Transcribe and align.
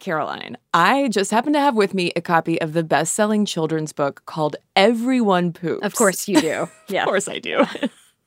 Caroline, 0.00 0.56
I 0.74 1.08
just 1.08 1.30
happen 1.30 1.52
to 1.52 1.60
have 1.60 1.76
with 1.76 1.94
me 1.94 2.10
a 2.16 2.20
copy 2.20 2.60
of 2.60 2.72
the 2.72 2.82
best 2.82 3.14
selling 3.14 3.44
children's 3.44 3.92
book 3.92 4.22
called 4.26 4.56
Everyone 4.74 5.52
Poops. 5.52 5.84
Of 5.86 5.94
course 5.94 6.26
you 6.26 6.40
do. 6.40 6.68
Yeah. 6.88 7.02
of 7.04 7.08
course 7.08 7.28
I 7.28 7.38
do. 7.38 7.64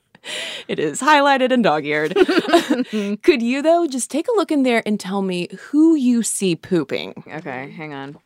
it 0.70 0.80
is 0.80 1.02
highlighted 1.02 1.52
and 1.52 1.62
dog 1.64 1.86
eared. 1.86 2.16
Could 3.24 3.42
you, 3.42 3.62
though, 3.62 3.88
just 3.88 4.10
take 4.10 4.28
a 4.30 4.32
look 4.38 4.52
in 4.52 4.64
there 4.64 4.82
and 4.86 4.98
tell 4.98 5.22
me 5.22 5.50
who 5.70 5.96
you 5.96 6.24
see 6.24 6.56
pooping? 6.56 7.24
Okay, 7.28 7.72
hang 7.72 7.94
on. 7.94 8.18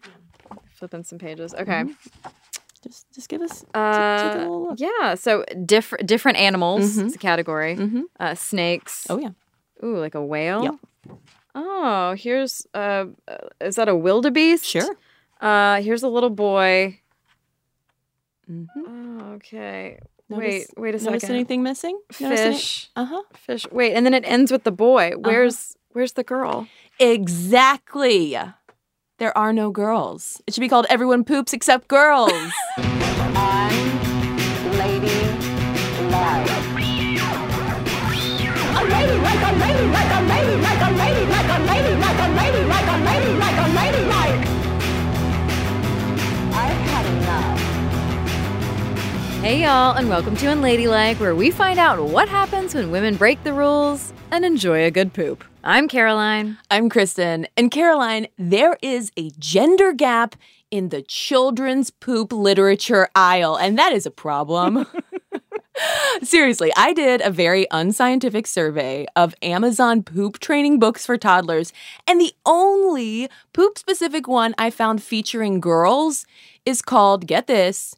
Flipping 0.76 1.04
some 1.04 1.18
pages. 1.18 1.54
Okay. 1.56 1.84
Mm-hmm. 1.86 2.30
Just, 2.84 3.08
just 3.14 3.30
give 3.30 3.42
us 3.42 3.66
Uh, 3.74 4.24
take 4.30 4.36
a 4.36 4.38
little 4.40 4.68
look. 4.70 4.80
yeah, 4.80 5.16
so 5.16 5.44
different 5.66 6.08
different 6.08 6.38
animals 6.38 6.98
Mhm. 6.98 7.08
is 7.08 7.16
a 7.16 7.18
category. 7.18 7.76
Mhm. 7.76 8.04
Uh, 8.20 8.36
snakes. 8.36 9.06
Oh 9.10 9.18
yeah. 9.20 9.30
Ooh, 9.84 9.98
like 9.98 10.16
a 10.16 10.24
whale. 10.24 10.64
Yep. 10.64 10.76
Oh, 11.56 12.14
here's 12.18 12.66
uh, 12.74 13.06
uh, 13.28 13.38
is 13.62 13.76
that 13.76 13.88
a 13.90 13.96
wildebeest? 13.96 14.66
Sure. 14.66 14.96
Uh, 15.42 15.82
here's 15.82 16.04
a 16.04 16.08
little 16.10 16.30
boy. 16.30 17.00
Mhm. 18.50 18.68
Oh, 18.78 19.26
okay. 19.36 20.00
Notice- 20.30 20.46
wait, 20.46 20.68
wait 20.78 20.96
a 20.96 21.04
Notice 21.04 21.22
second. 21.24 21.36
anything 21.36 21.64
missing? 21.64 22.00
Notice 22.20 22.40
any- 22.40 22.54
Fish. 22.56 22.90
Uh-huh. 22.96 23.24
Fish. 23.34 23.66
Wait, 23.72 23.94
and 23.94 24.06
then 24.06 24.14
it 24.14 24.24
ends 24.26 24.52
with 24.52 24.64
the 24.64 24.72
boy. 24.72 25.14
Where's 25.18 25.76
where's 25.94 26.14
the 26.14 26.24
girl? 26.24 26.68
Exactly. 27.00 28.38
There 29.18 29.38
are 29.38 29.52
no 29.54 29.72
girls. 29.72 30.42
It 30.48 30.54
should 30.54 30.62
be 30.62 30.70
called 30.70 30.86
Everyone 30.90 31.24
Poops 31.24 31.52
Except 31.54 31.88
Girls. 31.88 32.32
Hey 49.50 49.64
y'all, 49.64 49.98
and 49.98 50.08
welcome 50.08 50.36
to 50.36 50.46
Unladylike, 50.46 51.20
where 51.20 51.34
we 51.34 51.50
find 51.50 51.80
out 51.80 52.00
what 52.00 52.30
happens 52.30 52.76
when 52.76 52.92
women 52.92 53.16
break 53.16 53.44
the 53.44 53.52
rules 53.52 54.14
and 54.30 54.46
enjoy 54.46 54.86
a 54.86 54.92
good 54.92 55.12
poop. 55.12 55.44
I'm 55.64 55.88
Caroline. 55.88 56.60
I'm 56.70 56.88
Cristen. 56.88 57.48
And 57.58 57.72
Caroline, 57.72 58.28
there 58.38 58.78
is 58.84 59.12
a 59.18 59.32
gender 59.40 59.92
gap 59.92 60.36
in 60.70 60.90
the 60.90 61.02
children's 61.02 61.90
poop 61.90 62.32
literature 62.32 63.10
aisle, 63.16 63.56
and 63.56 63.76
that 63.80 63.92
is 63.92 64.06
a 64.06 64.12
problem. 64.12 64.86
Seriously, 66.22 66.72
I 66.78 66.94
did 66.94 67.20
a 67.22 67.32
very 67.32 67.66
unscientific 67.72 68.46
survey 68.46 69.08
of 69.16 69.34
Amazon 69.42 70.04
poop 70.04 70.38
training 70.38 70.78
books 70.78 71.08
for 71.08 71.18
toddlers, 71.18 71.74
and 72.06 72.22
the 72.22 72.34
only 72.46 73.28
poop 73.54 73.80
specific 73.80 74.28
one 74.28 74.54
I 74.60 74.70
found 74.70 75.02
featuring 75.02 75.60
girls 75.60 76.28
is 76.68 76.84
called, 76.84 77.26
get 77.26 77.48
this, 77.48 77.96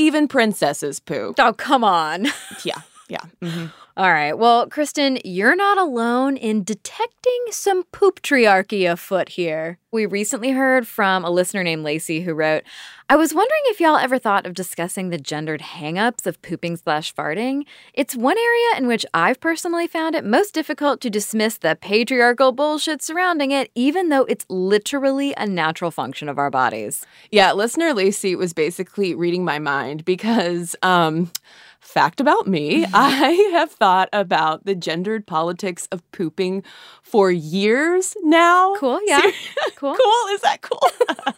Even 0.00 0.28
Princesses 0.28 1.00
Poop. 1.00 1.36
Oh, 1.40 1.52
come 1.52 1.84
on. 1.84 2.28
Yeah, 2.64 2.80
yeah. 3.08 3.20
mhm. 3.42 3.72
All 3.98 4.12
right. 4.12 4.38
Well, 4.38 4.68
Cristen, 4.68 5.18
you're 5.24 5.56
not 5.56 5.76
alone 5.76 6.36
in 6.36 6.62
detecting 6.62 7.46
some 7.50 7.82
poop 7.90 8.22
triarchy 8.22 8.88
afoot 8.88 9.30
here. 9.30 9.80
We 9.90 10.06
recently 10.06 10.52
heard 10.52 10.86
from 10.86 11.24
a 11.24 11.30
listener 11.30 11.64
named 11.64 11.82
Lacey 11.82 12.20
who 12.20 12.32
wrote, 12.32 12.62
I 13.08 13.16
was 13.16 13.34
wondering 13.34 13.62
if 13.64 13.80
y'all 13.80 13.96
ever 13.96 14.16
thought 14.16 14.46
of 14.46 14.54
discussing 14.54 15.08
the 15.08 15.18
gendered 15.18 15.60
hangups 15.60 16.26
of 16.26 16.40
pooping 16.42 16.76
slash 16.76 17.12
farting. 17.12 17.64
It's 17.92 18.14
one 18.14 18.38
area 18.38 18.76
in 18.76 18.86
which 18.86 19.04
I've 19.14 19.40
personally 19.40 19.88
found 19.88 20.14
it 20.14 20.24
most 20.24 20.54
difficult 20.54 21.00
to 21.00 21.10
dismiss 21.10 21.58
the 21.58 21.76
patriarchal 21.80 22.52
bullshit 22.52 23.02
surrounding 23.02 23.50
it, 23.50 23.68
even 23.74 24.10
though 24.10 24.26
it's 24.26 24.46
literally 24.48 25.34
a 25.36 25.46
natural 25.46 25.90
function 25.90 26.28
of 26.28 26.38
our 26.38 26.50
bodies. 26.50 27.04
Yeah, 27.32 27.50
listener 27.52 27.92
Lacey 27.94 28.36
was 28.36 28.52
basically 28.52 29.16
reading 29.16 29.44
my 29.44 29.58
mind 29.58 30.04
because, 30.04 30.76
um, 30.84 31.32
fact 31.80 32.20
about 32.20 32.46
me, 32.46 32.84
I 32.92 33.30
have 33.54 33.70
thought 33.70 33.87
about 34.12 34.64
the 34.64 34.74
gendered 34.74 35.26
politics 35.26 35.88
of 35.92 36.02
pooping 36.12 36.62
for 37.02 37.30
years 37.30 38.16
now. 38.22 38.74
Cool, 38.76 39.00
yeah. 39.06 39.20
Cool. 39.76 39.94
cool. 39.94 40.34
Is 40.34 40.40
that 40.40 40.60
cool? 40.62 40.82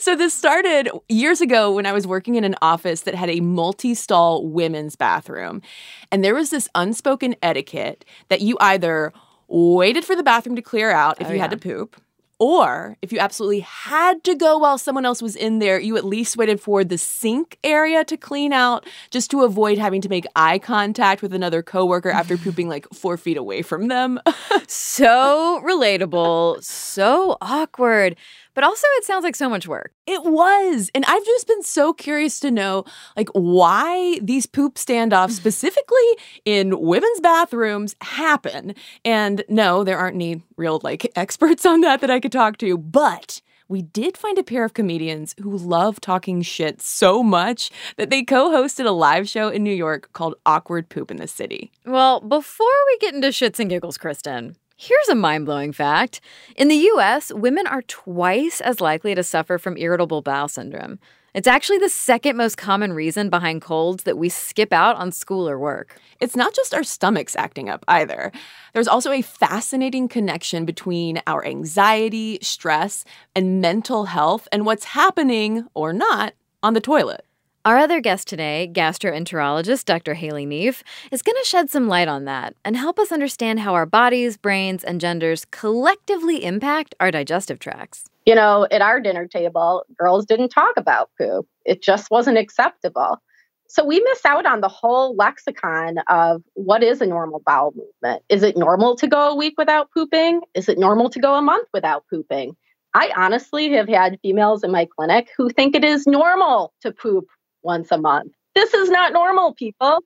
so 0.00 0.16
this 0.16 0.34
started 0.34 0.88
years 1.08 1.40
ago 1.40 1.72
when 1.72 1.86
I 1.86 1.92
was 1.92 2.04
working 2.06 2.34
in 2.34 2.42
an 2.44 2.56
office 2.60 3.02
that 3.02 3.14
had 3.14 3.30
a 3.30 3.38
multi-stall 3.40 4.46
women's 4.46 4.96
bathroom. 4.96 5.62
And 6.10 6.24
there 6.24 6.34
was 6.34 6.50
this 6.50 6.68
unspoken 6.74 7.36
etiquette 7.42 8.04
that 8.28 8.40
you 8.40 8.56
either 8.60 9.12
waited 9.46 10.04
for 10.04 10.16
the 10.16 10.22
bathroom 10.24 10.56
to 10.56 10.62
clear 10.62 10.90
out 10.90 11.20
if 11.20 11.28
Oh, 11.28 11.32
you 11.32 11.38
had 11.38 11.50
to 11.50 11.56
poop, 11.56 12.00
or 12.38 12.96
if 13.00 13.12
you 13.12 13.18
absolutely 13.18 13.60
had 13.60 14.24
to 14.24 14.34
go 14.34 14.58
while 14.58 14.78
someone 14.78 15.04
else 15.06 15.22
was 15.22 15.36
in 15.36 15.60
there, 15.60 15.78
you 15.78 15.96
at 15.96 16.04
least 16.04 16.36
waited 16.36 16.60
for 16.60 16.82
the 16.82 16.98
sink 16.98 17.58
area 17.62 18.04
to 18.04 18.16
clean 18.16 18.52
out 18.52 18.86
just 19.10 19.30
to 19.30 19.42
avoid 19.44 19.78
having 19.78 20.00
to 20.00 20.08
make 20.08 20.26
eye 20.34 20.58
contact 20.58 21.22
with 21.22 21.32
another 21.32 21.62
coworker 21.62 22.10
after 22.10 22.36
pooping 22.44 22.68
like 22.68 22.86
four 22.92 23.16
feet 23.16 23.36
away 23.36 23.62
from 23.62 23.88
them. 23.88 24.20
So 24.66 25.60
relatable, 25.64 26.62
so 26.62 27.36
awkward, 27.40 28.16
but 28.54 28.64
also 28.64 28.86
it 28.96 29.04
sounds 29.04 29.24
like 29.24 29.36
so 29.36 29.48
much 29.48 29.66
work. 29.66 29.92
It 30.06 30.22
was. 30.24 30.90
And 30.94 31.04
I've 31.06 31.24
just 31.24 31.46
been 31.46 31.62
so 31.62 31.92
curious 31.92 32.40
to 32.40 32.50
know 32.50 32.84
like 33.16 33.28
why 33.30 34.18
these 34.22 34.46
poop 34.46 34.76
standoffs 34.76 35.30
specifically 35.44 36.18
in 36.44 36.80
women's 36.80 37.20
bathrooms 37.20 37.94
happen. 38.00 38.74
And 39.04 39.44
no, 39.48 39.84
there 39.84 39.98
aren't 39.98 40.16
any 40.16 40.42
real 40.56 40.80
like 40.82 41.10
experts 41.16 41.66
on 41.66 41.80
that 41.82 42.00
that 42.00 42.10
I 42.10 42.20
could 42.20 42.32
talk 42.32 42.58
to, 42.58 42.78
but 42.78 43.40
we 43.68 43.82
did 43.82 44.16
find 44.16 44.38
a 44.38 44.44
pair 44.44 44.64
of 44.64 44.74
comedians 44.74 45.34
who 45.40 45.56
love 45.56 46.00
talking 46.00 46.42
shit 46.42 46.82
so 46.82 47.22
much 47.22 47.70
that 47.96 48.10
they 48.10 48.22
co-hosted 48.22 48.84
a 48.86 48.90
live 48.90 49.28
show 49.28 49.48
in 49.48 49.64
New 49.64 49.74
York 49.74 50.10
called 50.12 50.34
Awkward 50.44 50.90
Poop 50.90 51.10
in 51.10 51.16
the 51.16 51.26
City. 51.26 51.72
Well, 51.86 52.20
before 52.20 52.66
we 52.86 52.98
get 52.98 53.14
into 53.14 53.28
shits 53.28 53.58
and 53.58 53.70
giggles, 53.70 53.96
Cristen, 53.96 54.56
here's 54.76 55.08
a 55.08 55.14
mind 55.14 55.46
blowing 55.46 55.72
fact. 55.72 56.20
In 56.56 56.68
the 56.68 56.88
US, 56.94 57.32
women 57.32 57.66
are 57.66 57.82
twice 57.82 58.60
as 58.60 58.80
likely 58.80 59.14
to 59.14 59.22
suffer 59.22 59.58
from 59.58 59.76
irritable 59.76 60.22
bowel 60.22 60.48
syndrome. 60.48 60.98
It's 61.34 61.48
actually 61.48 61.78
the 61.78 61.88
second 61.88 62.36
most 62.36 62.56
common 62.56 62.92
reason 62.92 63.28
behind 63.28 63.60
colds 63.60 64.04
that 64.04 64.16
we 64.16 64.28
skip 64.28 64.72
out 64.72 64.96
on 64.96 65.10
school 65.10 65.48
or 65.48 65.58
work. 65.58 65.98
It's 66.20 66.36
not 66.36 66.54
just 66.54 66.72
our 66.72 66.84
stomachs 66.84 67.34
acting 67.34 67.68
up 67.68 67.84
either. 67.88 68.30
There's 68.72 68.86
also 68.86 69.10
a 69.10 69.22
fascinating 69.22 70.06
connection 70.06 70.64
between 70.64 71.20
our 71.26 71.44
anxiety, 71.44 72.38
stress, 72.40 73.04
and 73.34 73.60
mental 73.60 74.04
health 74.04 74.46
and 74.52 74.64
what's 74.64 74.84
happening 74.84 75.66
or 75.74 75.92
not 75.92 76.34
on 76.62 76.74
the 76.74 76.80
toilet. 76.80 77.26
Our 77.66 77.78
other 77.78 78.02
guest 78.02 78.28
today, 78.28 78.70
gastroenterologist 78.70 79.86
Dr. 79.86 80.12
Haley 80.12 80.44
Neef, 80.44 80.84
is 81.10 81.22
going 81.22 81.36
to 81.42 81.48
shed 81.48 81.70
some 81.70 81.88
light 81.88 82.08
on 82.08 82.26
that 82.26 82.54
and 82.62 82.76
help 82.76 82.98
us 82.98 83.10
understand 83.10 83.58
how 83.58 83.72
our 83.72 83.86
bodies, 83.86 84.36
brains, 84.36 84.84
and 84.84 85.00
genders 85.00 85.46
collectively 85.50 86.44
impact 86.44 86.94
our 87.00 87.10
digestive 87.10 87.58
tracts. 87.60 88.04
you 88.26 88.34
know, 88.34 88.66
at 88.70 88.82
our 88.82 89.00
dinner 89.00 89.26
table, 89.26 89.84
girls 89.98 90.26
didn't 90.26 90.50
talk 90.50 90.74
about 90.76 91.08
poop. 91.18 91.46
It 91.64 91.82
just 91.82 92.10
wasn't 92.10 92.36
acceptable. 92.36 93.22
So 93.66 93.82
we 93.82 93.98
miss 93.98 94.26
out 94.26 94.44
on 94.44 94.60
the 94.60 94.68
whole 94.68 95.16
lexicon 95.16 95.96
of 96.08 96.42
what 96.52 96.82
is 96.82 97.00
a 97.00 97.06
normal 97.06 97.40
bowel 97.46 97.72
movement. 97.74 98.22
Is 98.28 98.42
it 98.42 98.58
normal 98.58 98.94
to 98.96 99.06
go 99.06 99.30
a 99.30 99.34
week 99.34 99.54
without 99.56 99.90
pooping? 99.90 100.42
Is 100.52 100.68
it 100.68 100.78
normal 100.78 101.08
to 101.08 101.18
go 101.18 101.34
a 101.34 101.42
month 101.42 101.68
without 101.72 102.04
pooping? 102.10 102.56
I 102.92 103.10
honestly 103.16 103.72
have 103.72 103.88
had 103.88 104.18
females 104.22 104.62
in 104.62 104.70
my 104.70 104.86
clinic 104.96 105.28
who 105.36 105.48
think 105.50 105.74
it 105.74 105.82
is 105.82 106.06
normal 106.06 106.72
to 106.82 106.92
poop 106.92 107.26
once 107.64 107.90
a 107.90 107.98
month. 107.98 108.32
This 108.54 108.72
is 108.74 108.90
not 108.90 109.12
normal, 109.12 109.54
people. 109.54 110.00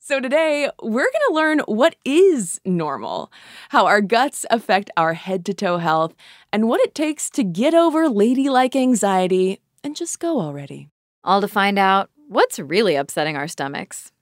So, 0.00 0.20
today 0.20 0.70
we're 0.82 1.02
going 1.02 1.28
to 1.28 1.34
learn 1.34 1.58
what 1.66 1.96
is 2.04 2.60
normal, 2.64 3.30
how 3.68 3.86
our 3.86 4.00
guts 4.00 4.46
affect 4.50 4.90
our 4.96 5.14
head 5.14 5.44
to 5.46 5.54
toe 5.54 5.78
health, 5.78 6.14
and 6.52 6.66
what 6.68 6.80
it 6.80 6.94
takes 6.94 7.28
to 7.30 7.44
get 7.44 7.74
over 7.74 8.08
ladylike 8.08 8.74
anxiety 8.74 9.60
and 9.84 9.94
just 9.94 10.18
go 10.18 10.40
already. 10.40 10.88
All 11.24 11.40
to 11.40 11.48
find 11.48 11.78
out 11.78 12.10
what's 12.26 12.58
really 12.58 12.94
upsetting 12.94 13.36
our 13.36 13.48
stomachs. 13.48 14.12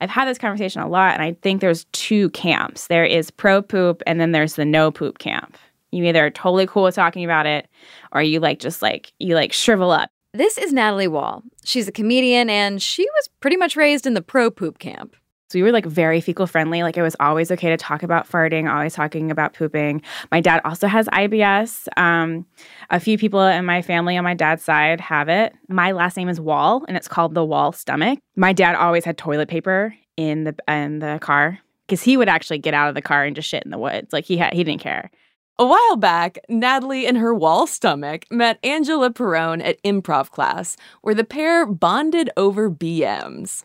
I've 0.00 0.10
had 0.10 0.28
this 0.28 0.38
conversation 0.38 0.82
a 0.82 0.88
lot, 0.88 1.14
and 1.14 1.22
I 1.22 1.36
think 1.42 1.60
there's 1.60 1.84
two 1.92 2.30
camps. 2.30 2.88
There 2.88 3.04
is 3.04 3.30
pro 3.30 3.62
poop, 3.62 4.02
and 4.06 4.20
then 4.20 4.32
there's 4.32 4.54
the 4.54 4.64
no 4.64 4.90
poop 4.90 5.18
camp. 5.18 5.56
You 5.90 6.04
either 6.04 6.26
are 6.26 6.30
totally 6.30 6.66
cool 6.66 6.82
with 6.82 6.94
talking 6.94 7.24
about 7.24 7.46
it, 7.46 7.68
or 8.12 8.22
you 8.22 8.40
like 8.40 8.58
just 8.58 8.82
like 8.82 9.12
you 9.18 9.34
like 9.34 9.52
shrivel 9.52 9.90
up. 9.90 10.10
This 10.32 10.58
is 10.58 10.72
Natalie 10.72 11.08
Wall. 11.08 11.42
She's 11.64 11.88
a 11.88 11.92
comedian, 11.92 12.50
and 12.50 12.82
she 12.82 13.02
was 13.02 13.30
pretty 13.40 13.56
much 13.56 13.76
raised 13.76 14.06
in 14.06 14.14
the 14.14 14.22
pro 14.22 14.50
poop 14.50 14.78
camp. 14.78 15.16
So 15.48 15.58
we 15.58 15.62
were 15.62 15.70
like 15.70 15.86
very 15.86 16.20
fecal 16.20 16.46
friendly. 16.46 16.82
Like 16.82 16.96
it 16.96 17.02
was 17.02 17.14
always 17.20 17.52
okay 17.52 17.70
to 17.70 17.76
talk 17.76 18.02
about 18.02 18.28
farting, 18.28 18.70
always 18.70 18.94
talking 18.94 19.30
about 19.30 19.54
pooping. 19.54 20.02
My 20.32 20.40
dad 20.40 20.60
also 20.64 20.88
has 20.88 21.06
IBS. 21.08 21.86
Um, 21.96 22.46
a 22.90 22.98
few 22.98 23.16
people 23.16 23.40
in 23.40 23.64
my 23.64 23.80
family 23.80 24.16
on 24.16 24.24
my 24.24 24.34
dad's 24.34 24.64
side 24.64 25.00
have 25.00 25.28
it. 25.28 25.54
My 25.68 25.92
last 25.92 26.16
name 26.16 26.28
is 26.28 26.40
Wall, 26.40 26.84
and 26.88 26.96
it's 26.96 27.08
called 27.08 27.34
the 27.34 27.44
Wall 27.44 27.70
stomach. 27.72 28.18
My 28.34 28.52
dad 28.52 28.74
always 28.74 29.04
had 29.04 29.16
toilet 29.16 29.48
paper 29.48 29.94
in 30.16 30.44
the 30.44 30.56
in 30.66 30.98
the 30.98 31.18
car 31.20 31.58
because 31.86 32.02
he 32.02 32.16
would 32.16 32.28
actually 32.28 32.58
get 32.58 32.74
out 32.74 32.88
of 32.88 32.94
the 32.94 33.02
car 33.02 33.24
and 33.24 33.36
just 33.36 33.48
shit 33.48 33.64
in 33.64 33.70
the 33.70 33.78
woods. 33.78 34.12
Like 34.12 34.24
he 34.24 34.36
had 34.36 34.52
he 34.52 34.64
didn't 34.64 34.80
care. 34.80 35.10
A 35.58 35.64
while 35.64 35.96
back, 35.96 36.38
Natalie 36.50 37.06
and 37.06 37.16
her 37.16 37.34
wall 37.34 37.66
stomach 37.66 38.26
met 38.30 38.58
Angela 38.62 39.10
Perrone 39.10 39.62
at 39.62 39.82
improv 39.84 40.30
class, 40.30 40.76
where 41.00 41.14
the 41.14 41.24
pair 41.24 41.64
bonded 41.64 42.28
over 42.36 42.70
BMs. 42.70 43.64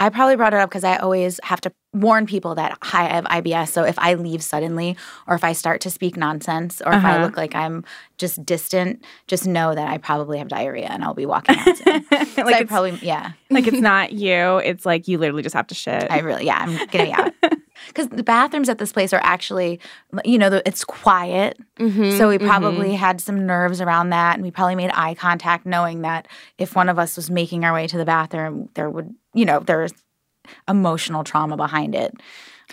I 0.00 0.08
probably 0.08 0.34
brought 0.36 0.54
it 0.54 0.58
up 0.58 0.70
because 0.70 0.82
I 0.82 0.96
always 0.96 1.38
have 1.44 1.60
to 1.60 1.72
warn 1.92 2.24
people 2.26 2.54
that 2.54 2.78
hi, 2.82 3.04
I 3.04 3.14
have 3.14 3.24
IBS. 3.26 3.68
So 3.68 3.84
if 3.84 3.98
I 3.98 4.14
leave 4.14 4.42
suddenly, 4.42 4.96
or 5.26 5.34
if 5.34 5.44
I 5.44 5.52
start 5.52 5.80
to 5.82 5.90
speak 5.90 6.16
nonsense, 6.16 6.80
or 6.84 6.92
if 6.92 6.98
Uh-huh. 7.04 7.08
I 7.08 7.22
look 7.22 7.36
like 7.36 7.54
I'm 7.54 7.84
just 8.16 8.44
distant, 8.46 9.04
just 9.26 9.46
know 9.46 9.74
that 9.74 9.88
I 9.88 9.98
probably 9.98 10.38
have 10.38 10.48
diarrhea 10.48 10.86
and 10.90 11.04
I'll 11.04 11.14
be 11.14 11.26
walking 11.26 11.56
out 11.58 11.76
soon. 11.76 12.04
like 12.10 12.30
so 12.36 12.44
I 12.46 12.64
probably, 12.64 12.98
yeah, 13.02 13.32
like 13.50 13.66
it's 13.66 13.80
not 13.80 14.12
you. 14.12 14.56
It's 14.58 14.86
like 14.86 15.06
you 15.06 15.18
literally 15.18 15.42
just 15.42 15.54
have 15.54 15.66
to 15.68 15.74
shit. 15.74 16.10
I 16.10 16.20
really, 16.20 16.46
yeah, 16.46 16.58
I'm 16.66 16.86
gonna 16.86 17.04
be 17.04 17.12
out. 17.12 17.32
Because 17.88 18.08
the 18.08 18.22
bathrooms 18.22 18.68
at 18.68 18.78
this 18.78 18.92
place 18.92 19.12
are 19.12 19.20
actually, 19.22 19.80
you 20.24 20.38
know, 20.38 20.60
it's 20.66 20.84
quiet. 20.84 21.58
Mm-hmm, 21.78 22.16
So 22.18 22.28
we 22.28 22.38
probably 22.38 22.94
had 22.94 23.20
some 23.20 23.46
nerves 23.46 23.80
around 23.80 24.10
that, 24.10 24.34
and 24.34 24.42
we 24.42 24.50
probably 24.50 24.74
made 24.76 24.90
eye 24.94 25.14
contact, 25.14 25.66
knowing 25.66 26.02
that 26.02 26.28
if 26.58 26.74
one 26.76 26.88
of 26.88 26.98
us 26.98 27.16
was 27.16 27.30
making 27.30 27.64
our 27.64 27.72
way 27.72 27.86
to 27.86 27.96
the 27.98 28.04
bathroom, 28.04 28.68
there 28.74 28.88
would, 28.90 29.14
you 29.34 29.44
know, 29.44 29.60
there's 29.60 29.92
emotional 30.68 31.24
trauma 31.24 31.56
behind 31.56 31.94
it. 31.94 32.14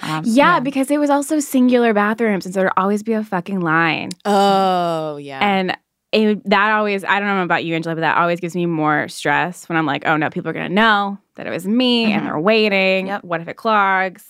Um, 0.02 0.24
yeah, 0.26 0.60
because 0.60 0.92
it 0.92 1.00
was 1.00 1.10
also 1.10 1.40
singular 1.40 1.94
bathrooms, 1.94 2.46
and 2.46 2.54
so 2.54 2.62
there'd 2.62 2.74
always 2.78 3.02
be 3.02 3.14
a 3.14 3.24
fucking 3.24 3.62
line. 3.62 4.10
Oh, 4.26 5.18
yeah. 5.18 5.40
And 5.42 5.76
it, 6.12 6.48
that 6.50 6.72
always, 6.72 7.04
I 7.04 7.20
don't 7.20 7.28
know 7.28 7.42
about 7.44 7.66
you, 7.66 7.74
Angela, 7.76 7.96
but 7.96 8.02
that 8.02 8.18
always 8.18 8.40
gives 8.40 8.56
me 8.56 8.66
more 8.66 9.08
stress 9.08 9.68
when 9.68 9.78
I'm 9.78 9.86
like, 9.86 10.06
oh 10.06 10.16
no, 10.16 10.30
people 10.30 10.50
are 10.50 10.54
going 10.54 10.70
to 10.70 10.74
know 10.74 11.18
that 11.36 11.48
it 11.48 11.50
was 11.50 11.68
me 11.68 12.06
Mhm. 12.06 12.10
and 12.12 12.26
they're 12.28 12.40
waiting. 12.40 13.08
Yep. 13.08 13.24
What 13.24 13.42
if 13.42 13.48
it 13.48 13.56
clogs? 13.58 14.24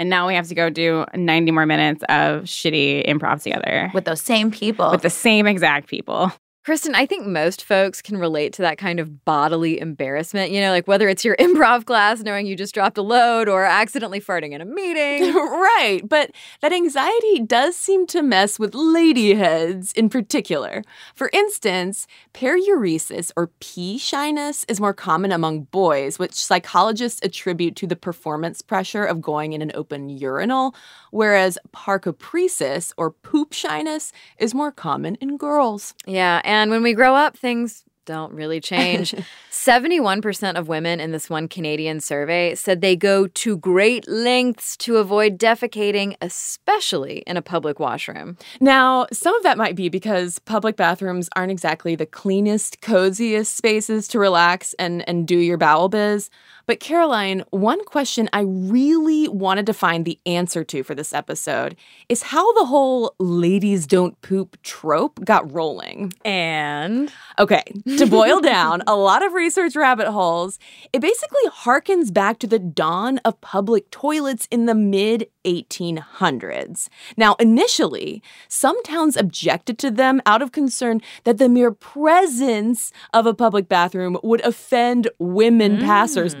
And 0.00 0.08
now 0.08 0.26
we 0.26 0.34
have 0.34 0.48
to 0.48 0.54
go 0.54 0.70
do 0.70 1.04
90 1.14 1.52
more 1.52 1.66
minutes 1.66 2.02
of 2.08 2.44
shitty 2.44 3.06
improv 3.06 3.42
together 3.42 3.90
with 3.92 4.06
those 4.06 4.22
same 4.22 4.50
people. 4.50 4.90
with 4.90 5.02
the 5.02 5.10
same 5.10 5.46
exact 5.46 5.88
people. 5.88 6.32
Cristen, 6.70 6.94
I 6.94 7.04
think 7.04 7.26
most 7.26 7.64
folks 7.64 8.00
can 8.00 8.16
relate 8.16 8.52
to 8.52 8.62
that 8.62 8.78
kind 8.78 9.00
of 9.00 9.24
bodily 9.24 9.80
embarrassment. 9.80 10.52
You 10.52 10.60
know, 10.60 10.70
like 10.70 10.86
whether 10.86 11.08
it's 11.08 11.24
your 11.24 11.34
improv 11.40 11.84
class 11.84 12.22
knowing 12.22 12.46
you 12.46 12.54
just 12.54 12.72
dropped 12.72 12.96
a 12.96 13.02
load 13.02 13.48
or 13.48 13.64
accidentally 13.64 14.20
farting 14.20 14.52
in 14.52 14.60
a 14.60 14.64
meeting. 14.64 15.34
right. 15.34 16.00
But 16.04 16.30
that 16.60 16.72
anxiety 16.72 17.40
does 17.40 17.74
seem 17.74 18.06
to 18.06 18.22
mess 18.22 18.60
with 18.60 18.76
lady 18.76 19.34
heads 19.34 19.92
in 19.94 20.08
particular. 20.08 20.84
For 21.16 21.28
instance, 21.32 22.06
paruresis 22.34 23.32
or 23.36 23.48
pee 23.58 23.98
shyness 23.98 24.64
is 24.68 24.80
more 24.80 24.94
common 24.94 25.32
among 25.32 25.62
boys, 25.72 26.20
which 26.20 26.34
psychologists 26.34 27.18
attribute 27.24 27.74
to 27.74 27.88
the 27.88 27.96
performance 27.96 28.62
pressure 28.62 29.04
of 29.04 29.20
going 29.20 29.54
in 29.54 29.60
an 29.60 29.72
open 29.74 30.08
urinal, 30.08 30.76
whereas 31.10 31.58
parcopresis 31.74 32.92
or 32.96 33.10
poop 33.10 33.52
shyness 33.52 34.12
is 34.38 34.54
more 34.54 34.70
common 34.70 35.16
in 35.16 35.36
girls. 35.36 35.94
yeah, 36.06 36.40
and 36.44 36.59
when 36.68 36.82
we 36.82 36.92
grow 36.92 37.14
up, 37.14 37.36
things 37.36 37.84
don't 38.04 38.32
really 38.32 38.60
change. 38.60 39.14
71% 39.50 40.58
of 40.58 40.68
women 40.68 40.98
in 41.00 41.12
this 41.12 41.30
one 41.30 41.46
Canadian 41.46 42.00
survey 42.00 42.54
said 42.54 42.80
they 42.80 42.96
go 42.96 43.26
to 43.28 43.56
great 43.58 44.08
lengths 44.08 44.76
to 44.78 44.96
avoid 44.96 45.38
defecating, 45.38 46.16
especially 46.20 47.18
in 47.26 47.36
a 47.36 47.42
public 47.42 47.78
washroom. 47.78 48.36
Now, 48.60 49.06
some 49.12 49.34
of 49.36 49.42
that 49.44 49.58
might 49.58 49.76
be 49.76 49.88
because 49.88 50.38
public 50.40 50.76
bathrooms 50.76 51.28
aren't 51.36 51.52
exactly 51.52 51.94
the 51.94 52.06
cleanest, 52.06 52.80
coziest 52.80 53.56
spaces 53.56 54.08
to 54.08 54.18
relax 54.18 54.74
and, 54.78 55.06
and 55.08 55.28
do 55.28 55.36
your 55.36 55.58
bowel 55.58 55.88
biz. 55.88 56.30
But, 56.70 56.78
Caroline, 56.78 57.42
one 57.50 57.84
question 57.84 58.30
I 58.32 58.42
really 58.42 59.26
wanted 59.26 59.66
to 59.66 59.74
find 59.74 60.04
the 60.04 60.20
answer 60.24 60.62
to 60.62 60.84
for 60.84 60.94
this 60.94 61.12
episode 61.12 61.74
is 62.08 62.22
how 62.22 62.52
the 62.52 62.66
whole 62.66 63.16
ladies 63.18 63.88
don't 63.88 64.20
poop 64.22 64.56
trope 64.62 65.18
got 65.24 65.52
rolling. 65.52 66.12
And 66.24 67.10
Okay, 67.40 67.64
to 67.96 68.06
boil 68.06 68.40
down 68.42 68.82
a 68.86 68.94
lot 68.94 69.24
of 69.24 69.32
research 69.32 69.74
rabbit 69.74 70.10
holes, 70.10 70.58
it 70.92 71.00
basically 71.00 71.40
harkens 71.48 72.12
back 72.12 72.38
to 72.40 72.46
the 72.46 72.58
dawn 72.58 73.18
of 73.24 73.40
public 73.40 73.90
toilets 73.90 74.46
in 74.50 74.66
the 74.66 74.74
mid 74.74 75.26
1800s. 75.46 76.88
Now, 77.16 77.34
initially, 77.40 78.22
some 78.46 78.80
towns 78.82 79.16
objected 79.16 79.78
to 79.78 79.90
them 79.90 80.20
out 80.26 80.42
of 80.42 80.52
concern 80.52 81.00
that 81.24 81.38
the 81.38 81.48
mere 81.48 81.72
presence 81.72 82.92
of 83.14 83.24
a 83.24 83.32
public 83.32 83.68
bathroom 83.68 84.18
would 84.22 84.44
offend 84.44 85.08
women 85.18 85.78
mm. 85.78 85.80
passersby. 85.80 86.38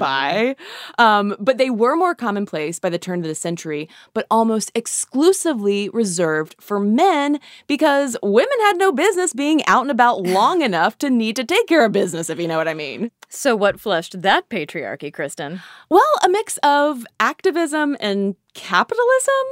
Um, 0.98 1.36
but 1.38 1.58
they 1.58 1.70
were 1.70 1.96
more 1.96 2.14
commonplace 2.14 2.78
by 2.78 2.90
the 2.90 2.98
turn 2.98 3.20
of 3.20 3.26
the 3.26 3.34
century, 3.34 3.88
but 4.14 4.26
almost 4.30 4.70
exclusively 4.74 5.88
reserved 5.90 6.56
for 6.60 6.78
men 6.80 7.40
because 7.66 8.16
women 8.22 8.58
had 8.62 8.76
no 8.76 8.92
business 8.92 9.32
being 9.32 9.64
out 9.66 9.82
and 9.82 9.90
about 9.90 10.22
long 10.26 10.62
enough 10.62 10.98
to 10.98 11.10
need 11.10 11.36
to 11.36 11.44
take 11.44 11.66
care 11.66 11.84
of 11.84 11.92
business, 11.92 12.30
if 12.30 12.38
you 12.38 12.48
know 12.48 12.58
what 12.58 12.68
I 12.68 12.74
mean. 12.74 13.10
so, 13.28 13.54
what 13.56 13.80
flushed 13.80 14.22
that 14.22 14.48
patriarchy, 14.48 15.12
Cristen? 15.12 15.60
Well, 15.88 16.12
a 16.22 16.28
mix 16.28 16.58
of 16.62 17.06
activism 17.18 17.96
and 18.00 18.36
capitalism. 18.54 19.46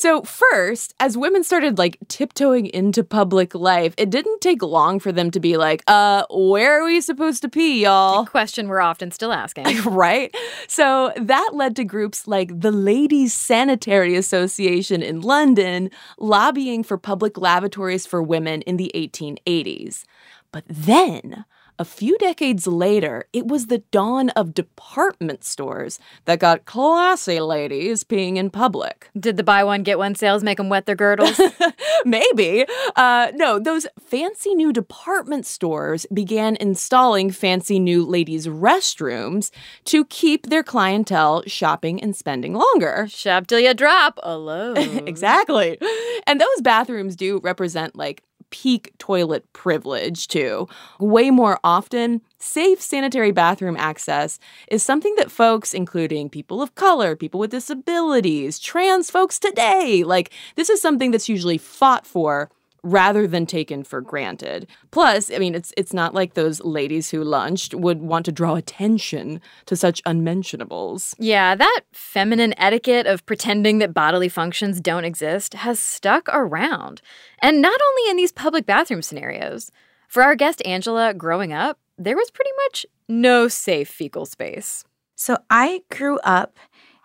So, 0.00 0.22
first, 0.22 0.94
as 0.98 1.18
women 1.18 1.44
started 1.44 1.76
like 1.76 1.98
tiptoeing 2.08 2.64
into 2.64 3.04
public 3.04 3.54
life, 3.54 3.92
it 3.98 4.08
didn't 4.08 4.40
take 4.40 4.62
long 4.62 4.98
for 4.98 5.12
them 5.12 5.30
to 5.30 5.40
be 5.40 5.58
like, 5.58 5.82
uh, 5.86 6.24
where 6.30 6.80
are 6.80 6.86
we 6.86 7.02
supposed 7.02 7.42
to 7.42 7.50
pee, 7.50 7.82
y'all? 7.82 8.24
Question 8.24 8.68
we're 8.68 8.80
often 8.80 9.10
still 9.10 9.30
asking. 9.30 9.66
right? 9.84 10.34
So 10.68 11.12
that 11.18 11.50
led 11.52 11.76
to 11.76 11.84
groups 11.84 12.26
like 12.26 12.62
the 12.62 12.72
Ladies 12.72 13.34
Sanitary 13.34 14.16
Association 14.16 15.02
in 15.02 15.20
London 15.20 15.90
lobbying 16.18 16.82
for 16.82 16.96
public 16.96 17.36
lavatories 17.36 18.06
for 18.06 18.22
women 18.22 18.62
in 18.62 18.78
the 18.78 18.90
1880s. 18.94 20.04
But 20.50 20.64
then, 20.66 21.44
a 21.80 21.84
few 21.84 22.18
decades 22.18 22.66
later, 22.66 23.24
it 23.32 23.48
was 23.48 23.68
the 23.68 23.78
dawn 23.90 24.28
of 24.30 24.52
department 24.52 25.44
stores 25.44 25.98
that 26.26 26.38
got 26.38 26.66
classy 26.66 27.40
ladies 27.40 28.04
peeing 28.04 28.36
in 28.36 28.50
public. 28.50 29.08
Did 29.18 29.38
the 29.38 29.42
buy 29.42 29.64
one, 29.64 29.82
get 29.82 29.96
one 29.96 30.14
sales 30.14 30.44
make 30.44 30.58
them 30.58 30.68
wet 30.68 30.84
their 30.84 30.94
girdles? 30.94 31.40
Maybe. 32.04 32.66
Uh, 32.96 33.32
no, 33.34 33.58
those 33.58 33.86
fancy 33.98 34.54
new 34.54 34.74
department 34.74 35.46
stores 35.46 36.04
began 36.12 36.54
installing 36.56 37.30
fancy 37.30 37.78
new 37.78 38.04
ladies' 38.04 38.46
restrooms 38.46 39.50
to 39.86 40.04
keep 40.04 40.48
their 40.50 40.62
clientele 40.62 41.42
shopping 41.46 42.02
and 42.02 42.14
spending 42.14 42.52
longer. 42.52 43.06
Shop 43.08 43.46
till 43.46 43.58
you 43.58 43.72
drop. 43.72 44.20
Alone. 44.22 45.08
exactly. 45.08 45.78
And 46.26 46.38
those 46.38 46.60
bathrooms 46.60 47.16
do 47.16 47.40
represent 47.42 47.96
like 47.96 48.22
peak 48.50 48.92
toilet 48.98 49.50
privilege, 49.52 50.28
too. 50.28 50.68
Way 50.98 51.30
more 51.30 51.58
often, 51.64 52.20
safe 52.38 52.80
sanitary 52.80 53.30
bathroom 53.32 53.76
access 53.76 54.38
is 54.68 54.82
something 54.82 55.14
that 55.16 55.30
folks, 55.30 55.74
including 55.74 56.28
people 56.30 56.62
of 56.62 56.74
color, 56.74 57.16
people 57.16 57.40
with 57.40 57.50
disabilities, 57.50 58.58
trans 58.58 59.10
folks 59.10 59.38
today, 59.38 60.04
like, 60.04 60.32
this 60.56 60.70
is 60.70 60.80
something 60.80 61.10
that's 61.10 61.28
usually 61.28 61.58
fought 61.58 62.06
for 62.06 62.50
rather 62.82 63.26
than 63.26 63.46
taken 63.46 63.84
for 63.84 64.00
granted. 64.00 64.66
Plus, 64.90 65.30
I 65.30 65.38
mean, 65.38 65.54
it's 65.54 65.72
it's 65.76 65.92
not 65.92 66.14
like 66.14 66.34
those 66.34 66.60
ladies 66.62 67.10
who 67.10 67.22
lunched 67.22 67.74
would 67.74 68.00
want 68.00 68.24
to 68.26 68.32
draw 68.32 68.54
attention 68.56 69.40
to 69.66 69.76
such 69.76 70.02
unmentionables. 70.06 71.14
Yeah, 71.18 71.54
that 71.54 71.80
feminine 71.92 72.54
etiquette 72.58 73.06
of 73.06 73.24
pretending 73.26 73.78
that 73.78 73.94
bodily 73.94 74.28
functions 74.28 74.80
don't 74.80 75.04
exist 75.04 75.54
has 75.54 75.78
stuck 75.78 76.28
around. 76.30 77.02
And 77.40 77.60
not 77.60 77.80
only 77.80 78.10
in 78.10 78.16
these 78.16 78.32
public 78.32 78.66
bathroom 78.66 79.02
scenarios. 79.02 79.70
For 80.08 80.24
our 80.24 80.34
guest 80.34 80.60
Angela, 80.64 81.14
growing 81.14 81.52
up, 81.52 81.78
there 81.96 82.16
was 82.16 82.32
pretty 82.32 82.50
much 82.64 82.84
no 83.08 83.46
safe 83.46 83.88
fecal 83.88 84.26
space. 84.26 84.84
So 85.14 85.36
I 85.48 85.82
grew 85.88 86.18
up 86.24 86.56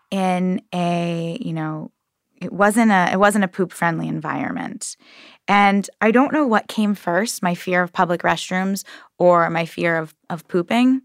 in 0.09 0.61
a, 0.73 1.37
you 1.39 1.53
know, 1.53 1.91
it 2.41 2.51
wasn't 2.51 2.91
a 2.91 3.09
it 3.11 3.19
wasn't 3.19 3.43
a 3.43 3.49
poop 3.49 3.71
friendly 3.71 4.07
environment. 4.07 4.95
And 5.47 5.89
I 6.01 6.11
don't 6.11 6.33
know 6.33 6.47
what 6.47 6.67
came 6.67 6.95
first, 6.95 7.43
my 7.43 7.55
fear 7.55 7.83
of 7.83 7.93
public 7.93 8.21
restrooms 8.21 8.83
or 9.17 9.49
my 9.49 9.65
fear 9.65 9.97
of 9.97 10.15
of 10.29 10.47
pooping, 10.47 11.01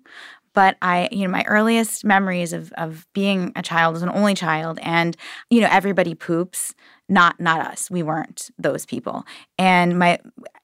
but 0.55 0.77
I, 0.83 1.09
you 1.13 1.25
know, 1.25 1.31
my 1.31 1.45
earliest 1.45 2.05
memories 2.05 2.53
of 2.53 2.73
of 2.73 3.07
being 3.13 3.53
a 3.55 3.63
child 3.63 3.97
as 3.97 4.03
an 4.03 4.09
only 4.09 4.35
child, 4.35 4.79
and 4.83 5.17
you 5.51 5.61
know, 5.61 5.69
everybody 5.71 6.15
poops 6.15 6.75
not 7.09 7.39
not 7.41 7.61
us. 7.61 7.91
We 7.91 8.03
weren't 8.03 8.51
those 8.59 8.87
people. 8.87 9.25
And 9.59 9.99
my 9.99 10.19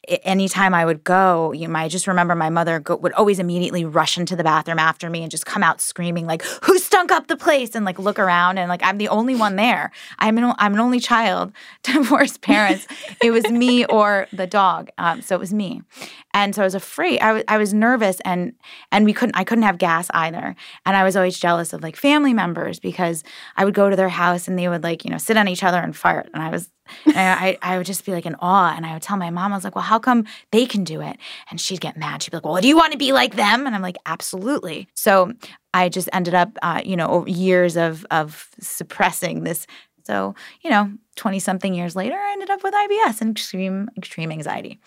anytime 0.08 0.74
i 0.74 0.84
would 0.84 1.02
go 1.04 1.52
you 1.52 1.66
know, 1.66 1.78
i 1.78 1.88
just 1.88 2.06
remember 2.06 2.34
my 2.34 2.50
mother 2.50 2.80
go, 2.80 2.96
would 2.96 3.12
always 3.12 3.38
immediately 3.38 3.84
rush 3.84 4.18
into 4.18 4.36
the 4.36 4.44
bathroom 4.44 4.78
after 4.78 5.10
me 5.10 5.22
and 5.22 5.30
just 5.30 5.46
come 5.46 5.62
out 5.62 5.80
screaming 5.80 6.26
like 6.26 6.42
who 6.62 6.78
stunk 6.78 7.10
up 7.10 7.26
the 7.26 7.36
place? 7.36 7.74
and 7.74 7.84
like 7.84 7.98
look 7.98 8.18
around 8.18 8.58
and 8.58 8.68
like 8.68 8.82
i'm 8.82 8.98
the 8.98 9.08
only 9.08 9.34
one 9.34 9.56
there. 9.56 9.90
I'm 10.18 10.38
an, 10.38 10.54
I'm 10.58 10.74
an 10.74 10.80
only 10.80 11.00
child 11.00 11.52
divorced 11.82 12.40
parents. 12.40 12.86
It 13.22 13.30
was 13.30 13.44
me 13.50 13.84
or 13.86 14.28
the 14.32 14.46
dog. 14.46 14.90
Um, 14.98 15.22
so 15.22 15.34
it 15.34 15.38
was 15.38 15.52
me 15.52 15.82
and 16.36 16.54
so 16.54 16.62
i 16.62 16.64
was 16.64 16.74
afraid 16.74 17.18
I, 17.20 17.28
w- 17.28 17.44
I 17.48 17.58
was 17.58 17.74
nervous 17.74 18.18
and 18.24 18.52
and 18.92 19.04
we 19.04 19.12
couldn't 19.12 19.36
i 19.36 19.42
couldn't 19.42 19.64
have 19.64 19.78
gas 19.78 20.06
either 20.14 20.54
and 20.84 20.96
i 20.96 21.02
was 21.02 21.16
always 21.16 21.38
jealous 21.38 21.72
of 21.72 21.82
like 21.82 21.96
family 21.96 22.32
members 22.32 22.78
because 22.78 23.24
i 23.56 23.64
would 23.64 23.74
go 23.74 23.90
to 23.90 23.96
their 23.96 24.08
house 24.10 24.46
and 24.46 24.56
they 24.58 24.68
would 24.68 24.84
like 24.84 25.04
you 25.04 25.10
know 25.10 25.18
sit 25.18 25.36
on 25.36 25.48
each 25.48 25.64
other 25.64 25.80
and 25.80 25.96
fart 25.96 26.28
and 26.36 26.42
I 26.42 26.50
was, 26.50 26.70
and 27.06 27.16
I, 27.16 27.58
I 27.62 27.78
would 27.78 27.86
just 27.86 28.04
be 28.04 28.12
like 28.12 28.26
in 28.26 28.36
awe. 28.36 28.74
And 28.76 28.86
I 28.86 28.92
would 28.92 29.02
tell 29.02 29.16
my 29.16 29.30
mom, 29.30 29.52
I 29.52 29.56
was 29.56 29.64
like, 29.64 29.74
well, 29.74 29.84
how 29.84 29.98
come 29.98 30.24
they 30.52 30.66
can 30.66 30.84
do 30.84 31.00
it? 31.00 31.16
And 31.50 31.60
she'd 31.60 31.80
get 31.80 31.96
mad. 31.96 32.22
She'd 32.22 32.30
be 32.30 32.36
like, 32.36 32.44
well, 32.44 32.60
do 32.60 32.68
you 32.68 32.76
want 32.76 32.92
to 32.92 32.98
be 32.98 33.12
like 33.12 33.34
them? 33.34 33.66
And 33.66 33.74
I'm 33.74 33.82
like, 33.82 33.96
absolutely. 34.06 34.88
So 34.94 35.32
I 35.74 35.88
just 35.88 36.08
ended 36.12 36.34
up, 36.34 36.56
uh, 36.62 36.82
you 36.84 36.96
know, 36.96 37.26
years 37.26 37.76
of 37.76 38.06
of 38.10 38.48
suppressing 38.60 39.44
this. 39.44 39.66
So 40.04 40.34
you 40.62 40.70
know, 40.70 40.92
twenty 41.16 41.40
something 41.40 41.74
years 41.74 41.96
later, 41.96 42.14
I 42.16 42.32
ended 42.32 42.50
up 42.50 42.62
with 42.62 42.74
IBS 42.74 43.20
and 43.20 43.30
extreme 43.30 43.88
extreme 43.96 44.30
anxiety. 44.30 44.78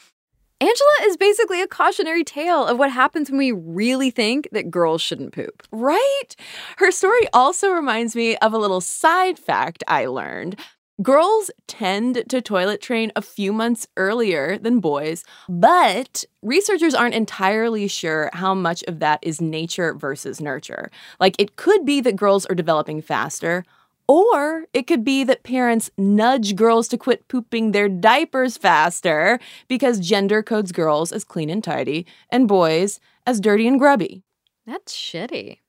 Angela 0.62 0.92
is 1.04 1.16
basically 1.16 1.62
a 1.62 1.68
cautionary 1.68 2.26
tale 2.26 2.66
of 2.66 2.78
what 2.78 2.92
happens 2.92 3.30
when 3.30 3.38
we 3.38 3.54
really 3.54 4.12
think 4.12 4.50
that 4.52 4.70
girls 4.70 5.02
shouldn't 5.02 5.32
poop. 5.32 5.64
Right? 5.72 6.36
Her 6.78 6.92
story 6.92 7.28
also 7.32 7.70
reminds 7.70 8.14
me 8.14 8.36
of 8.38 8.52
a 8.52 8.58
little 8.58 8.82
side 8.82 9.40
fact 9.40 9.86
I 9.88 10.08
learned. 10.08 10.60
Girls 11.02 11.50
tend 11.68 12.26
to 12.28 12.42
toilet 12.42 12.82
train 12.82 13.14
a 13.16 13.22
few 13.22 13.54
months 13.54 13.88
earlier 13.96 14.58
than 14.58 14.82
boys, 14.82 15.24
but 15.48 16.26
researchers 16.42 16.94
aren't 16.94 17.16
entirely 17.16 17.88
sure 17.88 18.30
how 18.34 18.54
much 18.54 18.84
of 18.84 19.00
that 19.00 19.20
is 19.22 19.40
nature 19.40 19.94
versus 19.94 20.42
nurture. 20.42 20.92
Like, 21.22 21.38
it 21.40 21.56
could 21.56 21.86
be 21.86 22.02
that 22.02 22.18
girls 22.18 22.46
are 22.48 22.56
developing 22.56 23.02
faster, 23.02 23.64
or 24.10 24.66
it 24.74 24.88
could 24.88 25.04
be 25.04 25.24
that 25.24 25.44
parents 25.44 25.92
nudge 25.96 26.56
girls 26.56 26.88
to 26.88 26.98
quit 26.98 27.28
pooping 27.28 27.74
their 27.74 27.88
diapers 27.88 28.58
faster 28.58 29.40
because 29.68 30.00
gender 30.00 30.42
codes 30.42 30.72
girls 30.72 31.12
as 31.12 31.24
clean 31.24 31.48
and 31.48 31.64
tidy 31.64 32.08
and 32.32 32.48
boys 32.48 33.00
as 33.28 33.40
dirty 33.40 33.68
and 33.68 33.78
grubby. 33.78 34.24
That's 34.66 34.98
shitty. 34.98 35.60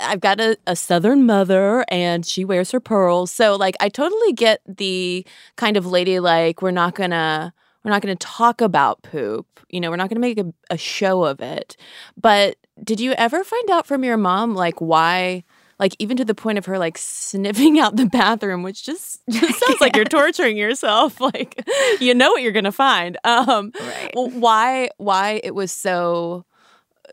I've 0.00 0.18
got 0.18 0.40
a, 0.40 0.58
a 0.66 0.74
southern 0.74 1.26
mother 1.26 1.84
and 1.88 2.26
she 2.26 2.44
wears 2.44 2.72
her 2.72 2.80
pearls. 2.80 3.30
So 3.30 3.54
like 3.54 3.76
I 3.78 3.88
totally 3.88 4.32
get 4.32 4.62
the 4.66 5.24
kind 5.56 5.76
of 5.76 5.86
lady 5.86 6.18
like 6.18 6.62
we're 6.62 6.72
not 6.72 6.96
gonna 6.96 7.54
we're 7.84 7.92
not 7.92 8.02
gonna 8.02 8.16
talk 8.16 8.60
about 8.60 9.02
poop. 9.04 9.46
You 9.68 9.80
know, 9.80 9.90
we're 9.90 9.96
not 9.96 10.08
gonna 10.08 10.18
make 10.18 10.38
a, 10.38 10.52
a 10.70 10.76
show 10.76 11.22
of 11.22 11.40
it. 11.40 11.76
But 12.20 12.56
did 12.82 12.98
you 12.98 13.12
ever 13.12 13.44
find 13.44 13.70
out 13.70 13.86
from 13.86 14.02
your 14.02 14.16
mom 14.16 14.56
like 14.56 14.80
why 14.80 15.44
like 15.80 15.96
even 15.98 16.16
to 16.18 16.24
the 16.24 16.34
point 16.34 16.58
of 16.58 16.66
her 16.66 16.78
like 16.78 16.96
sniffing 16.98 17.80
out 17.80 17.96
the 17.96 18.06
bathroom, 18.06 18.62
which 18.62 18.84
just, 18.84 19.20
just 19.30 19.58
sounds 19.66 19.80
like 19.80 19.96
you're 19.96 20.04
torturing 20.18 20.56
yourself. 20.56 21.18
Like 21.32 21.64
you 22.00 22.14
know 22.14 22.30
what 22.30 22.42
you're 22.42 22.52
gonna 22.52 22.70
find. 22.70 23.18
Um 23.24 23.72
Right. 23.80 24.12
well, 24.14 24.28
why 24.30 24.90
why 24.98 25.40
it 25.42 25.54
was 25.54 25.72
so 25.72 26.44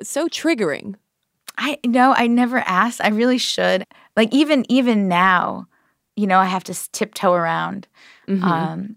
so 0.04 0.28
triggering. 0.28 0.96
I 1.58 1.80
no, 1.86 2.14
I 2.16 2.28
never 2.28 2.60
asked. 2.60 3.02
I 3.04 3.10
really 3.10 3.40
should. 3.40 3.86
Like 4.16 4.32
even 4.34 4.66
even 4.70 5.08
now, 5.08 5.68
you 6.16 6.28
know, 6.28 6.38
I 6.38 6.46
have 6.46 6.64
to 6.66 6.92
tiptoe 6.92 7.34
around. 7.34 7.88
Mhm. 8.28 8.44
Um, 8.44 8.96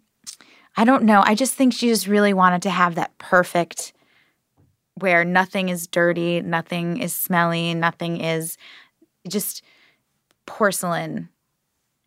I 0.76 0.84
don't 0.84 1.04
know. 1.04 1.22
I 1.24 1.34
just 1.34 1.54
think 1.54 1.72
she 1.72 1.88
just 1.88 2.06
really 2.06 2.34
wanted 2.34 2.62
to 2.62 2.70
have 2.70 2.96
that 2.96 3.16
perfect, 3.18 3.92
where 4.94 5.24
nothing 5.24 5.68
is 5.68 5.86
dirty, 5.86 6.40
nothing 6.40 6.98
is 6.98 7.14
smelly, 7.14 7.74
nothing 7.74 8.20
is 8.20 8.56
just 9.28 9.62
porcelain. 10.46 11.28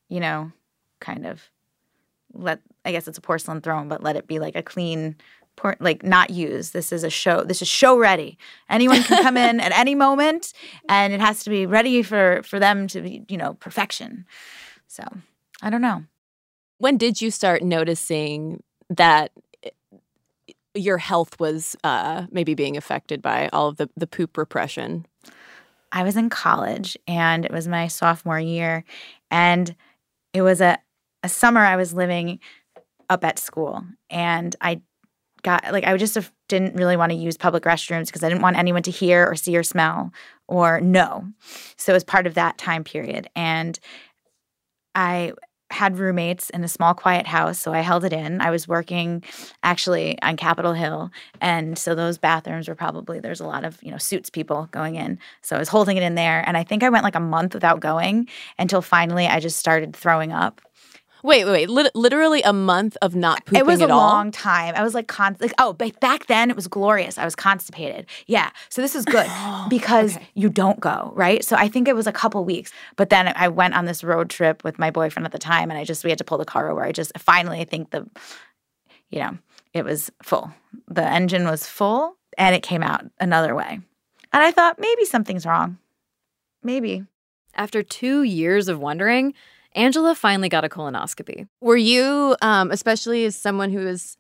You 0.10 0.20
know, 0.20 0.52
kind 1.00 1.26
of. 1.26 1.50
Let 2.34 2.60
I 2.86 2.92
guess 2.92 3.08
it's 3.08 3.18
a 3.18 3.22
porcelain 3.22 3.62
throne, 3.62 3.88
but 3.88 4.02
let 4.04 4.16
it 4.16 4.28
be 4.28 4.40
like 4.40 4.56
a 4.56 4.64
clean 4.64 5.16
por- 5.56 5.78
like 5.80 6.04
not 6.04 6.32
used. 6.32 6.74
This 6.74 6.92
is 6.92 7.04
a 7.04 7.10
show. 7.10 7.44
This 7.44 7.62
is 7.62 7.68
show 7.68 7.98
ready. 7.98 8.38
Anyone 8.70 9.04
can 9.04 9.24
come 9.24 9.38
in 9.38 9.60
at 9.60 9.72
any 9.72 9.94
moment, 9.96 10.52
and 10.90 11.14
it 11.14 11.22
has 11.22 11.44
to 11.44 11.50
be 11.52 11.66
ready 11.68 12.02
for 12.04 12.42
for 12.44 12.60
them 12.60 12.88
to 12.88 13.02
be, 13.02 13.24
you 13.30 13.38
know, 13.38 13.54
perfection. 13.56 14.26
So 14.88 15.04
I 15.62 15.70
don't 15.70 15.82
know. 15.82 16.04
when 16.80 16.98
did 16.98 17.22
you 17.22 17.32
start 17.32 17.64
noticing 17.64 18.62
that 18.90 19.32
your 20.74 20.98
health 20.98 21.40
was 21.40 21.76
uh, 21.84 22.26
maybe 22.32 22.56
being 22.56 22.76
affected 22.78 23.22
by 23.22 23.48
all 23.54 23.70
of 23.70 23.78
the, 23.78 23.90
the 23.96 24.08
poop 24.08 24.38
repression? 24.38 25.06
I 25.94 26.04
was 26.04 26.18
in 26.18 26.30
college, 26.30 26.98
and 27.08 27.46
it 27.46 27.52
was 27.52 27.68
my 27.68 27.88
sophomore 27.88 28.40
year, 28.40 28.84
and 29.32 29.74
it 30.34 30.42
was 30.42 30.60
a 30.60 30.80
a 31.22 31.30
summer 31.30 31.62
I 31.62 31.78
was 31.78 31.94
living 31.94 32.40
up 33.10 33.24
at 33.24 33.40
school, 33.40 33.86
and 34.10 34.56
I 34.60 34.82
got 35.44 35.72
like 35.72 35.86
I 35.86 35.96
just 35.98 36.18
uh, 36.18 36.24
didn't 36.50 36.76
really 36.76 36.98
want 36.98 37.12
to 37.12 37.18
use 37.18 37.38
public 37.38 37.64
restrooms 37.64 38.08
because 38.08 38.24
I 38.24 38.30
didn't 38.30 38.42
want 38.42 38.58
anyone 38.58 38.82
to 38.84 38.92
hear 38.92 39.26
or 39.30 39.36
see 39.36 39.56
or 39.56 39.64
smell 39.64 40.12
or 40.48 40.82
know. 40.82 41.28
So 41.78 41.94
it 41.94 41.96
was 41.96 42.04
part 42.04 42.26
of 42.26 42.34
that 42.34 42.58
time 42.58 42.84
period, 42.84 43.30
and 43.36 43.80
I 44.96 45.34
had 45.74 45.98
roommates 45.98 46.50
in 46.52 46.64
a 46.64 46.68
small 46.68 46.94
quiet 46.94 47.28
house 47.28 47.60
so 47.60 47.74
i 47.74 47.82
held 47.82 48.04
it 48.06 48.14
in. 48.14 48.42
I 48.42 48.50
was 48.52 48.68
working 48.68 49.24
actually 49.64 50.22
on 50.22 50.38
capitol 50.38 50.74
hill 50.74 51.12
and 51.42 51.78
so 51.78 51.96
those 51.96 52.18
bathrooms 52.18 52.68
were 52.68 52.76
probably 52.76 53.20
there's 53.20 53.42
a 53.42 53.48
lot 53.48 53.66
of 53.66 53.82
you 53.84 53.92
know 53.92 53.98
suits 53.98 54.30
people 54.30 54.70
going 54.72 54.96
in. 54.96 55.20
So 55.42 55.56
i 55.56 55.60
was 55.60 55.70
holding 55.70 55.98
it 55.98 56.04
in 56.04 56.16
there 56.16 56.44
and 56.48 56.56
i 56.58 56.64
think 56.64 56.84
i 56.84 56.90
went 56.90 57.04
like 57.04 57.16
a 57.16 57.20
month 57.20 57.54
without 57.54 57.80
going 57.80 58.28
until 58.58 58.82
finally 58.82 59.26
i 59.28 59.40
just 59.40 59.58
started 59.60 59.96
throwing 59.96 60.32
up 60.32 60.62
Wait, 61.24 61.46
wait, 61.46 61.52
wait. 61.52 61.70
Lit- 61.70 61.96
literally 61.96 62.42
a 62.42 62.52
month 62.52 62.98
of 63.02 63.16
not 63.16 63.46
pooping 63.46 63.62
it 63.62 63.66
was 63.66 63.80
a 63.80 63.90
all? 63.90 63.98
long 63.98 64.30
time. 64.30 64.76
I 64.76 64.84
was 64.84 64.94
like, 64.94 65.12
like, 65.18 65.54
oh, 65.58 65.72
but 65.72 65.98
back 66.02 66.28
then 66.28 66.50
it 66.50 66.56
was 66.56 66.68
glorious. 66.68 67.18
I 67.18 67.24
was 67.24 67.34
constipated. 67.34 68.08
Yeah, 68.28 68.50
so 68.68 68.82
this 68.82 68.94
is 68.94 69.06
good 69.06 69.30
because 69.70 70.18
okay. 70.18 70.28
you 70.34 70.50
don't 70.50 70.82
go 70.82 71.14
right. 71.16 71.44
So 71.44 71.56
I 71.56 71.70
think 71.70 71.88
it 71.88 71.96
was 71.96 72.08
a 72.08 72.12
couple 72.12 72.44
weeks, 72.44 72.74
but 72.98 73.10
then 73.10 73.32
I 73.38 73.48
went 73.48 73.74
on 73.74 73.86
this 73.86 74.04
road 74.04 74.30
trip 74.30 74.66
with 74.66 74.78
my 74.78 74.92
boyfriend 74.92 75.26
at 75.26 75.32
the 75.32 75.40
time, 75.40 75.72
and 75.72 75.78
I 75.78 75.86
just 75.86 76.04
we 76.04 76.12
had 76.12 76.18
to 76.18 76.26
pull 76.26 76.38
the 76.38 76.46
car 76.46 76.70
over. 76.70 76.84
I 76.84 76.92
just 76.92 77.18
finally, 77.18 77.62
I 77.62 77.66
think 77.66 77.92
the, 77.92 78.06
you 79.10 79.20
know, 79.20 79.38
it 79.74 79.86
was 79.86 80.12
full. 80.22 80.54
The 80.90 81.06
engine 81.06 81.46
was 81.46 81.66
full, 81.66 82.18
and 82.38 82.54
it 82.54 82.64
came 82.64 82.84
out 82.84 83.06
another 83.22 83.56
way, 83.56 83.80
and 84.34 84.44
I 84.44 84.52
thought 84.52 84.78
maybe 84.78 85.06
something's 85.06 85.46
wrong, 85.46 85.78
maybe. 86.62 87.06
After 87.56 87.84
two 87.84 88.24
years 88.24 88.68
of 88.68 88.80
wondering, 88.80 89.36
Angela 89.76 90.16
finally 90.16 90.50
got 90.50 90.64
a 90.64 90.70
colonoscopy. 90.70 91.48
Were 91.62 91.78
you, 91.78 92.36
um, 92.42 92.72
especially 92.72 93.26
as 93.26 93.36
someone 93.36 93.72
who 93.72 93.80
is 93.80 94.18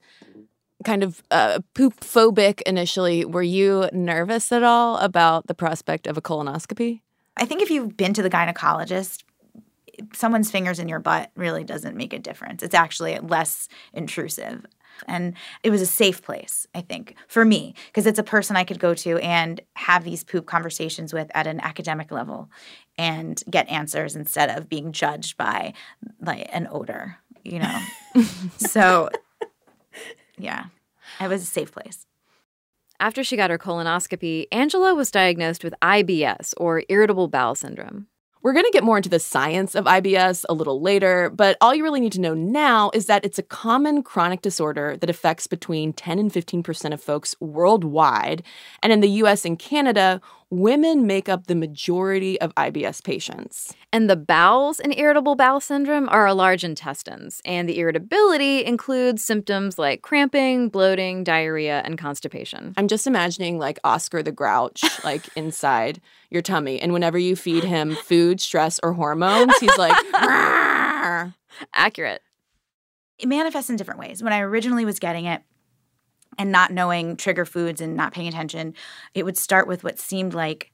kind 0.83 1.03
of 1.03 1.23
uh, 1.31 1.59
poop 1.73 1.99
phobic 2.01 2.61
initially, 2.63 3.25
were 3.25 3.43
you 3.43 3.89
nervous 3.93 4.51
at 4.51 4.63
all 4.63 4.97
about 4.97 5.47
the 5.47 5.53
prospect 5.53 6.07
of 6.07 6.17
a 6.17 6.21
colonoscopy? 6.21 7.01
I 7.37 7.45
think 7.45 7.61
if 7.61 7.71
you've 7.71 7.97
been 7.97 8.13
to 8.13 8.21
the 8.21 8.29
gynecologist, 8.29 9.23
someone's 10.13 10.51
fingers 10.51 10.79
in 10.79 10.87
your 10.87 10.99
butt 10.99 11.31
really 11.35 11.63
doesn't 11.63 11.95
make 11.95 12.13
a 12.13 12.19
difference. 12.19 12.63
It's 12.63 12.75
actually 12.75 13.17
less 13.19 13.67
intrusive. 13.93 14.65
And 15.07 15.33
it 15.63 15.69
was 15.69 15.81
a 15.81 15.85
safe 15.85 16.21
place, 16.21 16.67
I 16.73 16.81
think, 16.81 17.15
for 17.27 17.45
me, 17.45 17.75
because 17.87 18.05
it's 18.05 18.19
a 18.19 18.23
person 18.23 18.55
I 18.55 18.63
could 18.63 18.79
go 18.79 18.93
to 18.93 19.17
and 19.19 19.61
have 19.75 20.03
these 20.03 20.23
poop 20.23 20.45
conversations 20.45 21.13
with 21.13 21.29
at 21.33 21.47
an 21.47 21.59
academic 21.59 22.11
level 22.11 22.49
and 22.97 23.41
get 23.49 23.69
answers 23.69 24.15
instead 24.15 24.49
of 24.49 24.69
being 24.69 24.91
judged 24.91 25.37
by 25.37 25.73
like 26.21 26.47
an 26.51 26.67
odor, 26.71 27.17
you 27.43 27.59
know. 27.59 27.79
so 28.57 29.09
yeah, 30.37 30.65
it 31.19 31.27
was 31.27 31.43
a 31.43 31.47
safe 31.47 31.71
place. 31.71 32.05
After 32.99 33.23
she 33.23 33.35
got 33.35 33.49
her 33.49 33.57
colonoscopy, 33.57 34.45
Angela 34.51 34.95
was 34.95 35.11
diagnosed 35.11 35.63
with 35.63 35.73
IBS, 35.81 36.53
or 36.57 36.83
irritable 36.87 37.27
bowel 37.27 37.55
syndrome. 37.55 38.07
We're 38.43 38.51
going 38.51 38.65
to 38.65 38.71
get 38.71 38.83
more 38.83 38.97
into 38.97 39.07
the 39.07 39.21
science 39.21 39.73
of 39.73 39.85
IBS 39.85 40.43
a 40.49 40.53
little 40.53 40.81
later, 40.81 41.29
but 41.33 41.55
all 41.61 41.73
you 41.73 41.81
really 41.81 42.01
need 42.01 42.11
to 42.11 42.19
know 42.19 42.33
now 42.33 42.91
is 42.93 43.05
that 43.05 43.23
it's 43.23 43.39
a 43.39 43.43
common 43.43 44.03
chronic 44.03 44.41
disorder 44.41 44.97
that 44.97 45.09
affects 45.09 45.47
between 45.47 45.93
10 45.93 46.19
and 46.19 46.29
15% 46.29 46.93
of 46.93 47.01
folks 47.01 47.35
worldwide. 47.39 48.43
And 48.81 48.91
in 48.91 48.99
the 48.99 49.07
US 49.11 49.45
and 49.45 49.57
Canada, 49.57 50.19
women 50.53 51.07
make 51.07 51.27
up 51.27 51.47
the 51.47 51.55
majority 51.55 52.39
of 52.39 52.53
IBS 52.55 53.03
patients. 53.03 53.73
And 53.91 54.09
the 54.09 54.15
bowels 54.15 54.79
in 54.79 54.93
irritable 54.93 55.35
bowel 55.35 55.59
syndrome 55.59 56.07
are 56.09 56.27
our 56.27 56.33
large 56.33 56.63
intestines, 56.63 57.41
and 57.43 57.67
the 57.67 57.79
irritability 57.79 58.63
includes 58.63 59.23
symptoms 59.23 59.79
like 59.79 60.03
cramping, 60.03 60.69
bloating, 60.69 61.23
diarrhea, 61.23 61.81
and 61.83 61.97
constipation. 61.97 62.73
I'm 62.77 62.87
just 62.87 63.07
imagining 63.07 63.57
like 63.57 63.79
Oscar 63.83 64.21
the 64.21 64.31
Grouch, 64.31 64.83
like 65.03 65.27
inside 65.35 65.99
your 66.29 66.41
tummy. 66.41 66.79
And 66.79 66.93
whenever 66.93 67.17
you 67.17 67.35
feed 67.35 67.63
him 67.63 67.95
food, 67.95 68.39
stress, 68.39 68.79
or 68.83 68.93
hormones, 68.93 69.57
he's 69.57 69.77
like, 69.77 69.97
accurate. 71.73 72.21
It 73.17 73.27
manifests 73.27 73.69
in 73.69 73.75
different 73.75 73.99
ways. 73.99 74.21
When 74.21 74.33
I 74.33 74.39
originally 74.39 74.85
was 74.85 74.99
getting 74.99 75.25
it, 75.25 75.41
and 76.37 76.51
not 76.51 76.71
knowing 76.71 77.15
trigger 77.15 77.45
foods 77.45 77.81
and 77.81 77.95
not 77.95 78.13
paying 78.13 78.27
attention, 78.27 78.73
it 79.13 79.23
would 79.23 79.37
start 79.37 79.67
with 79.67 79.83
what 79.83 79.99
seemed 79.99 80.33
like 80.33 80.71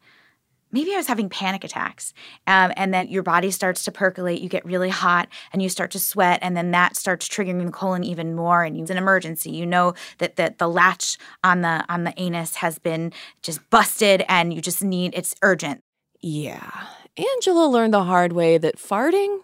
maybe 0.72 0.94
I 0.94 0.98
was 0.98 1.08
having 1.08 1.30
panic 1.30 1.63
attacks. 1.63 2.13
Um, 2.48 2.72
and 2.75 2.94
then 2.94 3.08
your 3.08 3.24
body 3.24 3.51
starts 3.51 3.84
to 3.86 3.92
percolate, 3.92 4.42
you 4.42 4.50
get 4.50 4.66
really 4.66 4.89
hot, 4.89 5.28
and 5.51 5.62
you 5.62 5.70
start 5.70 5.92
to 5.92 6.00
sweat, 6.00 6.39
and 6.42 6.56
then 6.56 6.72
that 6.72 6.96
starts 6.96 7.28
triggering 7.28 7.66
the 7.66 7.72
colon 7.72 8.04
even 8.04 8.36
more. 8.36 8.63
And 8.63 8.80
it's 8.80 8.92
an 8.92 8.98
emergency. 8.98 9.51
You 9.51 9.66
know 9.66 9.94
that 10.20 10.36
the, 10.36 10.54
the 10.58 10.68
latch 10.68 11.18
on 11.44 11.62
the 11.62 11.84
on 11.89 12.04
the 12.04 12.13
anus 12.18 12.56
has 12.56 12.80
been 12.80 13.13
just 13.42 13.68
busted, 13.70 14.24
and 14.28 14.54
you 14.54 14.62
just 14.62 14.84
need 14.84 15.13
it's 15.16 15.36
urgent. 15.42 15.82
Yeah. 16.22 16.88
Angela 17.18 17.68
learned 17.68 17.94
the 17.94 18.04
hard 18.04 18.34
way 18.34 18.58
that 18.58 18.78
farting, 18.78 19.39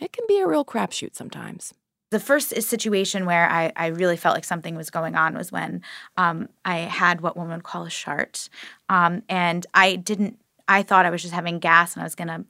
it 0.00 0.12
can 0.12 0.24
be 0.28 0.38
a 0.38 0.46
real 0.46 0.64
crapshoot 0.64 1.14
sometimes 1.14 1.74
the 2.14 2.20
first 2.20 2.50
situation 2.62 3.26
where 3.26 3.50
I, 3.50 3.72
I 3.74 3.86
really 3.88 4.16
felt 4.16 4.36
like 4.36 4.44
something 4.44 4.76
was 4.76 4.88
going 4.88 5.16
on 5.16 5.36
was 5.36 5.50
when 5.50 5.82
um, 6.16 6.48
I 6.64 6.76
had 6.76 7.22
what 7.22 7.36
one 7.36 7.48
would 7.48 7.64
call 7.64 7.82
a 7.82 7.90
shart. 7.90 8.48
Um, 8.88 9.24
and 9.28 9.66
I 9.74 9.96
didn't, 9.96 10.38
I 10.68 10.84
thought 10.84 11.06
I 11.06 11.10
was 11.10 11.22
just 11.22 11.34
having 11.34 11.58
gas 11.58 11.94
and 11.94 12.02
I 12.02 12.06
was 12.06 12.14
going 12.14 12.28
to, 12.28 12.44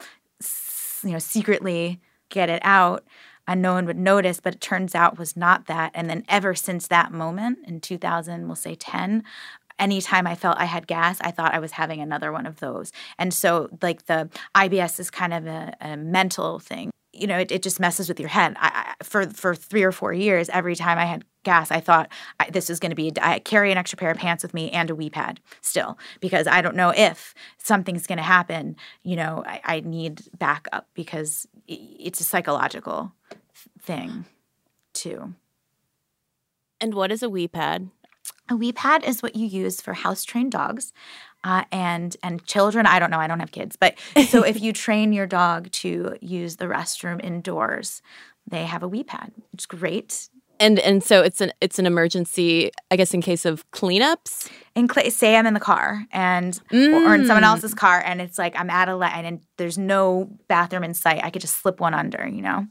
you 1.02 1.14
know, 1.14 1.18
secretly 1.18 1.98
get 2.28 2.50
it 2.50 2.60
out 2.62 3.04
and 3.48 3.62
no 3.62 3.72
one 3.72 3.86
would 3.86 3.96
notice, 3.96 4.38
but 4.38 4.56
it 4.56 4.60
turns 4.60 4.94
out 4.94 5.18
was 5.18 5.34
not 5.34 5.64
that. 5.64 5.92
And 5.94 6.10
then 6.10 6.26
ever 6.28 6.54
since 6.54 6.86
that 6.88 7.10
moment 7.10 7.60
in 7.66 7.80
2000, 7.80 8.46
we'll 8.46 8.56
say 8.56 8.74
10, 8.74 9.24
anytime 9.78 10.26
I 10.26 10.34
felt 10.34 10.58
I 10.58 10.66
had 10.66 10.86
gas, 10.86 11.22
I 11.22 11.30
thought 11.30 11.54
I 11.54 11.58
was 11.58 11.72
having 11.72 12.02
another 12.02 12.32
one 12.32 12.44
of 12.44 12.60
those. 12.60 12.92
And 13.18 13.32
so, 13.32 13.70
like, 13.80 14.04
the 14.04 14.28
IBS 14.54 15.00
is 15.00 15.10
kind 15.10 15.32
of 15.32 15.46
a, 15.46 15.74
a 15.80 15.96
mental 15.96 16.58
thing 16.58 16.90
you 17.14 17.26
know, 17.26 17.38
it, 17.38 17.52
it 17.52 17.62
just 17.62 17.80
messes 17.80 18.08
with 18.08 18.18
your 18.18 18.28
head. 18.28 18.56
I, 18.58 18.94
I, 19.00 19.04
for 19.04 19.28
for 19.28 19.54
three 19.54 19.82
or 19.82 19.92
four 19.92 20.12
years, 20.12 20.48
every 20.48 20.76
time 20.76 20.98
I 20.98 21.04
had 21.04 21.24
gas, 21.44 21.70
I 21.70 21.80
thought 21.80 22.10
I, 22.40 22.50
this 22.50 22.70
is 22.70 22.80
going 22.80 22.90
to 22.90 22.96
be. 22.96 23.12
I 23.20 23.38
carry 23.38 23.70
an 23.70 23.78
extra 23.78 23.96
pair 23.96 24.10
of 24.10 24.18
pants 24.18 24.42
with 24.42 24.54
me 24.54 24.70
and 24.70 24.90
a 24.90 24.94
wee 24.94 25.10
pad 25.10 25.40
still 25.60 25.98
because 26.20 26.46
I 26.46 26.60
don't 26.62 26.76
know 26.76 26.90
if 26.90 27.34
something's 27.58 28.06
going 28.06 28.18
to 28.18 28.24
happen. 28.24 28.76
You 29.02 29.16
know, 29.16 29.44
I, 29.46 29.60
I 29.64 29.80
need 29.80 30.22
backup 30.38 30.88
because 30.94 31.46
it's 31.66 32.20
a 32.20 32.24
psychological 32.24 33.12
thing 33.80 34.24
too. 34.92 35.34
And 36.80 36.94
what 36.94 37.12
is 37.12 37.22
a 37.22 37.30
wee 37.30 37.48
pad? 37.48 37.90
A 38.50 38.56
wee 38.56 38.72
pad 38.72 39.04
is 39.04 39.22
what 39.22 39.36
you 39.36 39.46
use 39.46 39.80
for 39.80 39.94
house 39.94 40.24
trained 40.24 40.52
dogs 40.52 40.92
uh, 41.44 41.64
and 41.70 42.16
and 42.22 42.44
children. 42.46 42.86
I 42.86 42.98
don't 42.98 43.10
know. 43.10 43.20
I 43.20 43.26
don't 43.26 43.40
have 43.40 43.52
kids, 43.52 43.76
but 43.76 43.96
so 44.28 44.42
if 44.42 44.60
you 44.60 44.72
train 44.72 45.12
your 45.12 45.26
dog 45.26 45.70
to 45.72 46.16
use 46.20 46.56
the 46.56 46.64
restroom 46.64 47.22
indoors, 47.22 48.02
they 48.48 48.64
have 48.64 48.82
a 48.82 48.88
wee 48.88 49.04
pad. 49.04 49.32
It's 49.52 49.66
great. 49.66 50.28
And 50.60 50.78
and 50.78 51.02
so 51.02 51.22
it's 51.22 51.40
an 51.40 51.52
it's 51.60 51.78
an 51.78 51.86
emergency, 51.86 52.70
I 52.90 52.96
guess, 52.96 53.12
in 53.12 53.20
case 53.20 53.44
of 53.44 53.68
cleanups. 53.72 54.48
In 54.74 54.88
cl- 54.88 55.10
say 55.10 55.36
I'm 55.36 55.46
in 55.46 55.54
the 55.54 55.60
car 55.60 56.06
and 56.12 56.58
mm. 56.72 57.06
or, 57.06 57.14
in 57.14 57.26
someone 57.26 57.42
mm. 57.42 57.48
else's 57.48 57.74
car, 57.74 58.02
and 58.04 58.20
it's 58.20 58.38
like 58.38 58.58
I'm 58.58 58.70
at 58.70 58.88
a 58.88 58.96
light 58.96 59.24
and 59.24 59.40
there's 59.56 59.76
no 59.76 60.30
bathroom 60.48 60.84
in 60.84 60.94
sight. 60.94 61.22
I 61.22 61.30
could 61.30 61.42
just 61.42 61.60
slip 61.60 61.80
one 61.80 61.92
under, 61.92 62.26
you 62.26 62.42
know 62.42 62.66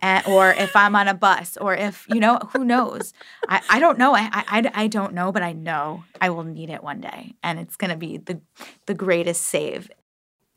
and, 0.00 0.26
or 0.26 0.50
if 0.52 0.74
I'm 0.74 0.94
on 0.96 1.08
a 1.08 1.14
bus, 1.14 1.56
or 1.60 1.74
if 1.74 2.06
you 2.08 2.20
know, 2.20 2.38
who 2.52 2.64
knows? 2.64 3.12
I, 3.48 3.60
I 3.68 3.80
don't 3.80 3.98
know. 3.98 4.14
I, 4.14 4.28
I 4.32 4.70
I 4.74 4.86
don't 4.86 5.14
know, 5.14 5.32
but 5.32 5.42
I 5.42 5.52
know 5.52 6.04
I 6.20 6.30
will 6.30 6.44
need 6.44 6.70
it 6.70 6.82
one 6.82 7.00
day, 7.00 7.34
and 7.42 7.58
it's 7.58 7.76
gonna 7.76 7.96
be 7.96 8.18
the 8.18 8.40
the 8.86 8.94
greatest 8.94 9.42
save. 9.42 9.90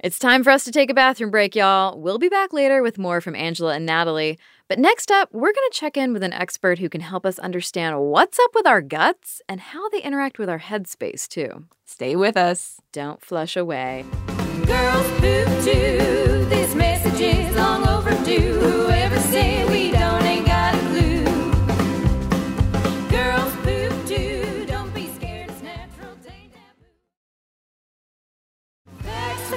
It's 0.03 0.17
time 0.17 0.43
for 0.43 0.49
us 0.49 0.63
to 0.63 0.71
take 0.71 0.89
a 0.89 0.95
bathroom 0.95 1.29
break, 1.29 1.55
y'all. 1.55 1.99
We'll 1.99 2.17
be 2.17 2.27
back 2.27 2.53
later 2.53 2.81
with 2.81 2.97
more 2.97 3.21
from 3.21 3.35
Angela 3.35 3.75
and 3.75 3.85
Natalie. 3.85 4.39
But 4.67 4.79
next 4.79 5.11
up, 5.11 5.29
we're 5.31 5.53
going 5.53 5.69
to 5.69 5.77
check 5.77 5.95
in 5.95 6.11
with 6.11 6.23
an 6.23 6.33
expert 6.33 6.79
who 6.79 6.89
can 6.89 7.01
help 7.01 7.23
us 7.23 7.37
understand 7.37 7.99
what's 8.01 8.39
up 8.39 8.49
with 8.55 8.65
our 8.65 8.81
guts 8.81 9.43
and 9.47 9.61
how 9.61 9.89
they 9.89 10.01
interact 10.01 10.39
with 10.39 10.49
our 10.49 10.57
headspace, 10.57 11.27
too. 11.27 11.65
Stay 11.85 12.15
with 12.15 12.35
us. 12.35 12.81
Don't 12.91 13.21
flush 13.21 13.55
away. 13.55 14.05
Girls 14.65 15.07
poop 15.19 15.47
too. 15.63 16.45
This 16.49 16.73
message 16.73 17.19
is 17.19 17.55
long 17.55 17.87
overdue. 17.87 18.80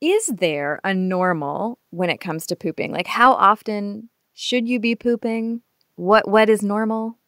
Is 0.00 0.26
there 0.28 0.80
a 0.84 0.94
normal 0.94 1.78
when 1.90 2.08
it 2.08 2.20
comes 2.20 2.46
to 2.46 2.56
pooping? 2.56 2.92
Like 2.92 3.06
how 3.06 3.32
often 3.32 4.08
should 4.32 4.68
you 4.68 4.80
be 4.80 4.94
pooping? 4.94 5.62
What 5.96 6.28
what 6.28 6.48
is 6.48 6.62
normal? 6.62 7.18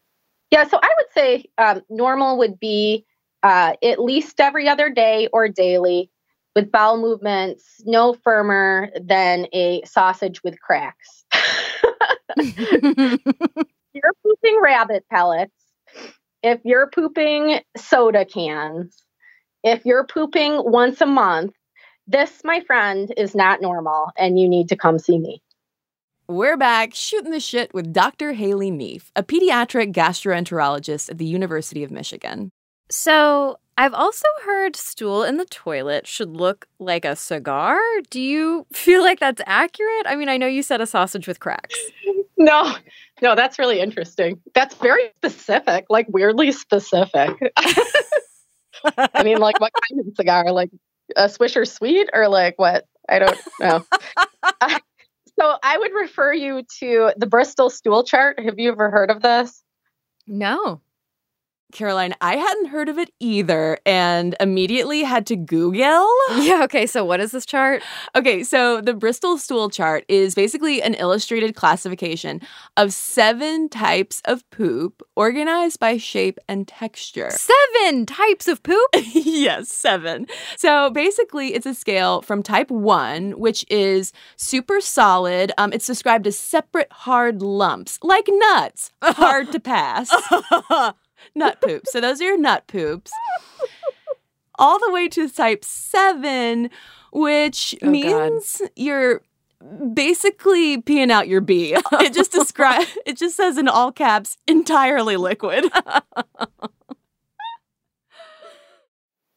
Yeah, 0.51 0.67
so 0.67 0.79
I 0.83 0.89
would 0.97 1.13
say 1.13 1.45
um, 1.59 1.83
normal 1.91 2.39
would 2.39 2.59
be 2.59 3.05
uh, 3.43 3.75
at 3.83 4.01
least 4.01 4.41
every 4.41 4.69
other 4.69 4.91
day 4.91 5.29
or 5.33 5.49
daily 5.49 6.11
with 6.55 6.73
bowel 6.73 7.01
movements 7.01 7.81
no 7.85 8.15
firmer 8.15 8.91
than 9.01 9.47
a 9.53 9.83
sausage 9.85 10.43
with 10.43 10.61
cracks. 10.61 11.25
you're 13.93 14.15
pooping 14.25 14.61
rabbit 14.63 15.05
pellets, 15.11 15.53
if 16.43 16.61
you're 16.65 16.89
pooping 16.89 17.61
soda 17.77 18.25
cans, 18.25 19.03
if 19.63 19.85
you're 19.85 20.07
pooping 20.07 20.63
once 20.65 21.01
a 21.01 21.07
month, 21.07 21.53
this, 22.07 22.43
my 22.45 22.61
friend, 22.61 23.13
is 23.17 23.35
not 23.35 23.61
normal 23.61 24.11
and 24.19 24.39
you 24.39 24.49
need 24.49 24.69
to 24.69 24.77
come 24.77 24.99
see 24.99 25.19
me. 25.19 25.43
We're 26.29 26.57
back 26.57 26.95
shooting 26.95 27.33
the 27.33 27.41
shit 27.41 27.75
with 27.75 27.93
Dr. 27.93 28.33
Haley 28.33 28.71
Neef, 28.71 29.11
a 29.17 29.23
pediatric 29.23 29.93
gastroenterologist 29.93 31.11
at 31.11 31.19
the 31.19 31.25
University 31.25 31.83
of 31.83 31.91
Michigan. 31.91 32.51
So, 32.89 33.59
I've 33.81 33.95
also 33.95 34.27
heard 34.45 34.77
stool 34.77 35.25
in 35.25 35.39
the 35.39 35.47
toilet 35.47 36.07
should 36.07 36.37
look 36.37 36.69
like 36.79 37.07
a 37.07 37.17
cigar. 37.17 37.79
Do 38.11 38.21
you 38.21 38.67
feel 38.75 39.01
like 39.01 39.21
that's 39.21 39.41
accurate? 39.47 40.05
I 40.05 40.17
mean, 40.17 40.29
I 40.29 40.37
know 40.37 40.47
you 40.47 40.63
said 40.63 40.83
a 40.83 40.87
sausage 40.87 41.27
with 41.27 41.41
cracks. 41.41 41.75
No, 42.37 42.75
no, 43.23 43.35
that's 43.35 43.59
really 43.59 43.81
interesting. 43.81 44.39
That's 44.53 44.75
very 44.75 45.11
specific, 45.17 45.87
like 45.89 46.07
weirdly 46.11 46.53
specific. 46.53 47.31
I 48.99 49.23
mean, 49.23 49.39
like 49.39 49.59
what 49.61 49.73
kind 49.89 50.07
of 50.07 50.15
cigar? 50.15 50.53
Like 50.53 50.71
a 51.17 51.25
Swisher 51.25 51.67
Sweet 51.67 52.11
or 52.13 52.29
like 52.29 52.59
what? 52.59 52.85
I 53.09 53.19
don't 53.19 53.39
know. 53.61 53.83
uh, 54.61 54.79
so 55.41 55.57
I 55.63 55.79
would 55.79 55.93
refer 55.95 56.35
you 56.35 56.65
to 56.81 57.15
the 57.17 57.27
Bristol 57.27 57.71
stool 57.71 58.05
chart. 58.05 58.41
Have 58.41 58.59
you 58.59 58.73
ever 58.73 58.91
heard 58.91 59.11
of 59.11 59.23
this? 59.23 59.65
No. 60.27 60.83
Caroline, 61.73 62.15
I 62.21 62.37
hadn't 62.37 62.67
heard 62.67 62.89
of 62.89 62.99
it 62.99 63.11
either 63.21 63.79
and 63.87 64.35
immediately 64.41 65.03
had 65.03 65.27
to 65.27 65.37
Google. 65.37 66.07
Yeah, 66.41 66.63
okay, 66.65 66.87
so 66.87 67.05
what 67.05 67.21
is 67.21 67.33
this 67.33 67.45
chart? 67.45 67.83
Okay, 68.17 68.43
so 68.45 68.81
the 68.81 68.95
Bristol 68.95 69.37
stool 69.37 69.69
chart 69.69 70.05
is 70.09 70.35
basically 70.35 70.81
an 70.83 70.95
illustrated 70.95 71.55
classification 71.55 72.41
of 72.77 72.93
seven 72.93 73.69
types 73.69 74.23
of 74.25 74.49
poop 74.51 75.03
organized 75.17 75.79
by 75.81 75.97
shape 75.97 76.39
and 76.49 76.67
texture. 76.67 77.31
Seven 77.31 78.07
types 78.07 78.49
of 78.49 78.63
poop? 78.63 78.89
yes, 78.95 79.69
seven. 79.69 80.27
So 80.57 80.91
basically, 80.91 81.55
it's 81.55 81.67
a 81.67 81.75
scale 81.75 82.23
from 82.23 82.43
type 82.43 82.71
one, 82.71 83.33
which 83.33 83.65
is 83.69 84.13
super 84.37 84.81
solid. 84.81 85.53
Um, 85.59 85.73
it's 85.73 85.87
described 85.87 86.27
as 86.27 86.39
separate 86.39 86.91
hard 86.93 87.43
lumps, 87.43 87.99
like 88.03 88.29
nuts, 88.29 88.93
hard 89.03 89.53
to 89.53 89.61
pass 89.61 90.11
nut 91.35 91.61
poops. 91.61 91.93
So 91.93 92.01
those 92.01 92.21
are 92.21 92.25
your 92.25 92.39
nut 92.39 92.67
poops. 92.67 93.11
All 94.59 94.79
the 94.79 94.93
way 94.93 95.09
to 95.09 95.29
type 95.29 95.65
seven, 95.65 96.71
which 97.13 97.75
oh, 97.83 97.91
means 97.91 98.59
God. 98.59 98.71
you're 98.77 99.23
basically 99.93 100.81
peeing 100.83 101.11
out 101.11 101.29
your 101.29 101.41
bee. 101.41 101.77
It 101.93 102.15
just 102.15 102.33
describes 102.33 102.97
it 103.07 103.17
just 103.17 103.37
says 103.37 103.59
in 103.59 103.69
all 103.69 103.93
caps, 103.93 104.37
entirely 104.47 105.17
liquid. 105.17 105.65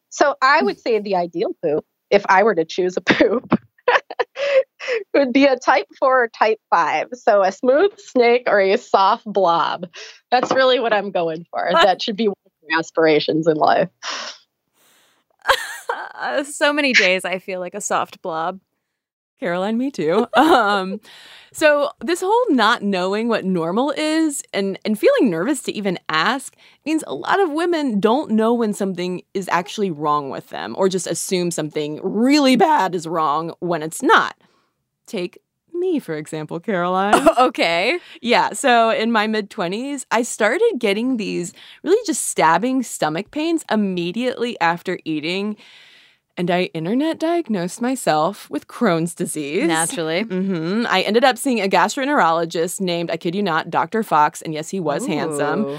so 0.08 0.34
I 0.40 0.62
would 0.62 0.78
say 0.78 0.98
the 0.98 1.16
ideal 1.16 1.50
poop, 1.62 1.84
if 2.10 2.24
I 2.28 2.42
were 2.42 2.54
to 2.54 2.64
choose 2.64 2.96
a 2.96 3.00
poop, 3.00 3.58
would 5.14 5.32
be 5.32 5.46
a 5.46 5.56
type 5.56 5.86
four 5.98 6.24
or 6.24 6.28
type 6.28 6.58
five. 6.70 7.08
So 7.12 7.42
a 7.42 7.52
smooth 7.52 7.98
snake 7.98 8.44
or 8.46 8.60
a 8.60 8.76
soft 8.76 9.24
blob. 9.24 9.88
That's 10.30 10.52
really 10.52 10.80
what 10.80 10.92
I'm 10.92 11.10
going 11.10 11.46
for. 11.50 11.70
That 11.84 12.00
should 12.00 12.16
be 12.16 12.28
one 12.28 12.36
of 12.46 12.52
my 12.68 12.78
aspirations 12.78 13.46
in 13.46 13.56
life. 13.56 13.88
Uh, 16.14 16.44
so 16.44 16.72
many 16.72 16.92
days 16.92 17.24
I 17.24 17.38
feel 17.38 17.60
like 17.60 17.74
a 17.74 17.80
soft 17.80 18.22
blob. 18.22 18.60
Caroline, 19.40 19.76
me 19.76 19.90
too. 19.90 20.26
um, 20.34 21.00
so 21.52 21.90
this 22.00 22.20
whole 22.20 22.44
not 22.50 22.82
knowing 22.82 23.28
what 23.28 23.44
normal 23.44 23.92
is 23.96 24.42
and 24.52 24.78
and 24.84 24.98
feeling 24.98 25.30
nervous 25.30 25.62
to 25.64 25.72
even 25.72 25.98
ask 26.08 26.56
means 26.86 27.04
a 27.06 27.14
lot 27.14 27.40
of 27.40 27.50
women 27.50 28.00
don't 28.00 28.30
know 28.30 28.54
when 28.54 28.72
something 28.72 29.22
is 29.34 29.48
actually 29.50 29.90
wrong 29.90 30.30
with 30.30 30.48
them 30.48 30.74
or 30.78 30.88
just 30.88 31.06
assume 31.06 31.50
something 31.50 32.00
really 32.02 32.56
bad 32.56 32.94
is 32.94 33.06
wrong 33.06 33.52
when 33.60 33.82
it's 33.82 34.02
not. 34.02 34.36
Take 35.06 35.38
me 35.72 35.98
for 35.98 36.14
example, 36.16 36.60
Caroline. 36.60 37.28
okay. 37.38 37.98
Yeah, 38.20 38.52
so 38.52 38.90
in 38.90 39.12
my 39.12 39.26
mid 39.26 39.50
20s, 39.50 40.06
I 40.10 40.22
started 40.22 40.72
getting 40.78 41.16
these 41.16 41.52
really 41.82 42.02
just 42.06 42.28
stabbing 42.28 42.82
stomach 42.82 43.30
pains 43.30 43.64
immediately 43.70 44.58
after 44.60 44.98
eating. 45.04 45.56
And 46.36 46.50
I 46.50 46.64
internet 46.74 47.20
diagnosed 47.20 47.80
myself 47.80 48.50
with 48.50 48.66
Crohn's 48.66 49.14
disease. 49.14 49.68
Naturally. 49.68 50.24
Mm-hmm. 50.24 50.84
I 50.88 51.02
ended 51.02 51.22
up 51.22 51.38
seeing 51.38 51.60
a 51.60 51.68
gastroenterologist 51.68 52.80
named, 52.80 53.10
I 53.10 53.16
kid 53.16 53.36
you 53.36 53.42
not, 53.42 53.70
Dr. 53.70 54.02
Fox. 54.02 54.42
And 54.42 54.52
yes, 54.52 54.68
he 54.68 54.80
was 54.80 55.06
handsome. 55.06 55.78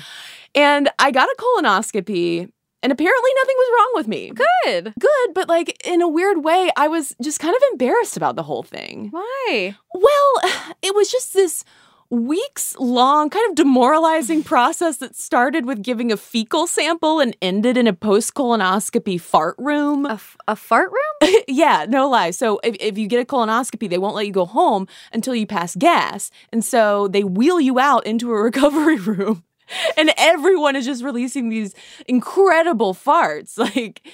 And 0.54 0.90
I 0.98 1.12
got 1.12 1.28
a 1.28 1.36
colonoscopy, 1.38 2.50
and 2.86 2.92
apparently 2.92 3.32
nothing 3.36 3.56
was 3.58 3.72
wrong 3.74 3.92
with 3.96 4.08
me. 4.08 4.32
Good. 4.64 4.94
Good, 5.00 5.34
but 5.34 5.50
like 5.50 5.84
in 5.88 6.04
a 6.04 6.08
weird 6.08 6.44
way, 6.44 6.70
I 6.78 6.88
was 6.88 7.16
just 7.20 7.40
kind 7.40 7.56
of 7.56 7.62
embarrassed 7.72 8.16
about 8.16 8.36
the 8.36 8.44
whole 8.44 8.62
thing. 8.62 9.08
Why? 9.10 9.76
Well, 9.92 10.34
it 10.84 10.94
was 10.94 11.12
just 11.12 11.34
this 11.34 11.64
weeks 12.12 12.76
long, 12.78 13.32
kind 13.32 13.50
of 13.50 13.56
demoralizing 13.56 14.44
process 14.54 14.98
that 14.98 15.16
started 15.16 15.66
with 15.66 15.82
giving 15.82 16.12
a 16.12 16.18
fecal 16.18 16.68
sample 16.68 17.20
and 17.20 17.36
ended 17.42 17.76
in 17.76 17.88
a 17.88 17.94
post 17.94 18.36
colonoscopy 18.36 19.20
fart 19.20 19.56
room. 19.58 20.06
A, 20.06 20.14
f- 20.14 20.38
a 20.48 20.56
fart 20.56 20.92
room? 20.92 21.34
yeah, 21.48 21.88
no 21.90 22.08
lie. 22.08 22.30
So 22.30 22.60
if, 22.64 22.76
if 22.80 23.00
you 23.00 23.08
get 23.08 23.20
a 23.20 23.26
colonoscopy, 23.26 23.90
they 23.90 23.98
won't 23.98 24.14
let 24.14 24.28
you 24.28 24.32
go 24.32 24.46
home 24.46 24.88
until 25.12 25.34
you 25.34 25.48
pass 25.48 25.76
gas. 25.76 26.30
And 26.52 26.64
so 26.64 27.08
they 27.08 27.24
wheel 27.24 27.60
you 27.60 27.80
out 27.80 28.06
into 28.06 28.32
a 28.32 28.40
recovery 28.44 28.98
room. 28.98 29.44
And 29.98 30.12
everyone 30.18 30.76
is 30.76 30.86
just 30.86 31.04
releasing 31.04 31.50
these 31.50 31.74
incredible 32.08 32.94
farts. 32.94 33.58
Like, 33.76 34.08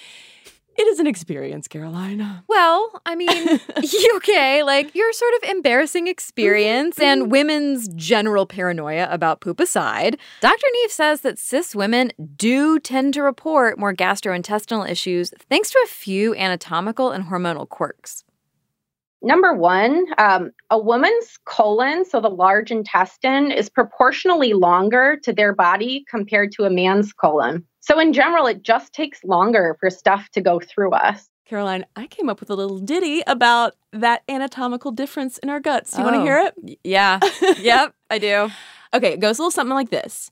it 0.77 0.87
is 0.87 0.99
an 0.99 1.07
experience, 1.07 1.67
Carolina. 1.67 2.43
Well, 2.47 3.01
I 3.05 3.15
mean, 3.15 3.59
okay, 4.15 4.63
like 4.63 4.95
your 4.95 5.11
sort 5.11 5.33
of 5.35 5.49
embarrassing 5.49 6.07
experience 6.07 6.95
mm-hmm. 6.95 7.03
and 7.03 7.21
mm-hmm. 7.23 7.31
women's 7.31 7.89
general 7.89 8.45
paranoia 8.45 9.07
about 9.11 9.41
poop 9.41 9.59
aside, 9.59 10.17
Dr. 10.39 10.65
Neef 10.73 10.91
says 10.91 11.21
that 11.21 11.37
cis 11.37 11.75
women 11.75 12.11
do 12.35 12.79
tend 12.79 13.13
to 13.15 13.21
report 13.21 13.77
more 13.77 13.93
gastrointestinal 13.93 14.89
issues 14.89 15.33
thanks 15.49 15.71
to 15.71 15.79
a 15.83 15.87
few 15.87 16.33
anatomical 16.35 17.11
and 17.11 17.25
hormonal 17.25 17.67
quirks. 17.67 18.23
Number 19.23 19.53
one, 19.53 20.05
um, 20.17 20.51
a 20.71 20.79
woman's 20.79 21.37
colon, 21.45 22.05
so 22.05 22.19
the 22.19 22.29
large 22.29 22.71
intestine, 22.71 23.51
is 23.51 23.69
proportionally 23.69 24.53
longer 24.53 25.17
to 25.23 25.31
their 25.31 25.53
body 25.53 26.03
compared 26.09 26.51
to 26.53 26.63
a 26.63 26.69
man's 26.71 27.13
colon. 27.13 27.63
So, 27.81 27.99
in 27.99 28.13
general, 28.13 28.47
it 28.47 28.63
just 28.63 28.93
takes 28.93 29.23
longer 29.23 29.77
for 29.79 29.89
stuff 29.89 30.29
to 30.31 30.41
go 30.41 30.59
through 30.59 30.91
us. 30.93 31.27
Caroline, 31.45 31.85
I 31.95 32.07
came 32.07 32.29
up 32.29 32.39
with 32.39 32.49
a 32.49 32.55
little 32.55 32.79
ditty 32.79 33.21
about 33.27 33.73
that 33.91 34.23
anatomical 34.29 34.91
difference 34.91 35.37
in 35.39 35.49
our 35.49 35.59
guts. 35.59 35.91
Do 35.91 35.99
you 35.99 36.03
want 36.05 36.15
to 36.15 36.21
Oh. 36.21 36.23
hear 36.23 36.51
it? 36.65 36.79
Yeah. 36.83 37.19
yep, 37.59 37.93
I 38.09 38.17
do. 38.19 38.49
Okay, 38.93 39.13
it 39.13 39.19
goes 39.19 39.37
a 39.37 39.41
little 39.41 39.51
something 39.51 39.73
like 39.75 39.89
this. 39.89 40.31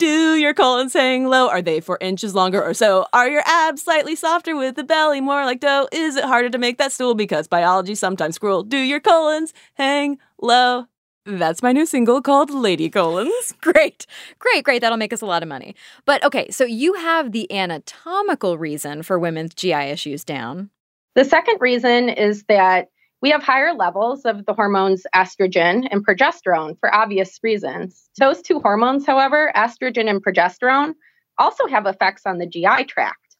Do 0.00 0.34
your 0.36 0.54
colons 0.54 0.94
hang 0.94 1.26
low? 1.26 1.50
Are 1.50 1.60
they 1.60 1.78
four 1.78 1.98
inches 2.00 2.34
longer 2.34 2.64
or 2.64 2.72
so? 2.72 3.04
Are 3.12 3.28
your 3.28 3.42
abs 3.44 3.82
slightly 3.82 4.16
softer 4.16 4.56
with 4.56 4.76
the 4.76 4.82
belly 4.82 5.20
more 5.20 5.44
like 5.44 5.60
dough? 5.60 5.88
Is 5.92 6.16
it 6.16 6.24
harder 6.24 6.48
to 6.48 6.56
make 6.56 6.78
that 6.78 6.90
stool 6.90 7.14
because 7.14 7.46
biology 7.46 7.94
sometimes 7.94 8.38
cruel? 8.38 8.62
Do 8.62 8.78
your 8.78 8.98
colons 8.98 9.52
hang 9.74 10.16
low? 10.40 10.86
That's 11.26 11.62
my 11.62 11.72
new 11.72 11.84
single 11.84 12.22
called 12.22 12.48
Lady 12.48 12.88
Colons. 12.88 13.52
Great. 13.60 14.06
Great, 14.38 14.64
great. 14.64 14.80
That'll 14.80 14.96
make 14.96 15.12
us 15.12 15.20
a 15.20 15.26
lot 15.26 15.42
of 15.42 15.50
money. 15.50 15.76
But 16.06 16.24
okay, 16.24 16.50
so 16.50 16.64
you 16.64 16.94
have 16.94 17.32
the 17.32 17.52
anatomical 17.52 18.56
reason 18.56 19.02
for 19.02 19.18
women's 19.18 19.52
GI 19.52 19.74
issues 19.74 20.24
down. 20.24 20.70
The 21.14 21.26
second 21.26 21.58
reason 21.60 22.08
is 22.08 22.44
that 22.44 22.88
we 23.22 23.30
have 23.30 23.42
higher 23.42 23.74
levels 23.74 24.24
of 24.24 24.46
the 24.46 24.54
hormones 24.54 25.02
estrogen 25.14 25.86
and 25.90 26.06
progesterone 26.06 26.78
for 26.80 26.94
obvious 26.94 27.38
reasons. 27.42 28.08
Those 28.18 28.40
two 28.40 28.60
hormones, 28.60 29.06
however, 29.06 29.52
estrogen 29.54 30.08
and 30.08 30.24
progesterone, 30.24 30.94
also 31.38 31.66
have 31.66 31.86
effects 31.86 32.22
on 32.24 32.38
the 32.38 32.46
GI 32.46 32.84
tract. 32.84 33.36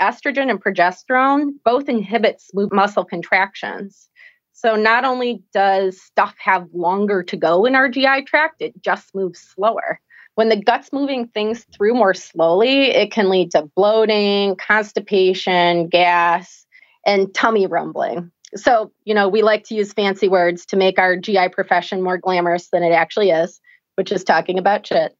Estrogen 0.00 0.50
and 0.50 0.62
progesterone 0.62 1.50
both 1.64 1.88
inhibit 1.88 2.40
smooth 2.40 2.72
muscle 2.72 3.04
contractions. 3.04 4.08
So 4.52 4.76
not 4.76 5.04
only 5.04 5.42
does 5.52 6.00
stuff 6.00 6.34
have 6.38 6.68
longer 6.72 7.22
to 7.24 7.36
go 7.36 7.64
in 7.64 7.74
our 7.74 7.88
GI 7.88 8.22
tract, 8.22 8.60
it 8.60 8.80
just 8.82 9.14
moves 9.14 9.40
slower. 9.40 10.00
When 10.36 10.48
the 10.48 10.56
gut's 10.56 10.92
moving 10.92 11.26
things 11.26 11.66
through 11.76 11.94
more 11.94 12.14
slowly, 12.14 12.90
it 12.90 13.10
can 13.10 13.28
lead 13.28 13.50
to 13.52 13.68
bloating, 13.74 14.54
constipation, 14.54 15.88
gas, 15.88 16.64
and 17.04 17.32
tummy 17.34 17.66
rumbling. 17.66 18.30
So, 18.56 18.92
you 19.04 19.14
know, 19.14 19.28
we 19.28 19.42
like 19.42 19.64
to 19.64 19.74
use 19.74 19.92
fancy 19.92 20.28
words 20.28 20.66
to 20.66 20.76
make 20.76 20.98
our 20.98 21.16
GI 21.16 21.50
profession 21.50 22.02
more 22.02 22.18
glamorous 22.18 22.68
than 22.70 22.82
it 22.82 22.92
actually 22.92 23.30
is, 23.30 23.60
which 23.96 24.10
is 24.10 24.24
talking 24.24 24.58
about 24.58 24.86
shit. 24.86 25.16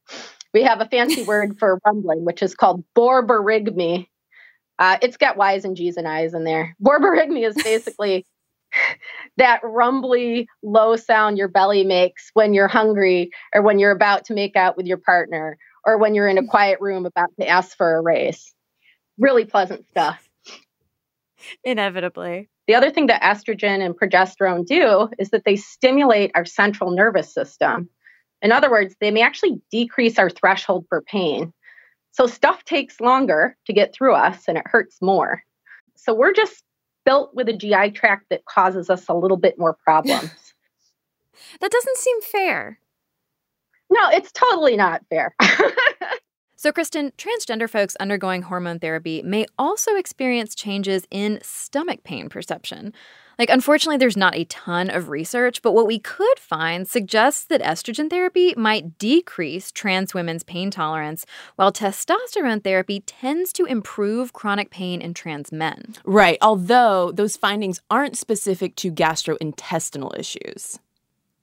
We 0.53 0.63
have 0.63 0.81
a 0.81 0.87
fancy 0.87 1.23
word 1.27 1.59
for 1.59 1.79
rumbling, 1.85 2.25
which 2.25 2.41
is 2.41 2.55
called 2.55 2.83
borborygmi. 2.97 4.07
Uh, 4.79 4.97
it's 5.01 5.17
got 5.17 5.37
Y's 5.37 5.65
and 5.65 5.75
G's 5.75 5.97
and 5.97 6.07
I's 6.07 6.33
in 6.33 6.43
there. 6.43 6.75
Borborygmi 6.83 7.45
is 7.47 7.55
basically 7.61 8.25
that 9.37 9.59
rumbly, 9.63 10.47
low 10.63 10.95
sound 10.95 11.37
your 11.37 11.49
belly 11.49 11.83
makes 11.83 12.31
when 12.33 12.53
you're 12.53 12.67
hungry 12.67 13.31
or 13.53 13.61
when 13.61 13.79
you're 13.79 13.91
about 13.91 14.25
to 14.25 14.33
make 14.33 14.55
out 14.55 14.77
with 14.77 14.87
your 14.87 14.97
partner 14.97 15.57
or 15.85 15.97
when 15.97 16.15
you're 16.15 16.27
in 16.27 16.37
a 16.37 16.47
quiet 16.47 16.79
room 16.81 17.05
about 17.05 17.29
to 17.39 17.47
ask 17.47 17.75
for 17.77 17.95
a 17.95 18.01
raise. 18.01 18.53
Really 19.17 19.45
pleasant 19.45 19.87
stuff. 19.89 20.27
Inevitably. 21.63 22.49
The 22.69 22.75
other 22.75 22.91
thing 22.91 23.07
that 23.07 23.23
estrogen 23.23 23.83
and 23.83 23.99
progesterone 23.99 24.63
do 24.63 25.09
is 25.17 25.31
that 25.31 25.43
they 25.43 25.55
stimulate 25.55 26.29
our 26.35 26.45
central 26.45 26.91
nervous 26.91 27.33
system. 27.33 27.89
In 28.43 28.51
other 28.51 28.69
words, 28.69 28.95
they 29.01 29.09
may 29.09 29.23
actually 29.23 29.59
decrease 29.71 30.19
our 30.19 30.29
threshold 30.29 30.85
for 30.87 31.01
pain. 31.01 31.51
So 32.11 32.27
stuff 32.27 32.63
takes 32.65 33.01
longer 33.01 33.57
to 33.65 33.73
get 33.73 33.91
through 33.91 34.13
us 34.13 34.43
and 34.47 34.55
it 34.55 34.65
hurts 34.67 34.97
more. 35.01 35.41
So 35.95 36.13
we're 36.13 36.31
just 36.31 36.63
built 37.05 37.31
with 37.33 37.49
a 37.49 37.53
GI 37.53 37.89
tract 37.89 38.27
that 38.29 38.45
causes 38.45 38.91
us 38.91 39.09
a 39.09 39.15
little 39.15 39.37
bit 39.37 39.57
more 39.57 39.75
problems. 39.83 40.29
That 41.61 41.71
doesn't 41.71 41.97
seem 41.97 42.21
fair. 42.21 42.79
no, 43.89 44.09
it's 44.09 44.31
totally 44.33 44.75
not 44.75 45.01
fair. 45.09 45.33
So, 46.61 46.73
Cristen, 46.73 47.13
transgender 47.17 47.69
folks 47.69 47.95
undergoing 48.01 48.41
hormone 48.41 48.79
therapy 48.79 49.21
may 49.21 49.45
also 49.57 49.95
experience 49.95 50.53
changes 50.53 51.07
in 51.09 51.39
stomach 51.41 52.03
pain 52.03 52.27
perception. 52.27 52.93
Like, 53.37 53.49
unfortunately, 53.49 53.95
there's 53.95 54.17
not 54.17 54.35
a 54.35 54.43
ton 54.43 54.89
of 54.89 55.07
research, 55.07 55.61
but 55.61 55.71
what 55.71 55.87
we 55.87 55.99
could 55.99 56.37
find 56.37 56.85
suggests 56.85 57.45
that 57.45 57.61
estrogen 57.61 58.09
therapy 58.09 58.53
might 58.57 58.97
decrease 58.97 59.71
trans 59.71 60.13
women's 60.13 60.43
pain 60.43 60.69
tolerance, 60.69 61.25
while 61.55 61.71
testosterone 61.71 62.61
therapy 62.61 62.99
tends 63.05 63.53
to 63.53 63.63
improve 63.63 64.33
chronic 64.33 64.69
pain 64.69 65.01
in 65.01 65.13
trans 65.13 65.53
men. 65.53 65.95
Right, 66.03 66.37
although 66.41 67.13
those 67.13 67.37
findings 67.37 67.79
aren't 67.89 68.17
specific 68.17 68.75
to 68.75 68.91
gastrointestinal 68.91 70.19
issues. 70.19 70.77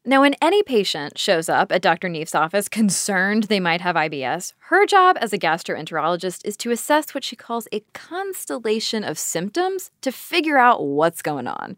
Now, 0.09 0.21
when 0.21 0.37
any 0.41 0.63
patient 0.63 1.19
shows 1.19 1.49
up 1.49 1.73
at 1.73 1.83
Dr. 1.83 2.09
Neef's 2.09 2.37
office 2.37 2.69
concerned 2.69 3.45
they 3.45 3.59
might 3.59 3.81
have 3.81 3.97
IBS, 3.97 4.53
her 4.69 4.87
job 4.87 5.19
as 5.21 5.33
a 5.33 5.39
gastroenterologist 5.39 6.43
is 6.45 6.57
to 6.59 6.71
assess 6.71 7.13
what 7.13 7.25
she 7.25 7.35
calls 7.35 7.67
a 7.73 7.83
constellation 7.93 9.03
of 9.03 9.19
symptoms 9.19 9.91
to 10.03 10.13
figure 10.13 10.59
out 10.59 10.87
what's 10.87 11.23
going 11.23 11.49
on. 11.49 11.77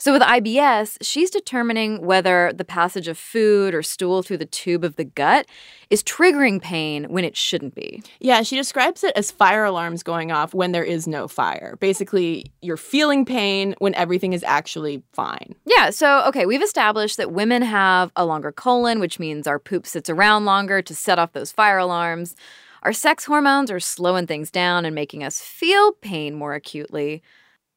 So, 0.00 0.12
with 0.12 0.22
IBS, 0.22 0.96
she's 1.02 1.28
determining 1.28 2.06
whether 2.06 2.52
the 2.54 2.64
passage 2.64 3.08
of 3.08 3.18
food 3.18 3.74
or 3.74 3.82
stool 3.82 4.22
through 4.22 4.36
the 4.36 4.46
tube 4.46 4.84
of 4.84 4.94
the 4.94 5.04
gut 5.04 5.46
is 5.90 6.04
triggering 6.04 6.62
pain 6.62 7.06
when 7.08 7.24
it 7.24 7.36
shouldn't 7.36 7.74
be. 7.74 8.00
Yeah, 8.20 8.42
she 8.42 8.54
describes 8.54 9.02
it 9.02 9.12
as 9.16 9.32
fire 9.32 9.64
alarms 9.64 10.04
going 10.04 10.30
off 10.30 10.54
when 10.54 10.70
there 10.70 10.84
is 10.84 11.08
no 11.08 11.26
fire. 11.26 11.76
Basically, 11.80 12.52
you're 12.62 12.76
feeling 12.76 13.24
pain 13.24 13.74
when 13.78 13.92
everything 13.96 14.34
is 14.34 14.44
actually 14.44 15.02
fine. 15.12 15.56
Yeah, 15.66 15.90
so 15.90 16.22
okay, 16.28 16.46
we've 16.46 16.62
established 16.62 17.16
that 17.16 17.32
women 17.32 17.62
have 17.62 18.12
a 18.14 18.24
longer 18.24 18.52
colon, 18.52 19.00
which 19.00 19.18
means 19.18 19.48
our 19.48 19.58
poop 19.58 19.84
sits 19.84 20.08
around 20.08 20.44
longer 20.44 20.80
to 20.80 20.94
set 20.94 21.18
off 21.18 21.32
those 21.32 21.50
fire 21.50 21.78
alarms. 21.78 22.36
Our 22.84 22.92
sex 22.92 23.24
hormones 23.24 23.68
are 23.68 23.80
slowing 23.80 24.28
things 24.28 24.52
down 24.52 24.84
and 24.84 24.94
making 24.94 25.24
us 25.24 25.40
feel 25.40 25.90
pain 25.92 26.36
more 26.36 26.54
acutely. 26.54 27.20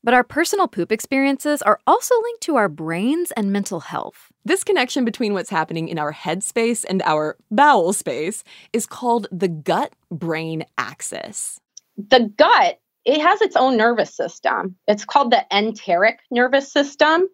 But 0.03 0.15
our 0.15 0.23
personal 0.23 0.67
poop 0.67 0.91
experiences 0.91 1.61
are 1.61 1.79
also 1.85 2.15
linked 2.21 2.41
to 2.43 2.55
our 2.55 2.69
brains 2.69 3.31
and 3.31 3.51
mental 3.51 3.81
health. 3.81 4.31
This 4.43 4.63
connection 4.63 5.05
between 5.05 5.33
what's 5.33 5.51
happening 5.51 5.87
in 5.89 5.99
our 5.99 6.11
head 6.11 6.43
space 6.43 6.83
and 6.83 7.03
our 7.03 7.37
bowel 7.51 7.93
space 7.93 8.43
is 8.73 8.87
called 8.87 9.27
the 9.31 9.47
gut 9.47 9.93
brain 10.09 10.65
axis. 10.77 11.59
The 11.97 12.31
gut, 12.35 12.79
it 13.05 13.21
has 13.21 13.41
its 13.41 13.55
own 13.55 13.77
nervous 13.77 14.15
system. 14.15 14.75
It's 14.87 15.05
called 15.05 15.31
the 15.31 15.45
enteric 15.51 16.19
nervous 16.31 16.71
system. 16.71 17.27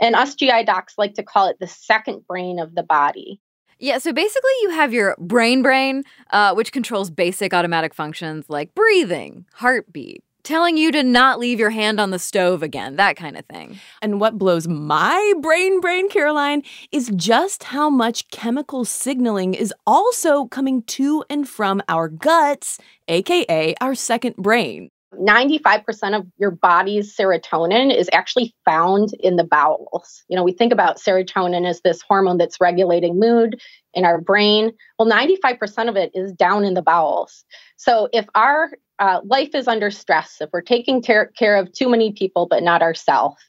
And 0.00 0.14
us 0.16 0.34
GI 0.34 0.64
docs 0.64 0.94
like 0.98 1.14
to 1.14 1.22
call 1.22 1.48
it 1.48 1.58
the 1.60 1.66
second 1.66 2.26
brain 2.26 2.58
of 2.58 2.74
the 2.74 2.82
body. 2.82 3.40
Yeah, 3.80 3.98
so 3.98 4.12
basically, 4.12 4.50
you 4.62 4.70
have 4.70 4.92
your 4.92 5.14
brain 5.20 5.62
brain, 5.62 6.02
uh, 6.30 6.52
which 6.54 6.72
controls 6.72 7.10
basic 7.10 7.54
automatic 7.54 7.94
functions 7.94 8.46
like 8.48 8.74
breathing, 8.74 9.44
heartbeat, 9.54 10.24
telling 10.48 10.78
you 10.78 10.90
to 10.90 11.02
not 11.02 11.38
leave 11.38 11.60
your 11.60 11.68
hand 11.68 12.00
on 12.00 12.10
the 12.10 12.18
stove 12.18 12.62
again, 12.62 12.96
that 12.96 13.16
kind 13.16 13.36
of 13.36 13.44
thing. 13.44 13.78
And 14.00 14.18
what 14.18 14.38
blows 14.38 14.66
my 14.66 15.34
brain 15.42 15.78
brain, 15.82 16.08
Caroline, 16.08 16.62
is 16.90 17.12
just 17.14 17.64
how 17.64 17.90
much 17.90 18.30
chemical 18.30 18.86
signaling 18.86 19.52
is 19.52 19.74
also 19.86 20.46
coming 20.46 20.82
to 20.84 21.22
and 21.28 21.46
from 21.46 21.82
our 21.86 22.08
guts, 22.08 22.78
aka 23.08 23.74
our 23.82 23.94
second 23.94 24.36
brain. 24.36 24.88
95% 25.14 26.16
of 26.16 26.26
your 26.38 26.50
body's 26.50 27.14
serotonin 27.14 27.94
is 27.94 28.08
actually 28.12 28.54
found 28.64 29.10
in 29.20 29.36
the 29.36 29.44
bowels. 29.44 30.22
You 30.28 30.36
know, 30.36 30.44
we 30.44 30.52
think 30.52 30.72
about 30.72 30.98
serotonin 30.98 31.68
as 31.68 31.80
this 31.82 32.00
hormone 32.00 32.38
that's 32.38 32.60
regulating 32.60 33.18
mood 33.18 33.60
in 33.98 34.04
our 34.04 34.20
brain. 34.20 34.72
Well, 34.98 35.10
95% 35.10 35.88
of 35.88 35.96
it 35.96 36.12
is 36.14 36.32
down 36.32 36.64
in 36.64 36.74
the 36.74 36.82
bowels. 36.82 37.44
So 37.76 38.08
if 38.12 38.26
our 38.34 38.70
uh, 39.00 39.20
life 39.24 39.54
is 39.54 39.66
under 39.66 39.90
stress, 39.90 40.36
if 40.40 40.48
we're 40.52 40.62
taking 40.62 41.02
ter- 41.02 41.32
care 41.36 41.56
of 41.56 41.72
too 41.72 41.88
many 41.88 42.12
people 42.12 42.46
but 42.46 42.62
not 42.62 42.80
ourselves, 42.80 43.42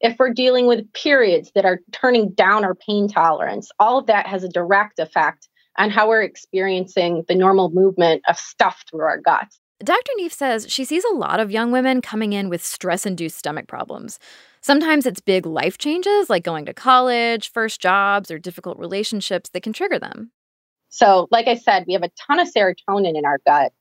if 0.00 0.16
we're 0.18 0.32
dealing 0.32 0.66
with 0.66 0.92
periods 0.92 1.50
that 1.54 1.64
are 1.64 1.80
turning 1.90 2.30
down 2.30 2.64
our 2.64 2.74
pain 2.74 3.08
tolerance, 3.08 3.70
all 3.80 3.98
of 3.98 4.06
that 4.06 4.26
has 4.26 4.44
a 4.44 4.48
direct 4.48 4.98
effect 4.98 5.48
on 5.76 5.90
how 5.90 6.08
we're 6.08 6.22
experiencing 6.22 7.24
the 7.28 7.34
normal 7.34 7.70
movement 7.70 8.22
of 8.28 8.38
stuff 8.38 8.84
through 8.88 9.04
our 9.04 9.20
guts. 9.20 9.58
Dr. 9.84 10.12
Neef 10.16 10.32
says 10.32 10.66
she 10.70 10.84
sees 10.84 11.04
a 11.04 11.14
lot 11.14 11.38
of 11.38 11.50
young 11.50 11.70
women 11.70 12.00
coming 12.00 12.32
in 12.32 12.48
with 12.48 12.64
stress 12.64 13.04
induced 13.04 13.36
stomach 13.36 13.66
problems. 13.66 14.18
Sometimes 14.66 15.06
it's 15.06 15.20
big 15.20 15.46
life 15.46 15.78
changes 15.78 16.28
like 16.28 16.42
going 16.42 16.66
to 16.66 16.74
college, 16.74 17.52
first 17.52 17.80
jobs, 17.80 18.32
or 18.32 18.38
difficult 18.40 18.76
relationships 18.78 19.48
that 19.50 19.62
can 19.62 19.72
trigger 19.72 20.00
them. 20.00 20.32
So, 20.88 21.28
like 21.30 21.46
I 21.46 21.54
said, 21.54 21.84
we 21.86 21.92
have 21.92 22.02
a 22.02 22.10
ton 22.26 22.40
of 22.40 22.48
serotonin 22.52 23.16
in 23.16 23.24
our 23.24 23.38
gut. 23.46 23.72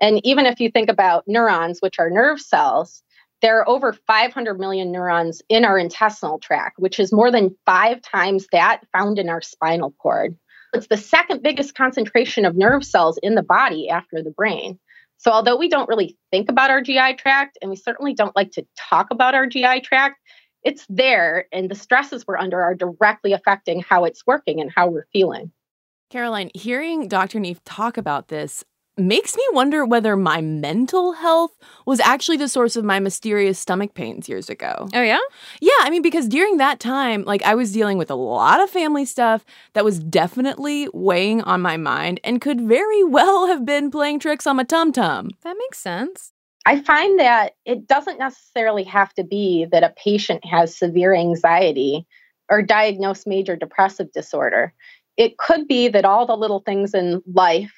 And 0.00 0.24
even 0.24 0.46
if 0.46 0.58
you 0.58 0.70
think 0.70 0.88
about 0.88 1.24
neurons, 1.26 1.80
which 1.80 1.98
are 1.98 2.08
nerve 2.08 2.40
cells, 2.40 3.02
there 3.42 3.58
are 3.58 3.68
over 3.68 3.92
500 3.92 4.58
million 4.58 4.90
neurons 4.90 5.42
in 5.50 5.66
our 5.66 5.76
intestinal 5.76 6.38
tract, 6.38 6.78
which 6.78 6.98
is 6.98 7.12
more 7.12 7.30
than 7.30 7.54
five 7.66 8.00
times 8.00 8.46
that 8.50 8.80
found 8.96 9.18
in 9.18 9.28
our 9.28 9.42
spinal 9.42 9.94
cord. 9.98 10.34
It's 10.72 10.86
the 10.86 10.96
second 10.96 11.42
biggest 11.42 11.74
concentration 11.74 12.46
of 12.46 12.56
nerve 12.56 12.82
cells 12.86 13.18
in 13.22 13.34
the 13.34 13.42
body 13.42 13.90
after 13.90 14.22
the 14.22 14.30
brain. 14.30 14.78
So, 15.20 15.30
although 15.30 15.56
we 15.56 15.68
don't 15.68 15.88
really 15.88 16.16
think 16.30 16.48
about 16.48 16.70
our 16.70 16.80
GI 16.80 17.14
tract 17.18 17.58
and 17.60 17.70
we 17.70 17.76
certainly 17.76 18.14
don't 18.14 18.34
like 18.34 18.52
to 18.52 18.66
talk 18.78 19.08
about 19.10 19.34
our 19.34 19.46
GI 19.46 19.82
tract, 19.82 20.18
it's 20.64 20.86
there, 20.88 21.46
and 21.52 21.70
the 21.70 21.74
stresses 21.74 22.26
we're 22.26 22.38
under 22.38 22.62
are 22.62 22.74
directly 22.74 23.34
affecting 23.34 23.84
how 23.86 24.04
it's 24.04 24.26
working 24.26 24.62
and 24.62 24.72
how 24.74 24.88
we're 24.88 25.06
feeling. 25.12 25.52
Caroline, 26.08 26.50
hearing 26.54 27.06
Dr. 27.06 27.38
Neef 27.38 27.62
talk 27.64 27.98
about 27.98 28.28
this 28.28 28.64
makes 29.00 29.36
me 29.36 29.42
wonder 29.52 29.84
whether 29.84 30.16
my 30.16 30.40
mental 30.40 31.12
health 31.12 31.56
was 31.86 32.00
actually 32.00 32.36
the 32.36 32.48
source 32.48 32.76
of 32.76 32.84
my 32.84 33.00
mysterious 33.00 33.58
stomach 33.58 33.94
pains 33.94 34.28
years 34.28 34.48
ago. 34.48 34.88
Oh, 34.94 35.02
yeah? 35.02 35.18
Yeah, 35.60 35.72
I 35.80 35.90
mean, 35.90 36.02
because 36.02 36.28
during 36.28 36.58
that 36.58 36.80
time, 36.80 37.24
like 37.24 37.42
I 37.42 37.54
was 37.54 37.72
dealing 37.72 37.98
with 37.98 38.10
a 38.10 38.14
lot 38.14 38.60
of 38.60 38.70
family 38.70 39.04
stuff 39.04 39.44
that 39.72 39.84
was 39.84 39.98
definitely 39.98 40.88
weighing 40.92 41.42
on 41.42 41.60
my 41.60 41.76
mind 41.76 42.20
and 42.24 42.40
could 42.40 42.60
very 42.60 43.04
well 43.10 43.46
have 43.46 43.64
been 43.64 43.90
playing 43.90 44.20
tricks 44.20 44.46
on 44.46 44.56
my 44.56 44.64
tum 44.64 44.92
tum. 44.92 45.30
That 45.42 45.56
makes 45.58 45.78
sense. 45.78 46.32
I 46.66 46.80
find 46.82 47.18
that 47.18 47.54
it 47.64 47.86
doesn't 47.86 48.18
necessarily 48.18 48.84
have 48.84 49.14
to 49.14 49.24
be 49.24 49.66
that 49.72 49.82
a 49.82 49.94
patient 49.96 50.44
has 50.44 50.76
severe 50.76 51.14
anxiety 51.14 52.06
or 52.50 52.62
diagnosed 52.62 53.26
major 53.26 53.56
depressive 53.56 54.12
disorder. 54.12 54.74
It 55.16 55.38
could 55.38 55.66
be 55.66 55.88
that 55.88 56.04
all 56.04 56.26
the 56.26 56.36
little 56.36 56.60
things 56.60 56.94
in 56.94 57.22
life 57.32 57.72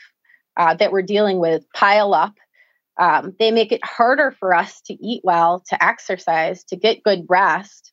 uh, 0.57 0.75
that 0.75 0.93
we're 0.93 1.03
dealing 1.03 1.39
with 1.39 1.65
pile 1.75 2.15
up. 2.15 2.35
Um, 2.99 3.35
they 3.39 3.51
make 3.51 3.73
it 3.73 3.85
harder 3.85 4.35
for 4.39 4.55
us 4.55 4.81
to 4.83 4.95
eat 4.95 5.23
well, 5.25 5.63
to 5.71 5.85
exercise, 5.85 6.63
to 6.65 6.77
get 6.77 7.03
good 7.03 7.25
rest. 7.29 7.93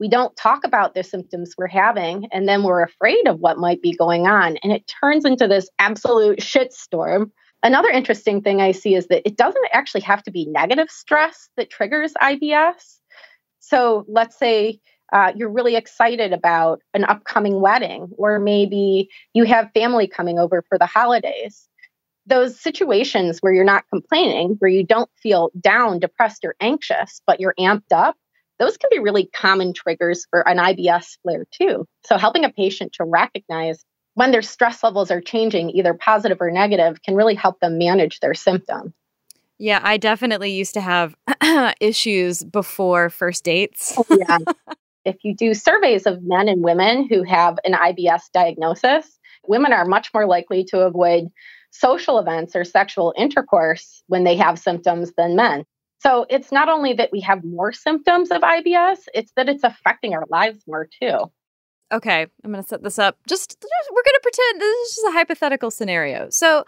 We 0.00 0.08
don't 0.08 0.36
talk 0.36 0.64
about 0.64 0.94
the 0.94 1.02
symptoms 1.02 1.54
we're 1.56 1.66
having, 1.68 2.28
and 2.32 2.48
then 2.48 2.62
we're 2.62 2.82
afraid 2.82 3.26
of 3.26 3.40
what 3.40 3.58
might 3.58 3.80
be 3.80 3.94
going 3.94 4.26
on. 4.26 4.56
And 4.62 4.72
it 4.72 4.90
turns 5.00 5.24
into 5.24 5.48
this 5.48 5.68
absolute 5.78 6.40
shitstorm. 6.40 7.30
Another 7.62 7.88
interesting 7.88 8.42
thing 8.42 8.60
I 8.60 8.72
see 8.72 8.94
is 8.94 9.06
that 9.06 9.22
it 9.24 9.36
doesn't 9.36 9.66
actually 9.72 10.02
have 10.02 10.22
to 10.24 10.30
be 10.30 10.46
negative 10.46 10.90
stress 10.90 11.48
that 11.56 11.70
triggers 11.70 12.12
IBS. 12.20 12.98
So 13.60 14.04
let's 14.06 14.38
say 14.38 14.80
uh, 15.12 15.32
you're 15.34 15.50
really 15.50 15.76
excited 15.76 16.32
about 16.32 16.80
an 16.92 17.04
upcoming 17.04 17.60
wedding, 17.60 18.08
or 18.18 18.38
maybe 18.38 19.08
you 19.32 19.44
have 19.44 19.70
family 19.72 20.08
coming 20.08 20.38
over 20.38 20.62
for 20.68 20.76
the 20.76 20.86
holidays 20.86 21.68
those 22.26 22.60
situations 22.60 23.38
where 23.40 23.52
you're 23.52 23.64
not 23.64 23.84
complaining, 23.90 24.56
where 24.58 24.70
you 24.70 24.84
don't 24.84 25.10
feel 25.22 25.50
down, 25.60 25.98
depressed, 25.98 26.44
or 26.44 26.54
anxious, 26.60 27.20
but 27.26 27.40
you're 27.40 27.54
amped 27.58 27.92
up, 27.92 28.16
those 28.58 28.76
can 28.76 28.88
be 28.90 28.98
really 28.98 29.26
common 29.34 29.72
triggers 29.72 30.26
for 30.30 30.46
an 30.48 30.58
IBS 30.58 31.18
flare 31.22 31.44
too. 31.50 31.86
So, 32.06 32.16
helping 32.16 32.44
a 32.44 32.50
patient 32.50 32.92
to 32.94 33.04
recognize 33.04 33.84
when 34.14 34.30
their 34.30 34.42
stress 34.42 34.82
levels 34.82 35.10
are 35.10 35.20
changing, 35.20 35.70
either 35.70 35.92
positive 35.92 36.40
or 36.40 36.50
negative, 36.50 37.02
can 37.02 37.14
really 37.14 37.34
help 37.34 37.60
them 37.60 37.78
manage 37.78 38.20
their 38.20 38.34
symptoms. 38.34 38.92
Yeah, 39.58 39.80
I 39.82 39.96
definitely 39.96 40.52
used 40.52 40.74
to 40.74 40.80
have 40.80 41.16
issues 41.80 42.44
before 42.44 43.10
first 43.10 43.44
dates. 43.44 43.94
Oh, 43.96 44.06
yeah. 44.10 44.38
if 45.04 45.16
you 45.22 45.34
do 45.34 45.54
surveys 45.54 46.06
of 46.06 46.22
men 46.22 46.48
and 46.48 46.62
women 46.62 47.08
who 47.08 47.22
have 47.24 47.58
an 47.64 47.72
IBS 47.72 48.22
diagnosis, 48.32 49.18
women 49.46 49.72
are 49.72 49.84
much 49.84 50.10
more 50.14 50.26
likely 50.26 50.64
to 50.64 50.80
avoid 50.80 51.24
social 51.74 52.18
events 52.20 52.54
or 52.54 52.64
sexual 52.64 53.12
intercourse 53.16 54.02
when 54.06 54.24
they 54.24 54.36
have 54.36 54.58
symptoms 54.58 55.12
than 55.18 55.34
men. 55.34 55.64
So 55.98 56.24
it's 56.30 56.52
not 56.52 56.68
only 56.68 56.92
that 56.94 57.10
we 57.12 57.20
have 57.20 57.42
more 57.44 57.72
symptoms 57.72 58.30
of 58.30 58.42
IBS, 58.42 58.98
it's 59.12 59.32
that 59.36 59.48
it's 59.48 59.64
affecting 59.64 60.14
our 60.14 60.24
lives 60.30 60.62
more 60.66 60.86
too. 61.02 61.30
Okay, 61.92 62.26
I'm 62.44 62.52
going 62.52 62.62
to 62.62 62.68
set 62.68 62.82
this 62.82 62.98
up. 62.98 63.18
Just, 63.28 63.50
just 63.60 63.90
we're 63.90 64.02
going 64.02 64.14
to 64.14 64.20
pretend 64.22 64.60
this 64.60 64.88
is 64.88 64.96
just 64.96 65.08
a 65.08 65.12
hypothetical 65.12 65.70
scenario. 65.70 66.28
So, 66.30 66.64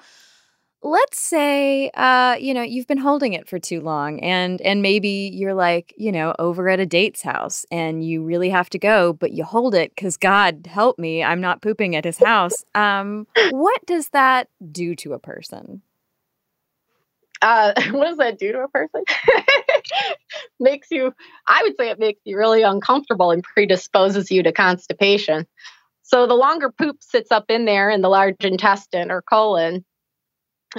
let's 0.87 1.21
say 1.21 1.91
uh, 1.95 2.37
you 2.39 2.55
know 2.55 2.63
you've 2.63 2.87
been 2.87 2.97
holding 2.97 3.33
it 3.33 3.49
for 3.49 3.59
too 3.59 3.81
long 3.81 4.21
and 4.21 4.61
and 4.61 4.83
maybe 4.83 5.31
you're 5.35 5.55
like 5.55 5.93
you 5.97 6.13
know 6.13 6.33
over 6.39 6.69
at 6.69 6.79
a 6.79 6.87
date's 6.87 7.23
house 7.23 7.67
and 7.73 8.05
you 8.05 8.23
really 8.23 8.49
have 8.49 8.71
to 8.71 8.79
go 8.79 9.13
but 9.13 9.33
you 9.33 9.43
hold 9.43 9.75
it 9.75 9.91
because 9.97 10.17
god 10.17 10.67
help 10.71 10.97
me 10.97 11.25
i'm 11.25 11.41
not 11.41 11.61
pooping 11.61 11.97
at 11.97 12.05
his 12.05 12.19
house 12.19 12.65
um, 12.77 13.27
what 13.51 13.85
does 13.85 14.11
that 14.11 14.49
do 14.71 14.95
to 14.95 15.13
a 15.13 15.19
person 15.19 15.83
uh, 17.43 17.73
what 17.91 18.07
does 18.07 18.17
that 18.17 18.39
do 18.39 18.53
to 18.53 18.61
a 18.61 18.69
person? 18.69 19.05
makes 20.61 20.91
you, 20.91 21.13
I 21.47 21.63
would 21.65 21.77
say 21.77 21.91
it 21.91 21.99
makes 21.99 22.21
you 22.25 22.39
really 22.39 22.63
uncomfortable 22.63 23.31
and 23.31 23.43
predisposes 23.43 24.31
you 24.31 24.43
to 24.43 24.53
constipation. 24.53 25.47
So 26.03 26.27
the 26.27 26.35
longer 26.35 26.71
poop 26.71 27.03
sits 27.03 27.31
up 27.31 27.51
in 27.51 27.67
there 27.67 27.91
in 27.91 28.01
the 28.01 28.09
large 28.09 28.37
intestine 28.41 29.11
or 29.11 29.21
colon, 29.21 29.85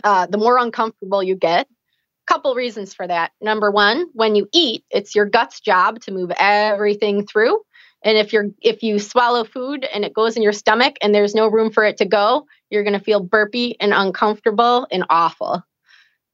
uh, 0.04 0.28
the 0.28 0.38
more 0.38 0.58
uncomfortable 0.58 1.24
you 1.24 1.36
get. 1.36 1.68
Couple 2.28 2.54
reasons 2.56 2.94
for 2.94 3.08
that. 3.08 3.32
Number 3.40 3.72
one, 3.72 4.08
when 4.14 4.36
you 4.36 4.50
eat, 4.54 4.84
it's 4.90 5.16
your 5.16 5.26
gut's 5.26 5.62
job 5.62 6.02
to 6.02 6.12
move 6.12 6.32
everything 6.38 7.26
through. 7.26 7.62
And 8.04 8.18
if 8.18 8.34
you're 8.34 8.50
if 8.62 8.84
you 8.84 9.00
swallow 9.00 9.44
food 9.44 9.86
and 9.86 10.06
it 10.06 10.14
goes 10.14 10.36
in 10.36 10.44
your 10.44 10.54
stomach 10.54 10.98
and 11.02 11.16
there's 11.16 11.34
no 11.34 11.48
room 11.48 11.72
for 11.72 11.84
it 11.84 11.98
to 11.98 12.06
go, 12.06 12.46
you're 12.70 12.84
going 12.84 12.98
to 12.98 13.04
feel 13.04 13.22
burpy 13.22 13.76
and 13.80 13.94
uncomfortable 13.94 14.88
and 14.92 15.06
awful. 15.10 15.64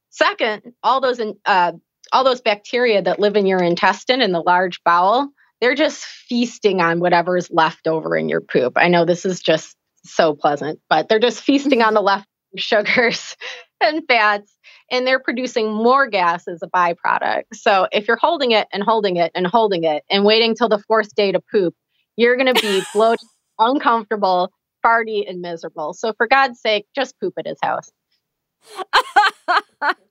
Second, 0.10 0.74
all 0.84 1.00
those 1.00 1.22
uh, 1.46 1.72
all 2.12 2.24
those 2.24 2.42
bacteria 2.42 3.02
that 3.02 3.20
live 3.20 3.36
in 3.36 3.46
your 3.46 3.62
intestine 3.62 4.22
and 4.22 4.34
the 4.34 4.42
large 4.42 4.84
bowel, 4.84 5.30
they're 5.62 5.76
just 5.76 6.06
feasting 6.06 6.82
on 6.82 7.00
whatever 7.00 7.38
is 7.38 7.50
left 7.50 7.88
over 7.88 8.16
in 8.16 8.30
your 8.30 8.42
poop. 8.42 8.74
I 8.76 8.90
know 8.90 9.06
this 9.06 9.26
is 9.26 9.42
just 9.42 9.76
so 10.06 10.34
pleasant, 10.36 10.80
but 10.90 11.08
they're 11.08 11.20
just 11.20 11.42
feasting 11.42 11.82
on 11.82 11.94
the 11.94 12.02
left 12.02 12.28
sugars 12.58 13.36
and 13.82 14.04
fats, 14.08 14.56
and 14.92 15.06
they're 15.06 15.20
producing 15.20 15.72
more 15.72 16.08
gas 16.08 16.48
as 16.48 16.62
a 16.62 16.68
byproduct. 16.68 17.44
So 17.54 17.88
if 17.92 18.08
you're 18.08 18.18
holding 18.18 18.52
it 18.52 18.68
and 18.72 18.84
holding 18.84 19.18
it 19.18 19.32
and 19.36 19.48
holding 19.48 19.84
it 19.84 20.04
and 20.10 20.24
waiting 20.26 20.56
till 20.56 20.70
the 20.70 20.80
fourth 20.80 21.14
day 21.16 21.32
to 21.32 21.40
poop, 21.40 21.76
you're 22.16 22.38
going 22.38 22.54
to 22.54 22.62
be 22.62 22.82
bloated, 22.94 23.28
uncomfortable, 23.60 24.52
farty, 24.86 25.28
and 25.30 25.42
miserable. 25.42 25.94
So 25.94 26.14
for 26.14 26.28
God's 26.28 26.60
sake, 26.60 26.86
just 26.96 27.20
poop 27.20 27.34
at 27.38 27.48
his 27.48 27.58
house. 27.62 27.92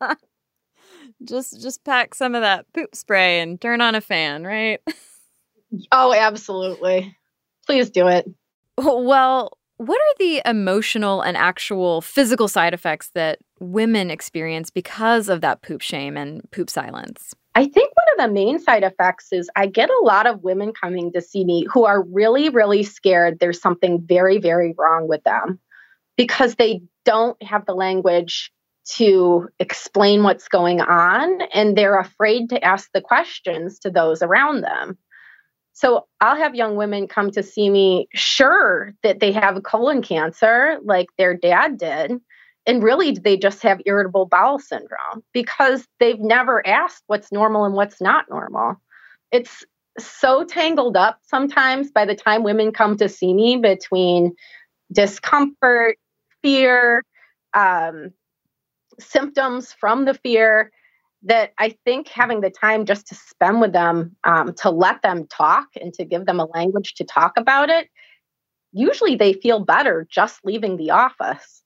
Just 1.25 1.61
just 1.61 1.85
pack 1.85 2.15
some 2.15 2.35
of 2.35 2.43
that 2.43 2.67
poop 2.73 2.95
spray 2.95 3.41
and 3.41 3.61
turn 3.61 3.81
on 3.81 3.95
a 3.95 4.01
fan, 4.01 4.45
right? 4.45 4.81
Oh, 5.91 6.13
absolutely. 6.13 7.17
Please 7.67 7.91
do 7.91 8.09
it. 8.09 8.29
Well, 8.77 9.57
what 9.87 9.99
are 9.99 10.15
the 10.19 10.43
emotional 10.47 11.23
and 11.23 11.37
actual 11.37 12.01
physical 12.01 12.47
side 12.47 12.73
effects 12.73 13.11
that 13.15 13.39
women 13.59 14.11
experience 14.11 14.71
because 14.71 15.29
of 15.29 15.41
that 15.41 15.63
poop 15.63 15.81
shame 15.81 16.17
and 16.17 16.49
poop 16.53 16.71
silence? 16.71 17.35
I 17.55 17.67
think 17.67 17.93
one 17.95 18.07
of 18.19 18.29
the 18.29 18.33
main 18.33 18.61
side 18.61 18.85
effects 18.85 19.29
is 19.33 19.51
I 19.57 19.67
get 19.67 19.91
a 19.91 20.03
lot 20.05 20.27
of 20.27 20.43
women 20.43 20.73
coming 20.73 21.13
to 21.13 21.21
see 21.21 21.45
me 21.45 21.67
who 21.71 21.85
are 21.85 22.03
really, 22.03 22.49
really 22.49 22.85
scared 22.85 23.39
there's 23.41 23.61
something 23.61 24.01
very, 24.01 24.39
very 24.39 24.73
wrong 24.79 25.09
with 25.09 25.25
them 25.25 25.59
because 26.17 26.55
they 26.55 26.83
don't 27.05 27.41
have 27.43 27.67
the 27.67 27.75
language 27.75 28.53
to 28.85 29.49
explain 29.59 30.23
what's 30.23 30.49
going 30.49 30.81
on 30.81 31.43
and 31.53 31.77
they're 31.77 31.99
afraid 31.99 32.51
to 32.51 32.65
ask 32.65 32.89
the 32.95 33.01
questions 33.01 33.81
to 33.81 33.91
those 33.91 34.23
around 34.23 34.63
them. 34.63 34.97
So 35.73 36.07
I'll 36.21 36.37
have 36.37 36.55
young 36.55 36.77
women 36.77 37.09
come 37.09 37.31
to 37.33 37.43
see 37.43 37.71
me 37.71 38.09
sure 38.15 38.95
that 39.03 39.21
they 39.21 39.33
have 39.33 39.63
colon 39.63 40.03
cancer 40.03 40.79
like 40.85 41.09
their 41.17 41.35
dad 41.35 41.79
did 41.79 42.21
and 42.67 42.83
really 42.83 43.13
they 43.13 43.37
just 43.37 43.63
have 43.63 43.81
irritable 43.87 44.27
bowel 44.27 44.59
syndrome 44.59 45.25
because 45.33 45.87
they've 45.99 46.21
never 46.21 46.67
asked 46.67 47.03
what's 47.07 47.33
normal 47.33 47.65
and 47.65 47.75
what's 47.75 48.01
not 48.01 48.27
normal. 48.31 48.81
It's 49.33 49.65
so 49.99 50.45
tangled 50.45 50.97
up 50.97 51.19
sometimes 51.23 51.91
by 51.91 52.05
the 52.05 52.15
time 52.15 52.43
women 52.43 52.73
come 52.73 52.97
to 52.99 53.09
see 53.09 53.35
me 53.35 53.57
between 53.57 54.35
discomfort, 54.93 55.97
fear, 56.43 57.03
um, 57.55 58.11
symptoms 59.01 59.73
from 59.73 60.05
the 60.05 60.15
fear 60.15 60.71
that 61.25 61.53
I 61.59 61.77
think 61.85 62.09
having 62.09 62.41
the 62.41 62.51
time 62.51 62.85
just 62.85 63.07
to 63.09 63.15
spend 63.15 63.61
with 63.61 63.73
them, 63.73 64.17
um, 64.25 64.55
to 64.55 64.71
let 64.71 65.03
them 65.03 65.27
talk 65.27 65.69
and 65.81 65.93
to 65.95 66.05
give 66.05 66.27
them 66.27 66.41
a 66.41 66.47
language 66.47 66.95
to 66.95 67.05
talk 67.05 67.35
about 67.37 67.71
it, 67.71 67.89
usually 68.73 69.15
they 69.15 69.33
feel 69.33 69.61
better 69.65 70.07
just 70.11 70.41
leaving 70.45 70.77
the 70.77 70.91
office 70.91 71.63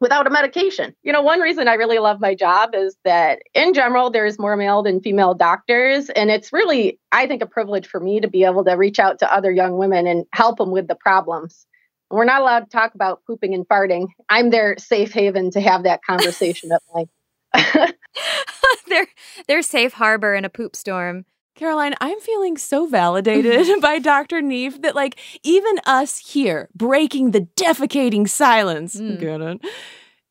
without 0.00 0.26
a 0.26 0.30
medication. 0.30 0.94
You 1.02 1.12
know, 1.12 1.22
one 1.22 1.40
reason 1.40 1.66
I 1.66 1.74
really 1.74 1.98
love 1.98 2.20
my 2.20 2.34
job 2.34 2.74
is 2.74 2.96
that 3.04 3.40
in 3.54 3.74
general, 3.74 4.10
there's 4.10 4.38
more 4.38 4.56
male 4.56 4.82
than 4.82 5.00
female 5.00 5.34
doctors. 5.34 6.10
And 6.10 6.30
it's 6.30 6.52
really, 6.52 6.98
I 7.10 7.26
think, 7.26 7.42
a 7.42 7.46
privilege 7.46 7.86
for 7.86 8.00
me 8.00 8.20
to 8.20 8.28
be 8.28 8.44
able 8.44 8.64
to 8.64 8.72
reach 8.72 8.98
out 8.98 9.18
to 9.20 9.34
other 9.34 9.50
young 9.50 9.78
women 9.78 10.06
and 10.06 10.26
help 10.32 10.58
them 10.58 10.70
with 10.70 10.88
the 10.88 10.94
problems. 10.96 11.66
We're 12.10 12.24
not 12.24 12.42
allowed 12.42 12.60
to 12.60 12.70
talk 12.70 12.94
about 12.94 13.22
pooping 13.26 13.54
and 13.54 13.66
farting. 13.66 14.08
I'm 14.28 14.50
their 14.50 14.76
safe 14.78 15.12
haven 15.12 15.50
to 15.52 15.60
have 15.60 15.84
that 15.84 16.04
conversation 16.04 16.70
at 16.70 16.82
night. 16.94 17.94
their 18.88 19.06
their 19.48 19.62
safe 19.62 19.94
harbor 19.94 20.34
in 20.34 20.44
a 20.44 20.48
poop 20.50 20.76
storm. 20.76 21.24
Caroline, 21.56 21.94
I'm 22.00 22.18
feeling 22.18 22.56
so 22.56 22.86
validated 22.86 23.68
by 23.80 24.00
Dr. 24.00 24.42
Neef 24.42 24.82
that, 24.82 24.96
like, 24.96 25.20
even 25.44 25.78
us 25.86 26.18
here 26.18 26.68
breaking 26.74 27.30
the 27.30 27.42
defecating 27.56 28.28
silence, 28.28 28.96
Mm. 28.96 29.20
get 29.20 29.40
it, 29.40 29.60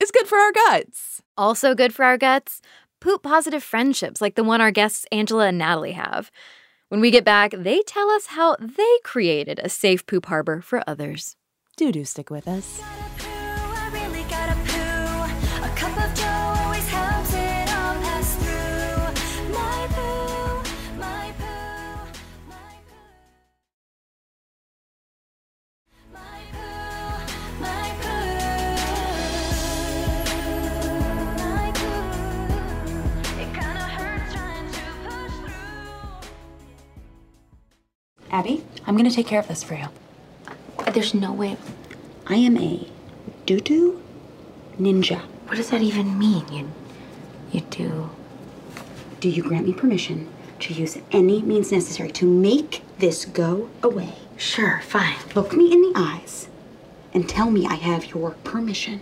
is 0.01 0.11
good 0.11 0.27
for 0.27 0.37
our 0.37 0.51
guts. 0.51 1.21
Also 1.37 1.75
good 1.75 1.93
for 1.93 2.03
our 2.03 2.17
guts, 2.17 2.61
poop 2.99 3.23
positive 3.23 3.63
friendships 3.63 4.19
like 4.21 4.35
the 4.35 4.43
one 4.43 4.59
our 4.59 4.71
guests 4.71 5.05
Angela 5.13 5.47
and 5.47 5.57
Natalie 5.57 5.93
have. 5.93 6.29
When 6.89 6.99
we 6.99 7.09
get 7.09 7.23
back, 7.23 7.51
they 7.57 7.81
tell 7.83 8.09
us 8.11 8.27
how 8.27 8.57
they 8.59 8.97
created 9.05 9.59
a 9.63 9.69
safe 9.69 10.05
poop 10.05 10.25
harbor 10.25 10.61
for 10.61 10.83
others. 10.85 11.37
Do 11.77 11.91
do 11.93 12.03
stick 12.05 12.29
with 12.29 12.47
us. 12.47 12.81
Abby, 38.33 38.65
I'm 38.87 38.97
gonna 38.97 39.11
take 39.11 39.27
care 39.27 39.39
of 39.39 39.47
this 39.47 39.63
for 39.63 39.75
you. 39.75 39.85
There's 40.91 41.13
no 41.13 41.31
way. 41.31 41.55
I 42.25 42.33
am 42.37 42.57
a 42.57 42.87
doo 43.45 43.59
doo 43.59 44.01
ninja. 44.79 45.19
What 45.45 45.57
does 45.57 45.69
that 45.69 45.83
even 45.83 46.17
mean? 46.17 46.43
You, 46.51 46.67
you 47.51 47.61
do. 47.69 48.09
Do 49.19 49.29
you 49.29 49.43
grant 49.43 49.67
me 49.67 49.73
permission 49.73 50.29
to 50.61 50.73
use 50.73 50.97
any 51.11 51.43
means 51.43 51.71
necessary 51.71 52.11
to 52.13 52.25
make 52.25 52.81
this 52.97 53.25
go 53.25 53.69
away? 53.83 54.15
Sure, 54.35 54.81
fine. 54.81 55.15
Look 55.35 55.53
me 55.55 55.71
in 55.71 55.83
the 55.83 55.93
eyes 55.95 56.47
and 57.13 57.29
tell 57.29 57.51
me 57.51 57.67
I 57.67 57.75
have 57.75 58.07
your 58.07 58.31
permission. 58.43 59.01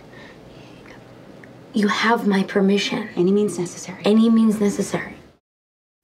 You 1.72 1.88
have 1.88 2.26
my 2.26 2.42
permission. 2.42 3.08
Any 3.16 3.32
means 3.32 3.58
necessary. 3.58 4.02
Any 4.04 4.28
means 4.28 4.60
necessary. 4.60 5.14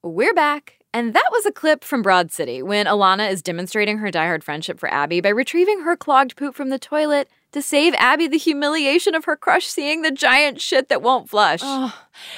We're 0.01 0.33
back, 0.33 0.78
and 0.93 1.13
that 1.13 1.29
was 1.31 1.45
a 1.45 1.51
clip 1.51 1.83
from 1.83 2.01
Broad 2.01 2.31
City 2.31 2.63
when 2.63 2.87
Ilana 2.87 3.29
is 3.29 3.41
demonstrating 3.41 3.99
her 3.99 4.09
diehard 4.09 4.43
friendship 4.43 4.79
for 4.79 4.91
Abby 4.91 5.21
by 5.21 5.29
retrieving 5.29 5.81
her 5.81 5.95
clogged 5.95 6.35
poop 6.35 6.55
from 6.55 6.69
the 6.69 6.79
toilet 6.79 7.29
to 7.51 7.61
save 7.61 7.93
Abby 7.95 8.27
the 8.27 8.37
humiliation 8.37 9.13
of 9.13 9.25
her 9.25 9.35
crush 9.35 9.65
seeing 9.65 10.01
the 10.01 10.11
giant 10.11 10.61
shit 10.61 10.89
that 10.89 11.01
won't 11.01 11.29
flush. 11.29 11.61
Oh, 11.63 11.95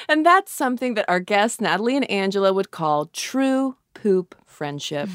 and 0.10 0.26
that's 0.26 0.52
something 0.52 0.96
that 0.96 1.06
our 1.08 1.20
guests, 1.20 1.62
Natalie 1.62 1.96
and 1.96 2.10
Angela, 2.10 2.52
would 2.54 2.72
call 2.72 3.06
true 3.08 3.76
poop 3.94 4.36
friendship. 4.46 5.10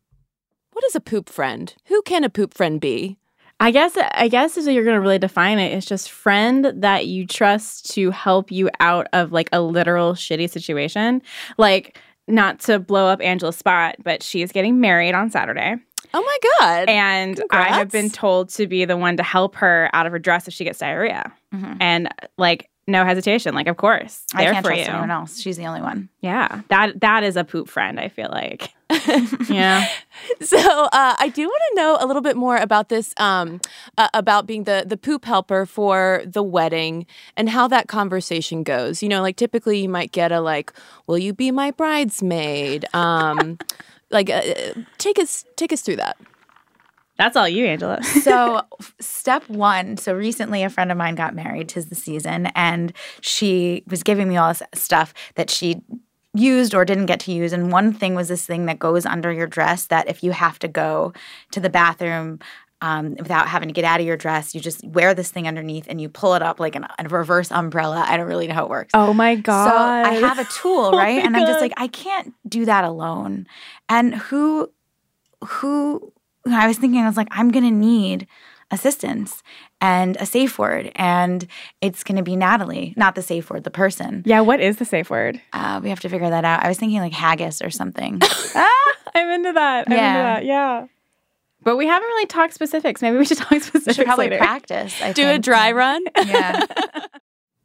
what 0.72 0.84
is 0.84 0.94
a 0.94 1.00
poop 1.00 1.28
friend? 1.28 1.74
Who 1.86 2.02
can 2.02 2.24
a 2.24 2.30
poop 2.30 2.54
friend 2.54 2.80
be? 2.80 3.18
I 3.62 3.72
guess 3.72 3.94
I 4.14 4.28
guess 4.28 4.56
if 4.56 4.66
you're 4.66 4.84
gonna 4.84 5.02
really 5.02 5.18
define 5.18 5.58
it, 5.58 5.72
it's 5.72 5.86
just 5.86 6.10
friend 6.10 6.72
that 6.76 7.06
you 7.06 7.26
trust 7.26 7.90
to 7.92 8.10
help 8.10 8.50
you 8.50 8.70
out 8.80 9.06
of 9.12 9.32
like 9.32 9.50
a 9.52 9.60
literal 9.60 10.14
shitty 10.14 10.48
situation. 10.48 11.20
Like 11.58 11.98
not 12.30 12.60
to 12.60 12.78
blow 12.78 13.06
up 13.06 13.20
Angela's 13.20 13.56
spot, 13.56 13.96
but 14.02 14.22
she 14.22 14.42
is 14.42 14.52
getting 14.52 14.80
married 14.80 15.14
on 15.14 15.30
Saturday. 15.30 15.76
Oh 16.12 16.22
my 16.22 16.38
God. 16.60 16.88
And 16.88 17.40
I 17.50 17.68
have 17.68 17.90
been 17.90 18.10
told 18.10 18.48
to 18.50 18.66
be 18.66 18.84
the 18.84 18.96
one 18.96 19.16
to 19.16 19.22
help 19.22 19.54
her 19.56 19.88
out 19.92 20.06
of 20.06 20.12
her 20.12 20.18
dress 20.18 20.48
if 20.48 20.54
she 20.54 20.64
gets 20.64 20.80
diarrhea. 20.80 21.32
Mhm. 21.54 21.76
And 21.80 22.08
like 22.36 22.68
no 22.90 23.04
hesitation, 23.04 23.54
like 23.54 23.66
of 23.66 23.76
course. 23.76 24.24
I 24.34 24.44
there 24.44 24.52
can't 24.52 24.64
for 24.64 24.70
trust 24.70 24.86
you. 24.86 24.92
anyone 24.92 25.10
else. 25.10 25.40
She's 25.40 25.56
the 25.56 25.66
only 25.66 25.80
one. 25.80 26.08
Yeah. 26.20 26.62
That 26.68 27.00
that 27.00 27.22
is 27.22 27.36
a 27.36 27.44
poop 27.44 27.68
friend, 27.68 27.98
I 27.98 28.08
feel 28.08 28.28
like. 28.30 28.72
yeah. 29.48 29.86
So 30.40 30.58
uh, 30.58 31.14
I 31.18 31.30
do 31.32 31.46
want 31.46 31.62
to 31.70 31.76
know 31.76 31.98
a 32.00 32.06
little 32.06 32.22
bit 32.22 32.36
more 32.36 32.56
about 32.56 32.88
this, 32.88 33.14
um, 33.18 33.60
uh, 33.96 34.08
about 34.14 34.46
being 34.46 34.64
the 34.64 34.84
the 34.86 34.96
poop 34.96 35.24
helper 35.24 35.64
for 35.66 36.22
the 36.26 36.42
wedding 36.42 37.06
and 37.36 37.48
how 37.48 37.68
that 37.68 37.88
conversation 37.88 38.62
goes. 38.62 39.02
You 39.02 39.08
know, 39.08 39.22
like 39.22 39.36
typically 39.36 39.80
you 39.80 39.88
might 39.88 40.12
get 40.12 40.32
a 40.32 40.40
like, 40.40 40.72
"Will 41.06 41.18
you 41.18 41.32
be 41.32 41.50
my 41.50 41.70
bridesmaid?" 41.70 42.84
Um, 42.94 43.58
like, 44.10 44.28
uh, 44.28 44.42
take 44.98 45.18
us 45.18 45.44
take 45.56 45.72
us 45.72 45.82
through 45.82 45.96
that. 45.96 46.16
That's 47.20 47.36
all 47.36 47.46
you, 47.48 47.66
Angela. 47.66 48.02
so 48.24 48.62
step 48.98 49.46
one 49.48 49.96
so 49.98 50.14
recently 50.14 50.62
a 50.62 50.70
friend 50.70 50.90
of 50.90 50.96
mine 50.96 51.14
got 51.14 51.34
married 51.34 51.68
tis 51.68 51.86
the 51.86 51.94
season 51.94 52.46
and 52.56 52.92
she 53.20 53.84
was 53.86 54.02
giving 54.02 54.26
me 54.28 54.36
all 54.38 54.48
this 54.48 54.62
stuff 54.74 55.12
that 55.34 55.50
she 55.50 55.82
used 56.32 56.74
or 56.74 56.84
didn't 56.84 57.06
get 57.06 57.20
to 57.20 57.32
use 57.32 57.52
and 57.52 57.70
one 57.70 57.92
thing 57.92 58.14
was 58.14 58.28
this 58.28 58.46
thing 58.46 58.64
that 58.66 58.78
goes 58.78 59.04
under 59.04 59.30
your 59.32 59.46
dress 59.46 59.86
that 59.86 60.08
if 60.08 60.22
you 60.22 60.30
have 60.32 60.58
to 60.60 60.68
go 60.68 61.12
to 61.50 61.60
the 61.60 61.68
bathroom 61.68 62.38
um, 62.82 63.14
without 63.18 63.48
having 63.48 63.68
to 63.68 63.74
get 63.74 63.84
out 63.84 64.00
of 64.00 64.06
your 64.06 64.16
dress 64.16 64.54
you 64.54 64.60
just 64.60 64.82
wear 64.86 65.12
this 65.12 65.30
thing 65.30 65.46
underneath 65.46 65.86
and 65.88 66.00
you 66.00 66.08
pull 66.08 66.34
it 66.34 66.42
up 66.42 66.58
like 66.60 66.74
an, 66.76 66.86
a 66.98 67.08
reverse 67.08 67.50
umbrella 67.52 68.04
i 68.08 68.16
don't 68.16 68.28
really 68.28 68.46
know 68.46 68.54
how 68.54 68.64
it 68.64 68.70
works 68.70 68.92
Oh 68.94 69.12
my 69.12 69.34
god. 69.34 69.68
so 69.68 70.10
I 70.10 70.14
have 70.14 70.38
a 70.38 70.44
tool, 70.60 70.90
Oh 70.94 70.96
right? 70.96 71.16
my 71.18 71.22
and 71.26 71.36
I'm 71.36 71.46
just 71.46 71.60
like, 71.60 71.74
I 71.76 71.88
can't 71.88 72.32
do 72.48 72.64
that 72.64 72.84
alone. 72.84 73.46
And 73.88 74.14
who, 74.14 74.70
who, 75.44 76.12
I 76.46 76.66
was 76.66 76.78
thinking, 76.78 77.00
I 77.00 77.06
was 77.06 77.16
like, 77.16 77.28
I'm 77.30 77.50
gonna 77.50 77.70
need 77.70 78.26
assistance 78.70 79.42
and 79.80 80.16
a 80.18 80.26
safe 80.26 80.58
word, 80.58 80.92
and 80.94 81.46
it's 81.80 82.04
gonna 82.04 82.22
be 82.22 82.36
Natalie, 82.36 82.94
not 82.96 83.14
the 83.14 83.22
safe 83.22 83.50
word, 83.50 83.64
the 83.64 83.70
person. 83.70 84.22
Yeah, 84.24 84.40
what 84.40 84.60
is 84.60 84.76
the 84.76 84.84
safe 84.84 85.10
word? 85.10 85.40
Uh, 85.52 85.80
we 85.82 85.88
have 85.90 86.00
to 86.00 86.08
figure 86.08 86.30
that 86.30 86.44
out. 86.44 86.62
I 86.64 86.68
was 86.68 86.78
thinking 86.78 87.00
like 87.00 87.12
haggis 87.12 87.60
or 87.62 87.70
something. 87.70 88.18
ah, 88.22 88.68
I'm 89.14 89.30
into 89.30 89.52
that. 89.52 89.86
I'm 89.88 89.92
into 89.92 90.02
Yeah. 90.02 90.22
that. 90.22 90.44
Yeah. 90.44 90.86
But 91.62 91.76
we 91.76 91.86
haven't 91.86 92.06
really 92.08 92.26
talked 92.26 92.54
specifics. 92.54 93.02
Maybe 93.02 93.18
we 93.18 93.24
should 93.26 93.36
talk 93.38 93.48
specifics 93.60 93.86
we 93.86 93.92
should 93.94 94.06
probably 94.06 94.26
later. 94.30 94.38
practice. 94.38 95.00
I 95.02 95.12
Do 95.12 95.28
a 95.28 95.38
dry 95.38 95.72
run. 95.72 96.02
Yeah. 96.24 96.64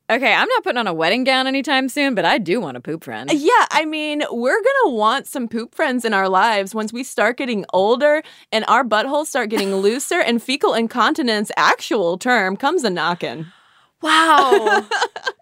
Okay, 0.08 0.34
I'm 0.34 0.48
not 0.48 0.64
putting 0.64 0.78
on 0.78 0.86
a 0.86 0.94
wedding 0.94 1.24
gown 1.24 1.48
anytime 1.48 1.90
soon, 1.90 2.14
but 2.14 2.26
I 2.26 2.38
do 2.38 2.62
want 2.62 2.78
a 2.78 2.80
poop 2.80 3.04
friend. 3.04 3.32
Yeah, 3.34 3.66
I 3.72 3.86
mean, 3.86 4.22
we're 4.30 4.62
gonna 4.62 4.96
want 4.96 5.26
some 5.26 5.48
poop 5.48 5.74
friends 5.74 6.06
in 6.06 6.14
our 6.14 6.30
lives 6.30 6.76
once 6.76 6.94
we 6.94 7.04
start 7.04 7.38
getting 7.38 7.66
older 7.74 8.22
and 8.52 8.64
our 8.68 8.84
buttholes 8.84 9.28
start 9.28 9.50
getting 9.50 9.74
looser 9.76 10.20
and 10.20 10.44
fecal 10.44 10.76
incontinence, 10.76 11.52
actual 11.58 12.20
term, 12.20 12.56
comes 12.56 12.84
a 12.84 12.90
knocking. 12.90 13.48
Wow. 14.02 14.88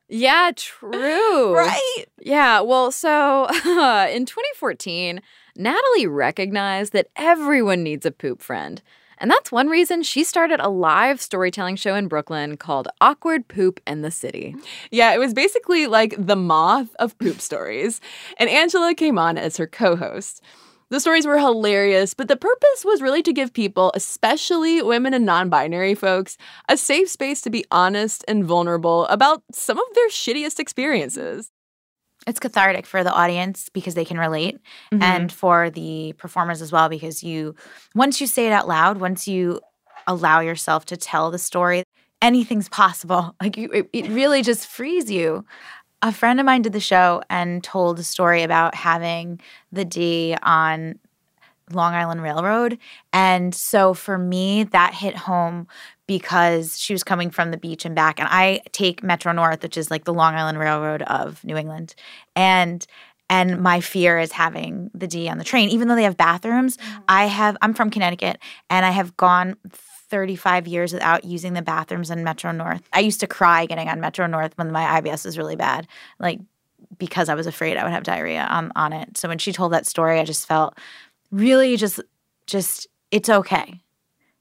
Yeah, 0.09 0.51
true. 0.55 1.55
Right? 1.55 2.05
Yeah, 2.22 2.59
well, 2.61 2.91
so 2.91 3.47
in 4.11 4.28
2014, 4.28 5.20
Natalie 5.55 6.05
recognized 6.05 6.93
that 6.93 7.07
everyone 7.16 7.82
needs 7.82 8.05
a 8.05 8.11
poop 8.11 8.39
friend. 8.39 8.84
And 9.18 9.30
that's 9.30 9.51
one 9.51 9.68
reason 9.68 10.03
she 10.03 10.24
started 10.24 10.59
a 10.59 10.70
live 10.70 11.22
storytelling 11.22 11.76
show 11.76 11.95
in 11.95 12.07
Brooklyn 12.07 12.57
called 12.57 12.88
Awkward 13.01 13.47
Poop 13.47 13.80
in 13.88 14.01
the 14.01 14.11
City. 14.11 14.55
Yeah, 14.91 15.14
it 15.14 15.20
was 15.20 15.34
basically 15.34 15.88
like 15.88 16.16
the 16.18 16.36
moth 16.36 16.95
of 16.99 17.18
poop 17.20 17.39
stories. 17.39 18.01
And 18.38 18.49
Angela 18.49 18.93
came 18.93 19.18
on 19.18 19.38
as 19.38 19.57
her 19.57 19.68
co 19.68 19.95
host. 19.95 20.41
The 20.89 20.99
stories 20.99 21.26
were 21.26 21.39
hilarious, 21.39 22.14
but 22.14 22.28
the 22.28 22.36
purpose 22.36 22.86
was 22.86 23.01
really 23.01 23.24
to 23.24 23.34
give 23.34 23.53
people, 23.53 23.91
especially 23.95 24.82
women 24.84 25.14
and 25.14 25.26
non 25.26 25.49
binary 25.49 25.95
folks, 25.95 26.38
a 26.70 26.78
safe 26.78 27.09
space 27.09 27.41
to 27.41 27.49
be 27.49 27.66
honest 27.72 28.24
and 28.28 28.45
vulnerable 28.45 29.07
about 29.07 29.41
some 29.51 29.80
of 29.80 29.86
their 29.95 30.09
shittiest 30.09 30.59
experiences. 30.59 31.52
It's 32.28 32.39
cathartic 32.39 32.86
for 32.86 33.03
the 33.03 33.11
audience 33.11 33.69
because 33.69 33.95
they 33.95 34.05
can 34.05 34.17
relate 34.17 34.59
mm-hmm. 34.91 35.01
and 35.01 35.32
for 35.32 35.69
the 35.69 36.13
performers 36.17 36.61
as 36.61 36.71
well 36.71 36.89
because 36.89 37.24
you 37.24 37.55
once 37.95 38.21
you 38.21 38.28
say 38.28 38.47
it 38.47 38.51
out 38.51 38.67
loud 38.67 38.99
once 38.99 39.28
you 39.28 39.59
allow 40.07 40.39
yourself 40.39 40.86
to 40.86 40.97
tell 40.97 41.32
the 41.32 41.39
story 41.39 41.84
anything's 42.24 42.69
possible. 42.69 43.36
Like 43.41 43.57
you, 43.57 43.69
it, 43.71 43.89
it 43.91 44.07
really 44.09 44.41
just 44.41 44.67
frees 44.67 45.11
you. 45.11 45.45
A 46.01 46.13
friend 46.13 46.39
of 46.39 46.45
mine 46.45 46.61
did 46.61 46.71
the 46.74 46.80
show 46.80 47.21
and 47.30 47.63
told 47.63 47.99
a 47.99 48.03
story 48.03 48.43
about 48.43 48.74
having 48.74 49.41
the 49.71 49.84
d 49.84 50.36
on 50.41 50.99
long 51.72 51.93
island 51.93 52.22
railroad. 52.22 52.78
And 53.11 53.53
so 53.53 53.93
for 53.93 54.18
me 54.18 54.64
that 54.66 54.93
hit 54.93 55.16
home 55.16 55.68
because 56.07 56.78
she 56.78 56.93
was 56.93 57.03
coming 57.03 57.30
from 57.30 57.51
the 57.51 57.57
beach 57.57 57.86
and 57.86 57.95
back. 57.95 58.20
And 58.20 58.28
i 58.32 58.61
take 58.72 59.03
metro 59.03 59.32
north 59.32 59.64
which 59.64 59.78
is 59.78 59.89
like 59.89 60.03
the 60.03 60.14
long 60.14 60.36
island 60.36 60.59
railroad 60.59 61.01
of 61.03 61.43
new 61.43 61.57
england. 61.57 61.95
And 62.36 62.86
and 63.30 63.61
my 63.61 63.80
fear 63.80 64.20
is 64.20 64.32
having 64.34 64.91
the 64.93 65.07
d 65.07 65.30
on 65.30 65.38
the 65.38 65.43
train. 65.43 65.70
Even 65.70 65.88
though 65.88 65.95
they 65.95 66.03
have 66.03 66.18
bathrooms 66.18 66.78
mm-hmm. 66.78 66.99
i 67.07 67.26
have 67.26 67.57
i'm 67.61 67.74
from 67.74 67.89
connecticut 67.89 68.38
and 68.70 68.86
i 68.86 68.91
have 68.91 69.16
gone 69.18 69.55
35 70.14 70.68
years 70.68 70.93
without 70.93 71.24
using 71.24 71.53
the 71.53 71.64
bathrooms 71.64 72.11
in 72.11 72.24
metro 72.24 72.51
north. 72.51 72.88
I 72.93 72.99
used 72.99 73.20
to 73.22 73.28
cry 73.28 73.66
getting 73.66 73.89
on 73.89 73.99
metro 73.99 74.28
north 74.28 74.55
when 74.57 74.72
my 74.72 75.01
ibs 75.01 75.26
was 75.26 75.39
really 75.39 75.55
bad 75.55 75.88
like 76.20 76.39
because 76.99 77.30
i 77.30 77.34
was 77.34 77.47
afraid 77.47 77.78
i 77.78 77.84
would 77.84 77.91
have 77.91 78.03
diarrhea 78.03 78.45
on, 78.49 78.72
on 78.76 78.93
it. 78.93 79.18
So 79.18 79.28
when 79.28 79.39
she 79.39 79.51
told 79.51 79.74
that 79.74 79.88
story 79.88 80.20
i 80.20 80.26
just 80.26 80.47
felt 80.47 80.78
really 81.34 81.75
just 81.77 81.99
just 82.47 82.88
it's 83.11 83.29
okay 83.29 83.81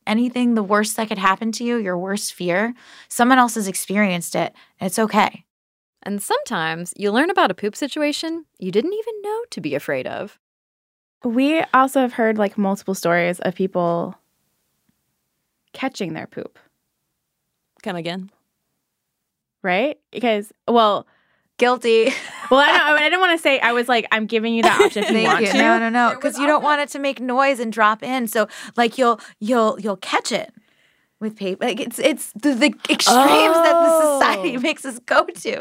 anything 0.07 0.55
the 0.55 0.62
worst 0.74 0.97
that 0.97 1.09
could 1.09 1.18
happen 1.18 1.51
to 1.53 1.64
you 1.64 1.76
your 1.78 1.97
worst 1.97 2.34
fear 2.34 2.74
someone 3.09 3.38
else 3.38 3.55
has 3.57 3.66
experienced 3.68 4.34
it 4.36 4.53
it's 4.80 4.99
okay 4.99 5.45
And 6.05 6.20
sometimes 6.22 6.93
you 6.99 7.12
learn 7.12 7.30
about 7.30 7.51
a 7.51 7.55
poop 7.62 7.74
situation 7.76 8.45
you 8.59 8.70
didn't 8.72 8.93
even 9.03 9.22
know 9.22 9.40
to 9.51 9.61
be 9.61 9.74
afraid 9.76 10.07
of. 10.07 10.38
We 11.24 11.62
also 11.72 12.01
have 12.01 12.14
heard 12.14 12.36
like 12.38 12.59
multiple 12.59 12.95
stories 12.95 13.38
of 13.40 13.55
people 13.55 14.16
catching 15.72 16.14
their 16.14 16.26
poop, 16.26 16.59
Come 17.82 17.97
again. 17.97 18.30
right? 19.62 19.99
Because, 20.11 20.53
well, 20.66 21.07
guilty 21.62 22.12
well, 22.52 22.60
I 22.60 22.66
don't. 22.76 22.98
I 22.98 23.04
didn't 23.04 23.20
want 23.20 23.38
to 23.38 23.42
say. 23.42 23.58
I 23.60 23.72
was 23.72 23.88
like, 23.88 24.06
I'm 24.12 24.26
giving 24.26 24.52
you 24.52 24.62
the 24.62 24.68
option 24.68 25.04
if 25.04 25.10
you 25.10 25.22
want 25.22 25.40
you. 25.40 25.52
to. 25.52 25.58
No, 25.58 25.78
no, 25.78 25.88
no. 25.88 26.14
Because 26.14 26.38
you 26.38 26.46
don't 26.46 26.62
want 26.62 26.82
it 26.82 26.90
to 26.90 26.98
make 26.98 27.18
noise 27.18 27.58
and 27.60 27.72
drop 27.72 28.02
in. 28.02 28.28
So 28.28 28.46
like 28.76 28.98
you'll 28.98 29.20
you'll 29.40 29.80
you'll 29.80 29.96
catch 29.96 30.32
it 30.32 30.52
with 31.23 31.37
paper. 31.37 31.64
Like 31.64 31.81
it's 31.81 31.99
it's 31.99 32.33
the, 32.33 32.53
the 32.55 32.75
extremes 32.91 33.07
that 33.07 33.73
the 33.73 34.12
society 34.18 34.57
Oh. 34.57 34.61
makes 34.68 34.85
us 34.85 34.99
go 35.01 35.25
to. 35.25 35.59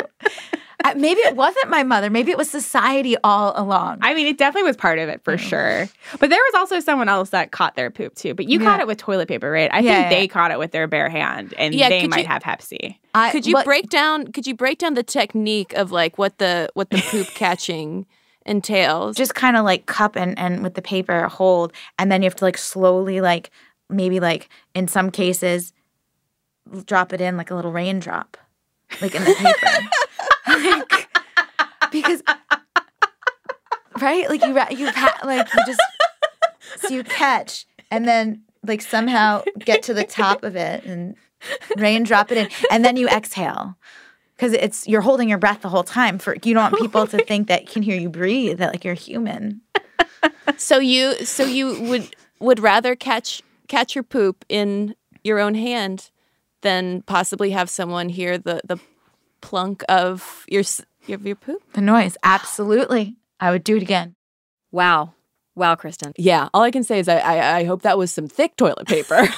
Uh, 0.84 0.96
maybe 0.98 1.20
it 1.22 1.36
wasn't 1.36 1.70
my 1.70 1.84
mother. 1.84 2.10
Maybe 2.10 2.32
it 2.32 2.38
was 2.40 2.50
society 2.50 3.16
all 3.24 3.54
along. 3.56 4.00
I 4.02 4.16
mean, 4.16 4.26
it 4.26 4.40
definitely 4.40 4.68
was 4.68 4.76
part 4.76 4.98
of 4.98 5.10
it 5.10 5.24
for 5.24 5.38
sure. 5.38 5.88
But 6.20 6.32
there 6.32 6.40
was 6.40 6.54
also 6.56 6.80
someone 6.80 7.08
else 7.08 7.30
that 7.30 7.52
caught 7.52 7.76
their 7.76 7.92
poop 7.92 8.16
too. 8.16 8.34
But 8.34 8.50
you 8.50 8.58
Yeah. 8.60 8.66
caught 8.66 8.80
it 8.80 8.88
with 8.88 8.98
toilet 8.98 9.28
paper, 9.28 9.52
right? 9.52 9.70
I 9.72 9.80
Yeah, 9.82 9.94
think 9.94 10.04
yeah. 10.12 10.20
they 10.20 10.28
caught 10.28 10.50
it 10.50 10.58
with 10.58 10.72
their 10.72 10.88
bare 10.88 11.08
hand, 11.10 11.54
and 11.58 11.76
Yeah, 11.76 11.88
they 11.90 12.08
might 12.08 12.22
you- 12.22 12.28
have 12.28 12.42
Hep 12.42 12.64
C. 12.64 13.00
I- 13.14 13.30
Could 13.32 13.46
you 13.46 13.54
but- 13.54 13.66
break 13.66 13.90
down 13.90 14.32
could 14.32 14.48
you 14.48 14.56
break 14.56 14.80
down 14.80 14.96
the 14.96 15.04
technique 15.04 15.74
of 15.74 15.92
like 15.92 16.18
what 16.18 16.40
the 16.40 16.68
what 16.74 16.90
the 16.90 16.98
poop 17.12 17.28
catching 17.36 18.08
entails? 18.48 19.16
just 19.16 19.36
kind 19.36 19.56
of 19.58 19.64
like 19.66 19.86
cup 19.86 20.16
and 20.16 20.38
and 20.40 20.64
with 20.64 20.74
the 20.74 20.82
paper 20.82 21.28
hold, 21.28 21.74
and 22.00 22.12
then 22.12 22.24
you 22.24 22.26
have 22.26 22.36
to 22.38 22.46
like 22.46 22.58
slowly 22.58 23.22
like 23.22 23.52
maybe 23.92 24.20
like 24.20 24.50
in 24.74 24.88
some 24.88 25.12
cases 25.12 25.74
drop 26.86 27.14
it 27.14 27.22
in 27.22 27.38
like 27.38 27.52
a 27.52 27.56
little 27.56 27.72
raindrop, 27.72 28.38
like 29.02 29.16
in 29.16 29.24
the 29.24 29.34
paper. 29.34 29.88
Like, 30.48 31.08
because 31.92 32.22
right, 34.02 34.28
like 34.28 34.42
you 34.44 34.54
you 34.76 34.86
like 35.24 35.48
you 35.54 35.66
just 35.66 35.82
so 36.78 36.90
you 36.90 37.04
catch 37.04 37.66
and 37.90 38.08
then 38.08 38.42
like 38.66 38.82
somehow 38.82 39.44
get 39.60 39.84
to 39.84 39.94
the 39.94 40.04
top 40.04 40.44
of 40.44 40.56
it 40.56 40.84
and 40.84 41.16
raindrop 41.78 42.32
it 42.32 42.38
in, 42.38 42.50
and 42.70 42.84
then 42.84 42.98
you 42.98 43.08
exhale. 43.08 43.78
Because 44.36 44.54
it's 44.54 44.88
you're 44.88 45.02
holding 45.02 45.30
your 45.30 45.38
breath 45.38 45.62
the 45.62 45.70
whole 45.70 45.84
time. 45.84 46.18
For 46.18 46.36
you 46.44 46.54
don't 46.54 46.72
want 46.72 46.82
people 46.82 47.08
to 47.08 47.24
think 47.26 47.48
that 47.48 47.68
can 47.68 47.84
hear 47.84 47.98
you 47.98 48.10
breathe, 48.10 48.58
that 48.58 48.74
like 48.74 48.84
you're 48.84 48.94
human. 48.94 49.62
So 50.58 50.80
you 50.80 51.26
so 51.26 51.44
you 51.44 51.82
would 51.84 52.16
would 52.40 52.60
rather 52.60 52.96
catch 52.96 53.42
catch 53.72 53.96
your 53.96 54.04
poop 54.04 54.44
in 54.50 54.96
your 55.24 55.40
own 55.40 55.56
hand 55.56 56.12
than 56.62 57.02
possibly 57.04 57.52
have 57.52 57.70
someone 57.70 58.10
hear 58.10 58.38
the 58.38 58.62
the 58.66 58.78
plunk 59.40 59.84
of 59.90 60.46
your 60.48 60.64
of 61.10 61.26
your 61.26 61.36
poop? 61.36 61.62
The 61.74 61.82
noise, 61.82 62.18
absolutely. 62.24 63.16
I 63.40 63.52
would 63.52 63.64
do 63.64 63.78
it 63.78 63.82
again. 63.82 64.16
Wow. 64.72 65.14
Wow, 65.56 65.76
Cristen. 65.76 66.14
Yeah, 66.18 66.48
all 66.54 66.62
I 66.62 66.72
can 66.72 66.84
say 66.84 67.00
is 67.00 67.08
I 67.08 67.18
I, 67.18 67.58
I 67.60 67.64
hope 67.64 67.82
that 67.82 67.98
was 67.98 68.12
some 68.12 68.28
thick 68.28 68.56
toilet 68.56 68.88
paper. 68.88 69.28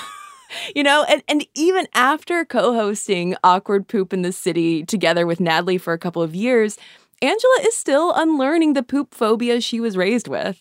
you 0.75 0.83
know, 0.83 1.05
and 1.07 1.23
and 1.27 1.45
even 1.55 1.87
after 1.93 2.45
co-hosting 2.45 3.35
Awkward 3.43 3.87
Poop 3.87 4.13
in 4.13 4.21
the 4.21 4.31
City 4.31 4.83
together 4.83 5.25
with 5.25 5.39
Natalie 5.39 5.77
for 5.77 5.93
a 5.93 5.99
couple 5.99 6.21
of 6.21 6.35
years, 6.35 6.77
Angela 7.21 7.57
is 7.61 7.75
still 7.75 8.13
unlearning 8.13 8.73
the 8.73 8.83
poop 8.83 9.13
phobia 9.13 9.61
she 9.61 9.79
was 9.79 9.97
raised 9.97 10.27
with. 10.27 10.59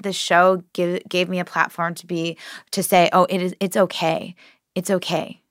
The 0.00 0.12
show 0.12 0.62
give, 0.72 1.02
gave 1.08 1.28
me 1.28 1.38
a 1.38 1.44
platform 1.44 1.94
to 1.96 2.06
be 2.06 2.38
to 2.70 2.82
say, 2.82 3.08
"Oh, 3.12 3.24
it 3.28 3.42
is. 3.42 3.54
It's 3.60 3.76
okay. 3.76 4.34
It's 4.74 4.90
okay." 4.90 5.42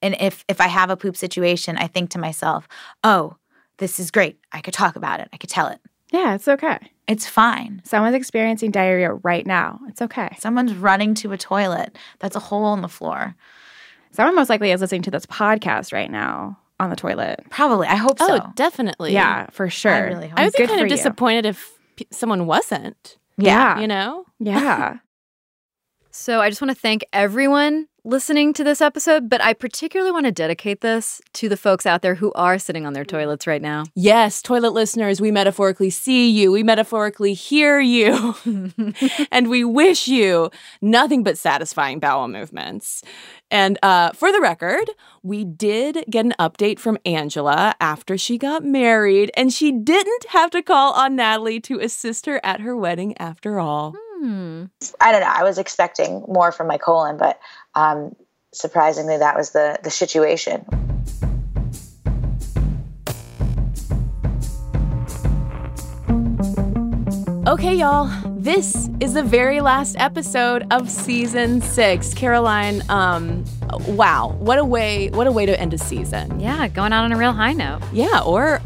And 0.00 0.16
if 0.20 0.44
if 0.48 0.60
I 0.60 0.68
have 0.68 0.90
a 0.90 0.96
poop 0.96 1.16
situation, 1.16 1.76
I 1.76 1.86
think 1.86 2.10
to 2.10 2.18
myself, 2.18 2.68
"Oh, 3.04 3.36
this 3.78 4.00
is 4.00 4.10
great. 4.10 4.38
I 4.52 4.60
could 4.60 4.74
talk 4.74 4.96
about 4.96 5.20
it. 5.20 5.28
I 5.32 5.36
could 5.36 5.50
tell 5.50 5.68
it. 5.68 5.80
Yeah, 6.10 6.34
it's 6.34 6.48
okay. 6.48 6.78
It's 7.06 7.26
fine." 7.26 7.80
Someone's 7.84 8.16
experiencing 8.16 8.70
diarrhea 8.70 9.14
right 9.14 9.46
now. 9.46 9.80
It's 9.88 10.02
okay. 10.02 10.36
Someone's 10.38 10.74
running 10.74 11.14
to 11.14 11.32
a 11.32 11.38
toilet. 11.38 11.96
That's 12.18 12.36
a 12.36 12.40
hole 12.40 12.74
in 12.74 12.82
the 12.82 12.88
floor. 12.88 13.34
Someone 14.12 14.34
most 14.34 14.50
likely 14.50 14.72
is 14.72 14.80
listening 14.80 15.02
to 15.02 15.10
this 15.10 15.24
podcast 15.26 15.92
right 15.92 16.10
now 16.10 16.58
on 16.78 16.90
the 16.90 16.96
toilet. 16.96 17.44
Probably. 17.48 17.86
I 17.86 17.96
hope 17.96 18.18
oh, 18.20 18.26
so. 18.26 18.42
Oh, 18.42 18.52
definitely. 18.56 19.12
Yeah, 19.12 19.46
for 19.50 19.70
sure. 19.70 20.06
really 20.06 20.28
hope 20.28 20.38
I 20.38 20.44
would 20.44 20.52
be 20.52 20.58
Good 20.58 20.68
kind 20.68 20.80
for 20.80 20.84
of 20.86 20.90
you. 20.90 20.96
disappointed 20.96 21.46
if 21.46 21.78
p- 21.96 22.06
someone 22.10 22.46
wasn't. 22.46 23.16
Yeah. 23.42 23.80
You 23.80 23.86
know? 23.88 24.24
Yeah. 24.38 24.98
So 26.14 26.42
I 26.42 26.50
just 26.50 26.60
want 26.60 26.70
to 26.70 26.78
thank 26.78 27.06
everyone 27.10 27.88
listening 28.04 28.52
to 28.52 28.64
this 28.64 28.80
episode, 28.80 29.28
but 29.28 29.40
I 29.40 29.52
particularly 29.52 30.10
want 30.10 30.26
to 30.26 30.32
dedicate 30.32 30.80
this 30.80 31.20
to 31.34 31.48
the 31.48 31.56
folks 31.56 31.86
out 31.86 32.02
there 32.02 32.16
who 32.16 32.32
are 32.32 32.58
sitting 32.58 32.84
on 32.84 32.92
their 32.92 33.04
toilets 33.04 33.46
right 33.46 33.62
now. 33.62 33.84
Yes, 33.94 34.42
toilet 34.42 34.72
listeners, 34.72 35.20
we 35.20 35.30
metaphorically 35.30 35.90
see 35.90 36.28
you, 36.28 36.50
we 36.50 36.62
metaphorically 36.62 37.34
hear 37.34 37.78
you, 37.80 38.34
and 39.30 39.48
we 39.48 39.64
wish 39.64 40.08
you 40.08 40.50
nothing 40.80 41.22
but 41.22 41.38
satisfying 41.38 42.00
bowel 42.00 42.28
movements. 42.28 43.02
And 43.50 43.78
uh, 43.82 44.12
for 44.12 44.32
the 44.32 44.40
record, 44.40 44.90
we 45.22 45.44
did 45.44 46.04
get 46.10 46.24
an 46.24 46.34
update 46.40 46.78
from 46.78 46.98
Angela 47.04 47.74
after 47.80 48.18
she 48.18 48.38
got 48.38 48.64
married, 48.64 49.30
and 49.36 49.52
she 49.52 49.70
didn't 49.70 50.26
have 50.30 50.50
to 50.50 50.62
call 50.62 50.92
on 50.94 51.16
Natalie 51.16 51.60
to 51.60 51.78
assist 51.78 52.26
her 52.26 52.40
at 52.42 52.60
her 52.60 52.76
wedding 52.76 53.16
after 53.18 53.60
all. 53.60 53.94
Hmm. 54.22 54.66
I 55.00 55.10
don't 55.10 55.20
know. 55.20 55.32
I 55.32 55.42
was 55.42 55.58
expecting 55.58 56.24
more 56.28 56.52
from 56.52 56.68
my 56.68 56.78
colon, 56.78 57.16
but 57.16 57.40
um, 57.74 58.14
surprisingly, 58.52 59.16
that 59.18 59.36
was 59.36 59.50
the 59.50 59.78
the 59.82 59.90
situation. 59.90 60.64
Okay, 67.44 67.74
y'all, 67.74 68.08
this 68.38 68.88
is 69.00 69.14
the 69.14 69.22
very 69.22 69.60
last 69.60 69.96
episode 69.98 70.64
of 70.70 70.88
season 70.88 71.60
six. 71.60 72.14
Caroline, 72.14 72.82
um, 72.88 73.44
wow, 73.88 74.36
what 74.38 74.58
a 74.58 74.64
way, 74.64 75.10
what 75.10 75.26
a 75.26 75.32
way 75.32 75.44
to 75.44 75.58
end 75.60 75.74
a 75.74 75.78
season. 75.78 76.38
Yeah, 76.38 76.68
going 76.68 76.92
out 76.92 77.04
on 77.04 77.12
a 77.12 77.16
real 77.16 77.32
high 77.32 77.52
note. 77.52 77.80
Yeah, 77.92 78.20
or 78.24 78.60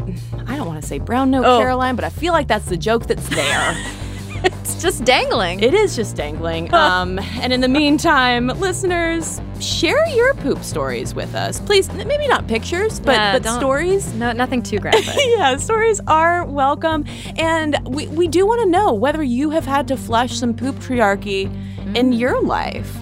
I 0.46 0.56
don't 0.56 0.66
want 0.66 0.80
to 0.82 0.86
say 0.86 0.98
brown 0.98 1.30
note, 1.30 1.44
Oh. 1.46 1.58
Caroline, 1.58 1.96
but 1.96 2.04
I 2.04 2.10
feel 2.10 2.34
like 2.34 2.48
that's 2.48 2.66
the 2.66 2.76
joke 2.76 3.06
that's 3.06 3.26
there. 3.30 3.84
it's 4.46 4.80
just 4.82 5.04
dangling. 5.04 5.60
It 5.60 5.74
is 5.74 5.96
just 5.96 6.16
dangling. 6.16 6.72
Um, 6.72 7.18
and 7.18 7.52
in 7.52 7.60
the 7.60 7.68
meantime, 7.68 8.48
listeners, 8.48 9.40
share 9.60 10.06
your 10.08 10.34
poop 10.34 10.62
stories 10.62 11.14
with 11.14 11.34
us. 11.34 11.60
Please, 11.60 11.92
maybe 11.92 12.28
not 12.28 12.46
pictures, 12.46 13.00
but, 13.00 13.12
Yeah, 13.12 13.38
but 13.38 13.48
stories. 13.58 14.12
No, 14.14 14.32
nothing 14.32 14.62
too 14.62 14.78
graphic. 14.84 15.14
yeah, 15.36 15.56
stories 15.56 16.00
are 16.06 16.44
welcome. 16.44 17.04
And 17.36 17.78
we, 17.86 18.06
we 18.08 18.28
do 18.28 18.46
want 18.46 18.62
to 18.62 18.68
know 18.68 18.92
whether 18.92 19.22
you 19.22 19.50
have 19.50 19.64
had 19.66 19.88
to 19.88 19.96
flush 19.96 20.38
some 20.38 20.54
poop 20.54 20.76
triarchy 20.76 21.50
in 21.96 22.12
your 22.12 22.40
life. 22.42 22.96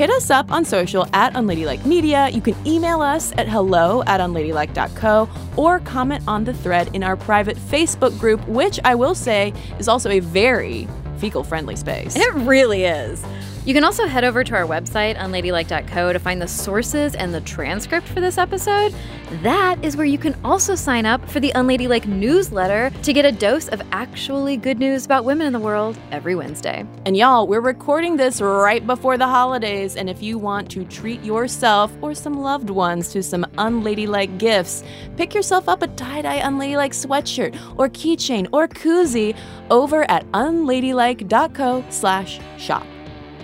Hit 0.00 0.08
us 0.08 0.30
up 0.30 0.50
on 0.50 0.64
social 0.64 1.06
at 1.12 1.34
Unladylike 1.34 1.84
Media. 1.84 2.30
You 2.30 2.40
can 2.40 2.56
email 2.66 3.02
us 3.02 3.32
at 3.36 3.46
hello 3.46 4.02
at 4.06 4.18
unladylike.co 4.18 5.28
or 5.58 5.80
comment 5.80 6.24
on 6.26 6.42
the 6.42 6.54
thread 6.54 6.88
in 6.96 7.02
our 7.02 7.18
private 7.18 7.58
Facebook 7.58 8.18
group, 8.18 8.40
which 8.48 8.80
I 8.82 8.94
will 8.94 9.14
say 9.14 9.52
is 9.78 9.88
also 9.88 10.08
a 10.08 10.20
very 10.20 10.88
fecal 11.18 11.44
friendly 11.44 11.76
space. 11.76 12.16
It 12.16 12.32
really 12.32 12.84
is. 12.84 13.22
You 13.66 13.74
can 13.74 13.84
also 13.84 14.06
head 14.06 14.24
over 14.24 14.42
to 14.42 14.54
our 14.54 14.64
website, 14.64 15.18
unladylike.co, 15.18 16.14
to 16.14 16.18
find 16.18 16.40
the 16.40 16.48
sources 16.48 17.14
and 17.14 17.34
the 17.34 17.42
transcript 17.42 18.08
for 18.08 18.18
this 18.18 18.38
episode. 18.38 18.94
That 19.42 19.84
is 19.84 19.98
where 19.98 20.06
you 20.06 20.16
can 20.16 20.34
also 20.42 20.74
sign 20.74 21.04
up 21.04 21.28
for 21.28 21.40
the 21.40 21.52
Unladylike 21.54 22.06
newsletter 22.06 22.90
to 23.02 23.12
get 23.12 23.26
a 23.26 23.32
dose 23.32 23.68
of 23.68 23.82
actually 23.92 24.56
good 24.56 24.78
news 24.78 25.04
about 25.04 25.26
women 25.26 25.46
in 25.46 25.52
the 25.52 25.60
world 25.60 25.98
every 26.10 26.34
Wednesday. 26.34 26.86
And 27.04 27.18
y'all, 27.18 27.46
we're 27.46 27.60
recording 27.60 28.16
this 28.16 28.40
right 28.40 28.84
before 28.86 29.18
the 29.18 29.26
holidays, 29.26 29.94
and 29.94 30.08
if 30.08 30.22
you 30.22 30.38
want 30.38 30.70
to 30.70 30.84
treat 30.86 31.22
yourself 31.22 31.92
or 32.00 32.14
some 32.14 32.40
loved 32.40 32.70
ones 32.70 33.12
to 33.12 33.22
some 33.22 33.44
unladylike 33.58 34.38
gifts, 34.38 34.82
pick 35.18 35.34
yourself 35.34 35.68
up 35.68 35.82
a 35.82 35.86
tie-dye 35.88 36.40
unladylike 36.40 36.92
sweatshirt 36.92 37.54
or 37.76 37.90
keychain 37.90 38.48
or 38.52 38.66
koozie 38.66 39.36
over 39.70 40.10
at 40.10 40.24
unladylike.co 40.32 41.84
slash 41.90 42.40
shop. 42.56 42.86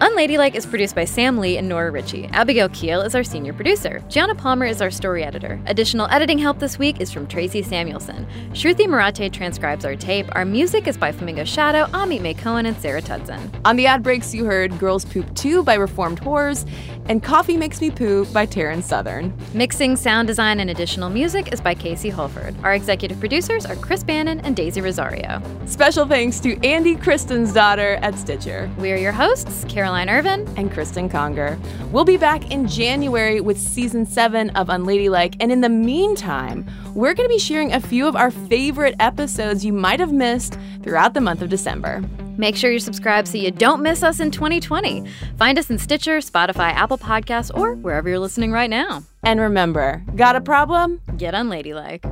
Unladylike 0.00 0.54
is 0.54 0.66
produced 0.66 0.94
by 0.94 1.06
Sam 1.06 1.38
Lee 1.38 1.56
and 1.56 1.70
Nora 1.70 1.90
Ritchie. 1.90 2.26
Abigail 2.26 2.68
Keel 2.68 3.00
is 3.00 3.14
our 3.14 3.24
senior 3.24 3.54
producer. 3.54 4.04
Gianna 4.10 4.34
Palmer 4.34 4.66
is 4.66 4.82
our 4.82 4.90
story 4.90 5.24
editor. 5.24 5.58
Additional 5.64 6.06
editing 6.10 6.36
help 6.36 6.58
this 6.58 6.78
week 6.78 7.00
is 7.00 7.10
from 7.10 7.26
Tracy 7.26 7.62
Samuelson. 7.62 8.26
Shruti 8.50 8.86
Marate 8.86 9.32
transcribes 9.32 9.86
our 9.86 9.96
tape. 9.96 10.26
Our 10.32 10.44
music 10.44 10.86
is 10.86 10.98
by 10.98 11.12
Flamingo 11.12 11.44
Shadow, 11.44 11.86
Amit 11.92 12.20
May 12.20 12.34
Cohen, 12.34 12.66
and 12.66 12.76
Sarah 12.76 13.00
Tudson. 13.00 13.50
On 13.64 13.76
the 13.76 13.86
ad 13.86 14.02
breaks, 14.02 14.34
you 14.34 14.44
heard 14.44 14.78
Girls 14.78 15.06
Poop 15.06 15.34
2 15.34 15.62
by 15.62 15.74
Reformed 15.74 16.20
Whores 16.20 16.68
and 17.08 17.22
Coffee 17.22 17.56
Makes 17.56 17.80
Me 17.80 17.90
Poo 17.90 18.26
by 18.26 18.44
Taryn 18.46 18.82
Southern. 18.82 19.32
Mixing, 19.54 19.96
sound 19.96 20.28
design, 20.28 20.60
and 20.60 20.68
additional 20.68 21.08
music 21.08 21.52
is 21.52 21.60
by 21.60 21.74
Casey 21.74 22.10
Holford. 22.10 22.54
Our 22.62 22.74
executive 22.74 23.18
producers 23.18 23.64
are 23.64 23.76
Chris 23.76 24.02
Bannon 24.02 24.40
and 24.40 24.54
Daisy 24.56 24.80
Rosario. 24.80 25.40
Special 25.66 26.06
thanks 26.06 26.40
to 26.40 26.62
Andy 26.66 26.96
Kristen's 26.96 27.52
daughter 27.52 27.94
at 28.02 28.18
Stitcher. 28.18 28.70
We 28.78 28.92
are 28.92 28.96
your 28.96 29.12
hosts, 29.12 29.64
Caroline 29.86 30.08
Ervin 30.08 30.52
and 30.56 30.72
Cristen 30.72 31.08
Conger. 31.08 31.56
We'll 31.92 32.04
be 32.04 32.16
back 32.16 32.50
in 32.50 32.66
January 32.66 33.40
with 33.40 33.56
season 33.56 34.04
seven 34.04 34.50
of 34.56 34.68
Unladylike. 34.68 35.36
And 35.38 35.52
in 35.52 35.60
the 35.60 35.68
meantime, 35.68 36.68
we're 36.96 37.14
going 37.14 37.28
to 37.28 37.32
be 37.32 37.38
sharing 37.38 37.72
a 37.72 37.78
few 37.78 38.08
of 38.08 38.16
our 38.16 38.32
favorite 38.32 38.96
episodes 38.98 39.64
you 39.64 39.72
might 39.72 40.00
have 40.00 40.12
missed 40.12 40.58
throughout 40.82 41.14
the 41.14 41.20
month 41.20 41.40
of 41.40 41.50
December. 41.50 42.02
Make 42.36 42.56
sure 42.56 42.72
you 42.72 42.80
subscribe 42.80 43.28
so 43.28 43.38
you 43.38 43.52
don't 43.52 43.80
miss 43.80 44.02
us 44.02 44.18
in 44.18 44.32
2020. 44.32 45.04
Find 45.38 45.56
us 45.56 45.70
in 45.70 45.78
Stitcher, 45.78 46.18
Spotify, 46.18 46.72
Apple 46.72 46.98
Podcasts, 46.98 47.56
or 47.56 47.76
wherever 47.76 48.08
you're 48.08 48.18
listening 48.18 48.50
right 48.50 48.68
now. 48.68 49.04
And 49.22 49.38
remember, 49.40 50.02
got 50.16 50.34
a 50.34 50.40
problem? 50.40 51.00
Get 51.16 51.32
unladylike. 51.32 52.04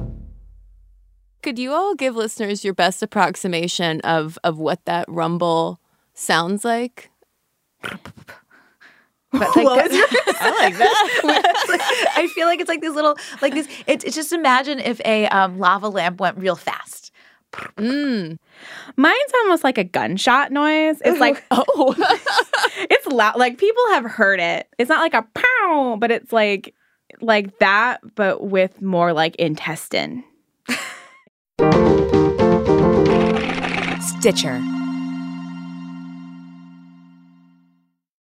Could 1.42 1.58
you 1.58 1.72
all 1.72 1.96
give 1.96 2.14
listeners 2.14 2.64
your 2.64 2.72
best 2.72 3.02
approximation 3.02 4.00
of, 4.02 4.38
of 4.44 4.58
what 4.58 4.84
that 4.84 5.06
rumble 5.08 5.80
sounds 6.14 6.64
like? 6.64 7.10
But 9.32 9.56
like, 9.56 9.64
What 9.64 9.90
was 9.90 9.92
I 10.40 10.50
like 10.60 10.78
that. 10.78 12.12
I 12.16 12.28
feel 12.28 12.46
like 12.46 12.60
it's 12.60 12.68
like 12.68 12.80
these 12.80 12.94
little, 12.94 13.16
like 13.42 13.54
this. 13.54 13.68
It's, 13.86 14.04
it's 14.04 14.14
just 14.14 14.32
imagine 14.32 14.78
if 14.78 15.00
a 15.04 15.26
um, 15.26 15.58
lava 15.58 15.88
lamp 15.88 16.20
went 16.20 16.38
real 16.38 16.54
fast. 16.56 17.10
Mm. 17.76 18.38
Mine's 18.96 19.32
almost 19.42 19.64
like 19.64 19.78
a 19.78 19.84
gunshot 19.84 20.52
noise. 20.52 21.00
It's 21.04 21.20
like, 21.20 21.42
oh, 21.50 21.94
it's 22.90 23.06
loud. 23.06 23.36
Like 23.36 23.58
people 23.58 23.82
have 23.90 24.04
heard 24.04 24.40
it. 24.40 24.68
It's 24.78 24.88
not 24.88 25.00
like 25.00 25.14
a 25.14 25.26
pow, 25.34 25.96
but 25.98 26.10
it's 26.10 26.32
like 26.32 26.74
like 27.20 27.58
that, 27.58 28.00
but 28.14 28.44
with 28.44 28.82
more 28.82 29.12
like 29.12 29.36
intestine. 29.36 30.24
Stitcher. 34.00 34.62